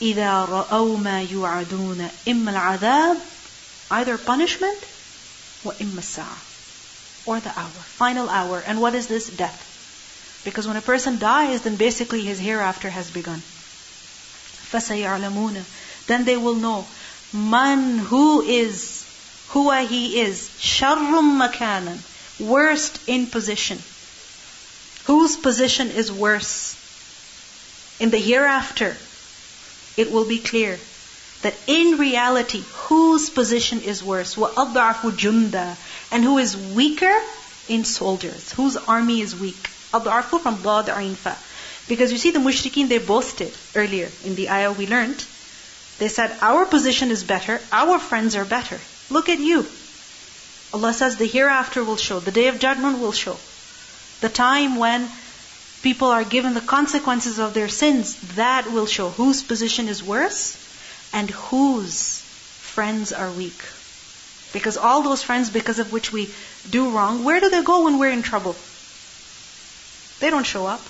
إِذَا 0.00 0.48
رَأَوْا 0.48 0.98
مَا 0.98 1.26
يُعَدُونَ 1.26 2.10
إِمَّا 2.26 2.52
الْعَذَابِ 2.52 3.20
Either 3.90 4.18
punishment 4.18 4.86
وَإِمَّا 5.64 5.98
السَّاعَةِ 5.98 6.36
Or 7.26 7.40
the 7.40 7.58
hour, 7.58 7.70
final 7.96 8.28
hour. 8.28 8.60
And 8.60 8.80
what 8.80 8.94
is 8.94 9.06
this? 9.06 9.30
Death. 9.30 9.64
Because 10.44 10.68
when 10.68 10.76
a 10.76 10.82
person 10.82 11.18
dies, 11.18 11.62
then 11.62 11.76
basically 11.76 12.22
his 12.22 12.38
hereafter 12.38 12.90
has 12.90 13.10
begun. 13.10 13.42
فَسَيَعْلَمُونَ 14.72 15.62
Then 16.06 16.24
they 16.24 16.36
will 16.36 16.56
know 16.56 16.86
man 17.32 17.98
who 17.98 18.42
is, 18.42 19.04
who 19.50 19.70
he 19.72 20.20
is, 20.20 20.48
sharrum 20.58 21.38
makanan, 21.38 21.98
worst 22.40 22.98
in 23.06 23.26
position. 23.26 23.82
Whose 25.04 25.36
position 25.36 25.90
is 25.90 26.10
worse? 26.10 26.76
In 28.00 28.10
the 28.10 28.18
hereafter, 28.18 28.96
it 29.96 30.10
will 30.10 30.24
be 30.24 30.38
clear 30.38 30.78
that 31.42 31.54
in 31.66 31.98
reality, 31.98 32.62
whose 32.88 33.30
position 33.30 33.80
is 33.80 34.02
worse? 34.02 34.34
وَأَضْعَفُ 34.34 35.16
جُنْدًا 35.16 35.76
And 36.10 36.24
who 36.24 36.38
is 36.38 36.56
weaker 36.56 37.14
in 37.68 37.84
soldiers? 37.84 38.52
Whose 38.52 38.76
army 38.76 39.20
is 39.20 39.36
weak? 39.36 39.70
أَضْعَفُ 39.92 40.40
from 40.42 40.62
ضاد 40.62 40.86
عين 40.86 41.16
fa. 41.16 41.36
because 41.89 42.11
you 42.11 42.19
see 42.19 42.31
the 42.31 42.39
mushrikeen, 42.39 42.87
they 42.87 42.99
boasted 42.99 43.51
earlier 43.75 44.09
in 44.23 44.35
the 44.35 44.49
ayah 44.49 44.71
we 44.71 44.85
learned. 44.85 45.25
They 45.97 46.07
said, 46.07 46.37
our 46.39 46.65
position 46.65 47.09
is 47.09 47.23
better, 47.23 47.59
our 47.71 47.97
friends 47.99 48.35
are 48.35 48.45
better. 48.45 48.79
Look 49.09 49.27
at 49.27 49.39
you. 49.39 49.65
Allah 50.71 50.93
says 50.93 51.17
the 51.17 51.25
hereafter 51.25 51.83
will 51.83 51.97
show, 51.97 52.19
the 52.19 52.31
day 52.31 52.47
of 52.47 52.59
judgment 52.59 52.99
will 52.99 53.11
show. 53.11 53.37
The 54.21 54.29
time 54.29 54.75
when 54.75 55.09
people 55.81 56.09
are 56.09 56.23
given 56.23 56.53
the 56.53 56.61
consequences 56.61 57.39
of 57.39 57.55
their 57.55 57.69
sins, 57.69 58.35
that 58.35 58.71
will 58.71 58.85
show 58.85 59.09
whose 59.09 59.41
position 59.41 59.87
is 59.87 60.03
worse 60.03 60.57
and 61.11 61.31
whose 61.31 62.19
friends 62.19 63.11
are 63.11 63.31
weak. 63.31 63.59
Because 64.53 64.77
all 64.77 65.01
those 65.01 65.23
friends 65.23 65.49
because 65.49 65.79
of 65.79 65.91
which 65.91 66.13
we 66.13 66.29
do 66.69 66.91
wrong, 66.91 67.23
where 67.23 67.39
do 67.39 67.49
they 67.49 67.63
go 67.63 67.85
when 67.85 67.97
we're 67.97 68.11
in 68.11 68.21
trouble? 68.21 68.55
They 70.19 70.29
don't 70.29 70.45
show 70.45 70.67
up. 70.67 70.81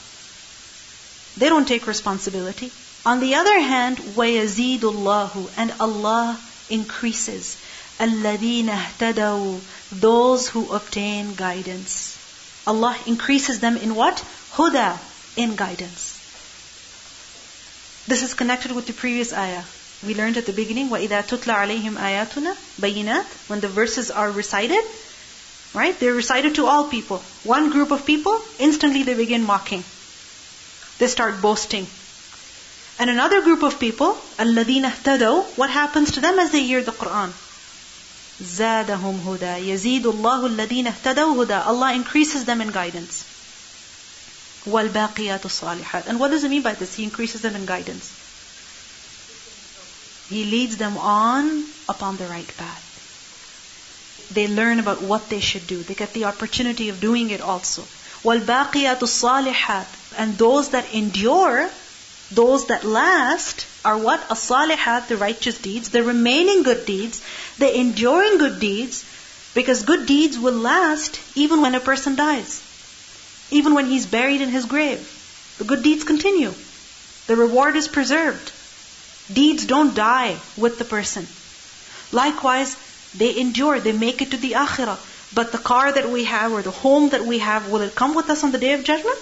They 1.38 1.48
don't 1.48 1.66
take 1.66 1.86
responsibility. 1.86 2.72
On 3.06 3.20
the 3.20 3.34
other 3.34 3.60
hand, 3.60 3.98
وَيَزِيدُ 4.16 4.80
اللَّهُ 4.80 5.50
And 5.56 5.74
Allah 5.80 6.40
increases. 6.70 7.56
الَّذِينَ 8.00 8.68
اهْتَدَوْا 8.68 9.60
Those 9.92 10.48
who 10.48 10.72
obtain 10.72 11.34
guidance. 11.34 12.18
Allah 12.66 12.96
increases 13.06 13.60
them 13.60 13.76
in 13.76 13.94
what? 13.94 14.24
Huda, 14.54 14.98
in 15.36 15.54
guidance. 15.54 16.20
This 18.06 18.22
is 18.22 18.34
connected 18.34 18.72
with 18.72 18.86
the 18.86 18.92
previous 18.92 19.32
ayah. 19.32 19.64
We 20.06 20.14
learned 20.14 20.36
at 20.36 20.46
the 20.46 20.52
beginning, 20.52 20.90
وَإِذَا 20.90 21.26
تُتْلَى 21.26 21.54
عَلَيْهِمْ 21.54 21.98
آيَاتُنَا 21.98 22.56
بَيِّنَاتٍ 22.80 23.26
When 23.48 23.60
the 23.60 23.68
verses 23.68 24.10
are 24.10 24.30
recited, 24.30 24.84
right? 25.72 25.98
They're 25.98 26.14
recited 26.14 26.56
to 26.56 26.66
all 26.66 26.88
people. 26.88 27.22
One 27.42 27.70
group 27.70 27.90
of 27.90 28.04
people, 28.04 28.40
instantly 28.58 29.02
they 29.02 29.14
begin 29.14 29.44
mocking. 29.44 29.84
They 30.98 31.06
start 31.06 31.42
boasting. 31.42 31.88
And 32.98 33.10
another 33.10 33.42
group 33.42 33.62
of 33.62 33.80
people, 33.80 34.22
الَّذِينَ 34.38 34.84
اهْتَدَوْا 34.84 35.56
What 35.56 35.70
happens 35.70 36.12
to 36.12 36.20
them 36.20 36.38
as 36.38 36.50
they 36.52 36.62
hear 36.62 36.82
the 36.82 36.92
Qur'an? 36.92 37.34
زَادَهُمْ 38.40 39.20
هُدَى 39.24 39.68
يَزِيدُ 39.68 40.02
اللَّهُ 40.02 40.56
الَّذِينَ 40.56 40.86
اهْتَدَوْا 40.86 41.44
هُدَى 41.44 41.66
Allah 41.66 41.94
increases 41.94 42.44
them 42.44 42.60
in 42.60 42.68
guidance. 42.68 43.24
وَالْبَاقِيَاتُ 44.66 45.40
الصَّالِحَاتِ 45.40 46.06
And 46.06 46.18
what 46.18 46.30
does 46.30 46.44
it 46.44 46.48
mean 46.48 46.62
by 46.62 46.74
this? 46.74 46.94
He 46.94 47.04
increases 47.04 47.42
them 47.42 47.54
in 47.54 47.66
guidance. 47.66 48.14
He 50.28 50.44
leads 50.44 50.76
them 50.76 50.96
on 50.96 51.72
upon 51.88 52.16
the 52.16 52.28
right 52.28 52.56
path. 52.56 52.82
They 54.30 54.48
learn 54.48 54.78
about 54.80 55.02
what 55.02 55.28
they 55.28 55.40
should 55.40 55.66
do. 55.66 55.82
They 55.82 55.94
get 55.94 56.14
the 56.14 56.24
opportunity 56.24 56.88
of 56.88 56.98
doing 56.98 57.30
it 57.30 57.40
also. 57.40 57.88
وَالْبَاقِيَاتُ 58.24 59.00
الصَّالِحَاتِ 59.00 59.97
and 60.19 60.37
those 60.37 60.71
that 60.71 60.93
endure, 60.93 61.69
those 62.29 62.67
that 62.67 62.83
last, 62.83 63.65
are 63.85 63.97
what? 63.97 64.29
As-salihat, 64.29 65.07
the 65.07 65.15
righteous 65.17 65.57
deeds, 65.57 65.89
the 65.89 66.03
remaining 66.03 66.63
good 66.63 66.85
deeds, 66.85 67.21
the 67.57 67.69
enduring 67.83 68.37
good 68.37 68.59
deeds, 68.59 69.05
because 69.55 69.83
good 69.83 70.05
deeds 70.05 70.37
will 70.37 70.53
last 70.53 71.19
even 71.35 71.61
when 71.61 71.73
a 71.73 71.79
person 71.79 72.17
dies. 72.17 72.61
Even 73.49 73.73
when 73.73 73.85
he's 73.85 74.05
buried 74.05 74.41
in 74.41 74.49
his 74.49 74.65
grave. 74.65 75.07
The 75.57 75.63
good 75.63 75.83
deeds 75.83 76.03
continue. 76.03 76.53
The 77.27 77.37
reward 77.37 77.77
is 77.77 77.87
preserved. 77.87 78.51
Deeds 79.31 79.65
don't 79.65 79.95
die 79.95 80.37
with 80.57 80.77
the 80.77 80.85
person. 80.85 81.27
Likewise, 82.11 82.75
They 83.15 83.39
endure, 83.39 83.79
they 83.79 83.91
make 83.91 84.21
it 84.21 84.31
to 84.31 84.37
the 84.37 84.51
akhirah. 84.53 84.99
But 85.33 85.51
the 85.51 85.57
car 85.57 85.91
that 85.91 86.09
we 86.09 86.25
have 86.25 86.51
or 86.51 86.61
the 86.61 86.71
home 86.71 87.09
that 87.09 87.25
we 87.25 87.39
have, 87.39 87.69
will 87.69 87.81
it 87.81 87.95
come 87.95 88.13
with 88.15 88.29
us 88.29 88.43
on 88.43 88.51
the 88.51 88.59
day 88.59 88.73
of 88.73 88.83
judgment? 88.83 89.17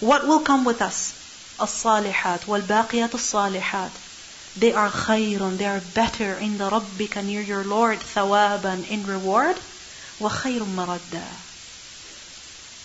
What 0.00 0.26
will 0.26 0.40
come 0.40 0.64
with 0.64 0.80
us? 0.80 1.12
As-salihat 1.60 2.46
wal-baqiyat 2.46 3.12
as-salihat. 3.12 3.90
They 4.56 4.72
are 4.72 4.88
khayrun, 4.88 5.58
they 5.58 5.66
are 5.66 5.80
better 5.94 6.34
in 6.34 6.56
the 6.56 6.70
rabbika 6.70 7.22
near 7.24 7.42
your 7.42 7.64
Lord, 7.64 8.00
thawaban 8.00 8.88
in 8.90 9.04
reward, 9.04 9.56
wa 10.18 10.30
khayrun 10.30 10.74
maradda. 10.74 11.26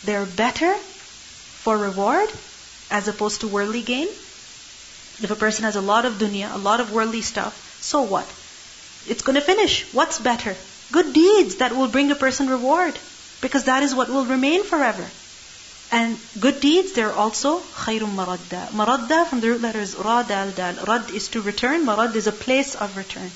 They're 0.03 0.25
better 0.25 0.75
for 0.75 1.77
reward 1.77 2.29
as 2.91 3.07
opposed 3.07 3.41
to 3.41 3.47
worldly 3.47 3.81
gain. 3.81 4.07
If 4.07 5.31
a 5.31 5.35
person 5.35 5.63
has 5.63 5.77
a 5.77 5.81
lot 5.81 6.05
of 6.05 6.15
dunya, 6.15 6.53
a 6.53 6.57
lot 6.57 6.81
of 6.81 6.91
worldly 6.91 7.21
stuff, 7.21 7.55
so 7.81 8.01
what? 8.01 8.27
It's 9.07 9.23
going 9.23 9.35
to 9.35 9.41
finish. 9.41 9.91
What's 9.93 10.19
better? 10.19 10.55
Good 10.91 11.13
deeds 11.13 11.55
that 11.57 11.75
will 11.75 11.87
bring 11.87 12.11
a 12.11 12.15
person 12.15 12.47
reward. 12.49 12.99
Because 13.41 13.65
that 13.65 13.83
is 13.83 13.95
what 13.95 14.09
will 14.09 14.25
remain 14.25 14.63
forever. 14.63 15.09
And 15.90 16.18
good 16.38 16.60
deeds, 16.60 16.92
they're 16.92 17.12
also 17.12 17.60
khayrum 17.74 18.14
maradda. 18.14 18.70
Maradda 18.72 19.26
from 19.28 19.40
the 19.40 19.50
root 19.50 19.60
letters 19.60 19.94
ra 19.96 20.22
dal 20.22 20.52
dal. 20.52 20.84
Rad 20.86 21.10
is 21.10 21.28
to 21.28 21.40
return. 21.42 21.84
Marad 21.84 22.14
is 22.14 22.28
a 22.28 22.32
place 22.32 22.74
of 22.76 22.96
return. 22.96 23.30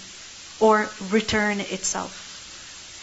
Or 0.60 0.90
return 1.10 1.60
itself. 1.60 2.12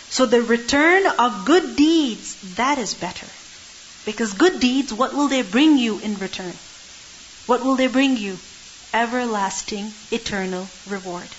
So 0.10 0.26
the 0.26 0.42
return 0.42 1.06
of 1.06 1.46
good 1.46 1.76
deeds, 1.76 2.38
that 2.56 2.78
is 2.78 2.94
better. 2.94 3.28
Because 4.06 4.34
good 4.34 4.60
deeds, 4.60 4.94
what 4.94 5.14
will 5.14 5.28
they 5.28 5.42
bring 5.42 5.78
you 5.78 6.00
in 6.00 6.16
return? 6.16 6.58
What 7.46 7.62
will 7.62 7.76
they 7.76 7.88
bring 7.88 8.18
you? 8.18 8.40
Everlasting, 8.94 9.94
eternal 10.12 10.68
reward. 10.86 11.30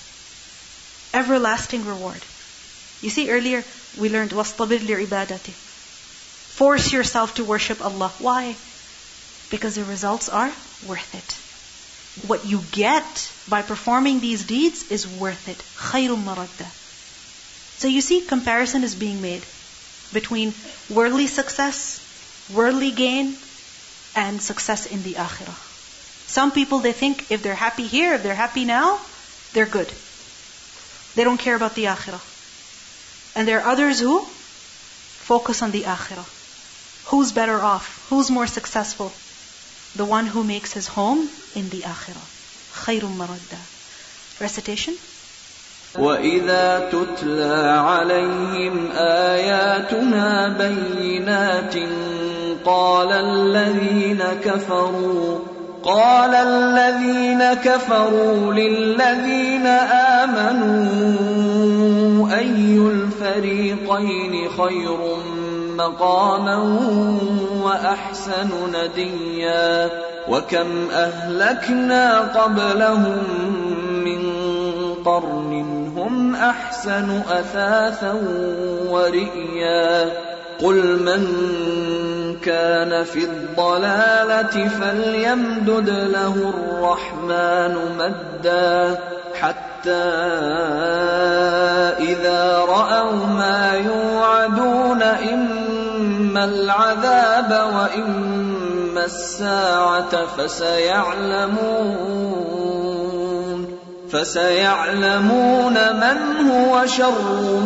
Everlasting 1.13 1.85
reward. 1.85 2.21
You 3.01 3.09
see, 3.09 3.29
earlier 3.29 3.63
we 3.97 4.09
learned 4.09 4.31
وَاصْطَبِرْ 4.31 4.79
لِعِبَادَتِهِ 4.79 5.53
Force 6.59 6.91
yourself 6.93 7.35
to 7.35 7.43
worship 7.43 7.83
Allah. 7.83 8.11
Why? 8.19 8.55
Because 9.49 9.75
the 9.75 9.83
results 9.83 10.29
are 10.29 10.51
worth 10.87 11.15
it. 11.15 12.27
What 12.27 12.45
you 12.45 12.61
get 12.71 13.31
by 13.49 13.61
performing 13.61 14.19
these 14.19 14.45
deeds 14.45 14.91
is 14.91 15.07
worth 15.07 15.49
it. 15.49 15.57
خَيْرٌ 15.75 16.15
مَرَدَّ 16.23 16.65
So 17.79 17.87
you 17.87 18.01
see, 18.01 18.21
comparison 18.21 18.83
is 18.83 18.95
being 18.95 19.21
made 19.21 19.43
between 20.13 20.53
worldly 20.89 21.27
success 21.27 21.99
worldly 22.51 22.91
gain, 22.91 23.35
and 24.15 24.41
success 24.41 24.85
in 24.85 25.01
the 25.03 25.13
akhirah. 25.13 25.57
Some 26.27 26.51
people, 26.51 26.79
they 26.79 26.91
think 26.91 27.31
if 27.31 27.41
they're 27.41 27.55
happy 27.55 27.87
here, 27.87 28.13
if 28.15 28.23
they're 28.23 28.35
happy 28.35 28.65
now, 28.65 28.99
they're 29.53 29.65
good. 29.65 29.91
They 31.15 31.23
don't 31.23 31.37
care 31.37 31.55
about 31.55 31.75
the 31.75 31.85
akhirah. 31.85 32.21
And 33.35 33.47
there 33.47 33.61
are 33.61 33.71
others 33.71 33.99
who 33.99 34.21
focus 34.21 35.61
on 35.61 35.71
the 35.71 35.83
akhirah. 35.83 36.25
Who's 37.10 37.32
better 37.32 37.58
off? 37.60 38.06
Who's 38.10 38.30
more 38.30 38.46
successful? 38.46 39.12
The 39.96 40.04
one 40.04 40.26
who 40.26 40.44
makes 40.44 40.72
his 40.72 40.88
home 40.88 41.28
in 41.54 41.70
the 41.70 41.82
akhirah. 41.82 42.26
خير 42.84 43.04
مردا. 43.06 43.60
Recitation. 44.40 44.94
وإذا 45.98 46.90
تتلى 46.92 47.82
عليهم 47.86 48.90
آياتنا 48.92 50.48
بينات 50.48 51.74
قال 52.64 53.12
الذين 53.12 54.22
كفروا 54.44 55.38
قال 55.82 56.34
الذين 56.34 57.54
كفروا 57.54 58.54
للذين 58.54 59.66
آمنوا 60.26 61.18
أي 62.38 62.78
الفريقين 62.78 64.48
خير 64.58 65.18
مقاما 65.78 66.56
وأحسن 67.64 68.48
نديا 68.74 69.90
وكم 70.28 70.90
أهلكنا 70.92 72.18
قبلهم 72.20 73.22
من 74.04 74.22
قرن 75.04 75.52
هم 75.96 76.34
أحسن 76.34 77.20
أثاثا 77.30 78.12
ورئيا 78.88 80.12
قل 80.62 81.02
من 81.02 81.24
كان 82.42 83.04
في 83.04 83.24
الضلالة 83.24 84.68
فليمدد 84.68 85.88
له 85.88 86.34
الرحمن 86.54 87.74
مدا 87.98 88.98
حتى 89.34 90.08
إذا 91.98 92.58
رأوا 92.68 93.26
ما 93.26 93.72
يوعدون 93.72 95.02
إما 95.02 95.67
العذاب 96.36 97.50
وإما 97.74 99.04
الساعة 99.04 100.26
فسيعلمون 100.26 101.98
فسيعلمون 104.12 105.74
من 105.74 106.50
هو 106.50 106.86
شر 106.86 107.60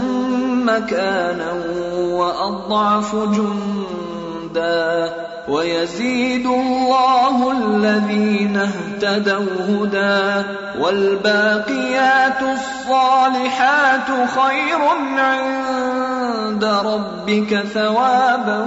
مكانا 0.67 1.53
وأضعف 1.99 3.15
جندا 3.15 4.02
ويزيد 5.49 6.47
الله 6.47 7.53
الذين 7.53 8.57
اهتدوا 8.57 9.57
هدى 9.69 10.49
والباقيات 10.79 12.43
الصالحات 12.43 14.29
خير 14.29 14.81
عند 15.19 16.65
ربك 16.65 17.65
ثوابا 17.75 18.61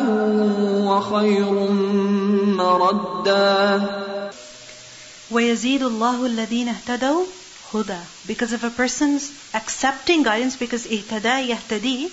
وخير 0.89 1.53
مردا 2.63 3.81
ويزيد 5.31 5.83
الله 5.83 6.25
الذين 6.25 6.69
اهتدوا 6.69 7.25
huda. 7.71 7.99
Because 8.27 8.53
if 8.53 8.63
a 8.63 8.69
person's 8.69 9.31
accepting 9.53 10.23
guidance, 10.23 10.55
because 10.55 10.85
ihtada 10.87 11.35
yahtadi 11.51 12.11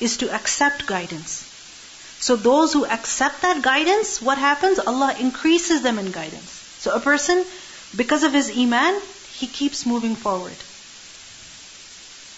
is 0.00 0.16
to 0.18 0.34
accept 0.34 0.86
guidance. 0.86 1.53
So 2.18 2.36
those 2.36 2.72
who 2.72 2.86
accept 2.86 3.42
that 3.42 3.62
guidance, 3.62 4.22
what 4.22 4.38
happens? 4.38 4.78
Allah 4.78 5.14
increases 5.18 5.82
them 5.82 5.98
in 5.98 6.10
guidance. 6.10 6.50
So 6.78 6.94
a 6.94 7.00
person, 7.00 7.44
because 7.96 8.22
of 8.22 8.32
his 8.32 8.50
iman, 8.56 9.00
he 9.32 9.46
keeps 9.46 9.84
moving 9.84 10.14
forward. 10.14 10.56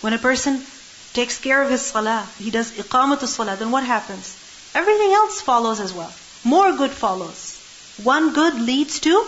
When 0.01 0.13
a 0.13 0.19
person 0.19 0.65
takes 1.13 1.39
care 1.39 1.63
of 1.63 1.71
his 1.71 1.83
salah, 1.83 2.29
he 2.39 2.51
does 2.51 2.73
iqamatul 2.73 3.29
salah, 3.29 3.57
then 3.57 3.71
what 3.71 3.85
happens? 3.85 4.37
Everything 4.75 5.13
else 5.13 5.41
follows 5.41 5.81
as 5.81 5.93
well. 5.93 6.13
More 6.45 6.73
good 6.77 6.91
follows. 6.91 7.59
One 8.03 8.33
good 8.33 8.61
leads 8.61 9.01
to 9.01 9.27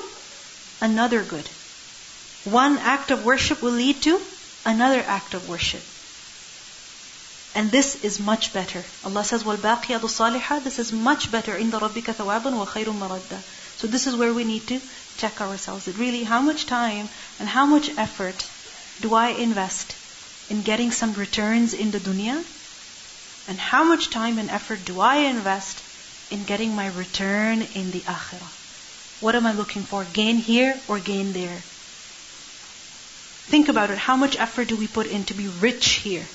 another 0.80 1.22
good. 1.22 1.48
One 2.44 2.78
act 2.78 3.10
of 3.10 3.24
worship 3.24 3.62
will 3.62 3.72
lead 3.72 4.02
to 4.02 4.20
another 4.64 5.00
act 5.00 5.34
of 5.34 5.48
worship. 5.48 5.82
And 7.57 7.71
this 7.71 7.95
is 8.03 8.19
much 8.19 8.51
better. 8.51 8.83
Allah 9.03 9.23
says, 9.23 9.43
وَالْبَاقِيَةُ 9.43 9.99
الصَّالِحَةُ 10.01 10.63
This 10.63 10.79
is 10.79 10.91
much 10.91 11.31
better. 11.31 11.53
إِنَّ 11.53 11.71
رَبِّكَ 11.71 12.05
ثَوَابًا 12.05 12.51
وَخَيْرٌ 12.65 12.85
مَرَدًّا 12.85 13.43
So 13.77 13.85
this 13.85 14.07
is 14.07 14.15
where 14.15 14.33
we 14.33 14.43
need 14.43 14.67
to 14.67 14.81
check 15.17 15.39
ourselves. 15.39 15.85
That 15.85 15.97
really, 15.97 16.23
how 16.23 16.41
much 16.41 16.65
time 16.65 17.09
and 17.39 17.47
how 17.47 17.67
much 17.67 17.91
effort 17.95 18.49
do 19.01 19.13
I 19.13 19.29
invest 19.29 19.95
in 20.49 20.63
getting 20.63 20.91
some 20.91 21.13
returns 21.13 21.73
in 21.75 21.91
the 21.91 21.99
dunya? 21.99 22.43
And 23.47 23.59
how 23.59 23.83
much 23.83 24.09
time 24.09 24.39
and 24.39 24.49
effort 24.49 24.83
do 24.85 24.99
I 24.99 25.17
invest 25.17 25.83
in 26.31 26.45
getting 26.45 26.75
my 26.75 26.87
return 26.87 27.61
in 27.61 27.91
the 27.91 28.01
akhirah? 28.01 28.49
What 29.19 29.35
am 29.35 29.45
I 29.45 29.53
looking 29.53 29.83
for? 29.83 30.05
Gain 30.05 30.37
here 30.37 30.81
or 30.87 30.99
gain 30.99 31.33
there? 31.33 31.61
Think 33.45 33.69
about 33.69 33.91
it. 33.91 33.99
How 33.99 34.15
much 34.15 34.37
effort 34.39 34.69
do 34.69 34.75
we 34.75 34.87
put 34.87 35.05
in 35.05 35.23
to 35.25 35.33
be 35.33 35.47
rich 35.47 36.01
here? 36.03 36.27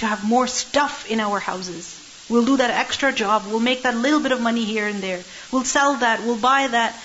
To 0.00 0.06
have 0.06 0.24
more 0.24 0.46
stuff 0.46 1.10
in 1.10 1.20
our 1.20 1.38
houses. 1.38 2.00
We'll 2.30 2.46
do 2.46 2.56
that 2.56 2.70
extra 2.70 3.12
job. 3.12 3.46
We'll 3.46 3.60
make 3.60 3.82
that 3.82 3.96
little 3.96 4.20
bit 4.20 4.32
of 4.32 4.40
money 4.40 4.64
here 4.64 4.86
and 4.86 5.02
there. 5.02 5.24
We'll 5.52 5.64
sell 5.64 5.96
that. 5.96 6.22
We'll 6.24 6.38
buy 6.38 6.68
that. 6.68 6.98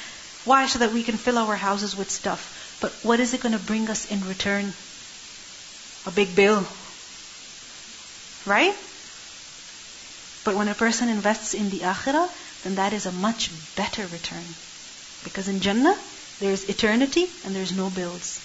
Why? 0.46 0.68
So 0.68 0.80
that 0.80 0.94
we 0.94 1.04
can 1.04 1.18
fill 1.18 1.38
our 1.38 1.56
houses 1.56 1.98
with 1.98 2.10
stuff. 2.10 2.78
But 2.80 2.94
what 3.04 3.20
is 3.20 3.34
it 3.34 3.42
going 3.42 3.52
to 3.52 3.60
bring 3.60 3.90
us 3.90 4.10
in 4.10 4.24
return? 4.24 4.74
A 6.06 6.12
big 6.12 6.36
bill. 6.36 6.66
Right? 8.46 8.76
But 10.46 10.56
when 10.56 10.70
a 10.70 10.76
person 10.76 11.10
invests 11.10 11.54
in 11.54 11.70
the 11.70 11.80
akhirah, 11.80 12.30
then 12.64 12.76
that 12.76 12.94
is 12.94 13.08
a 13.08 13.12
much 13.12 13.50
better 13.76 14.06
return. 14.08 14.46
Because 15.24 15.50
in 15.50 15.60
Jannah, 15.60 16.00
there 16.40 16.52
is 16.52 16.70
eternity 16.70 17.28
and 17.44 17.56
there's 17.56 17.74
no 17.74 17.90
bills. 17.90 18.40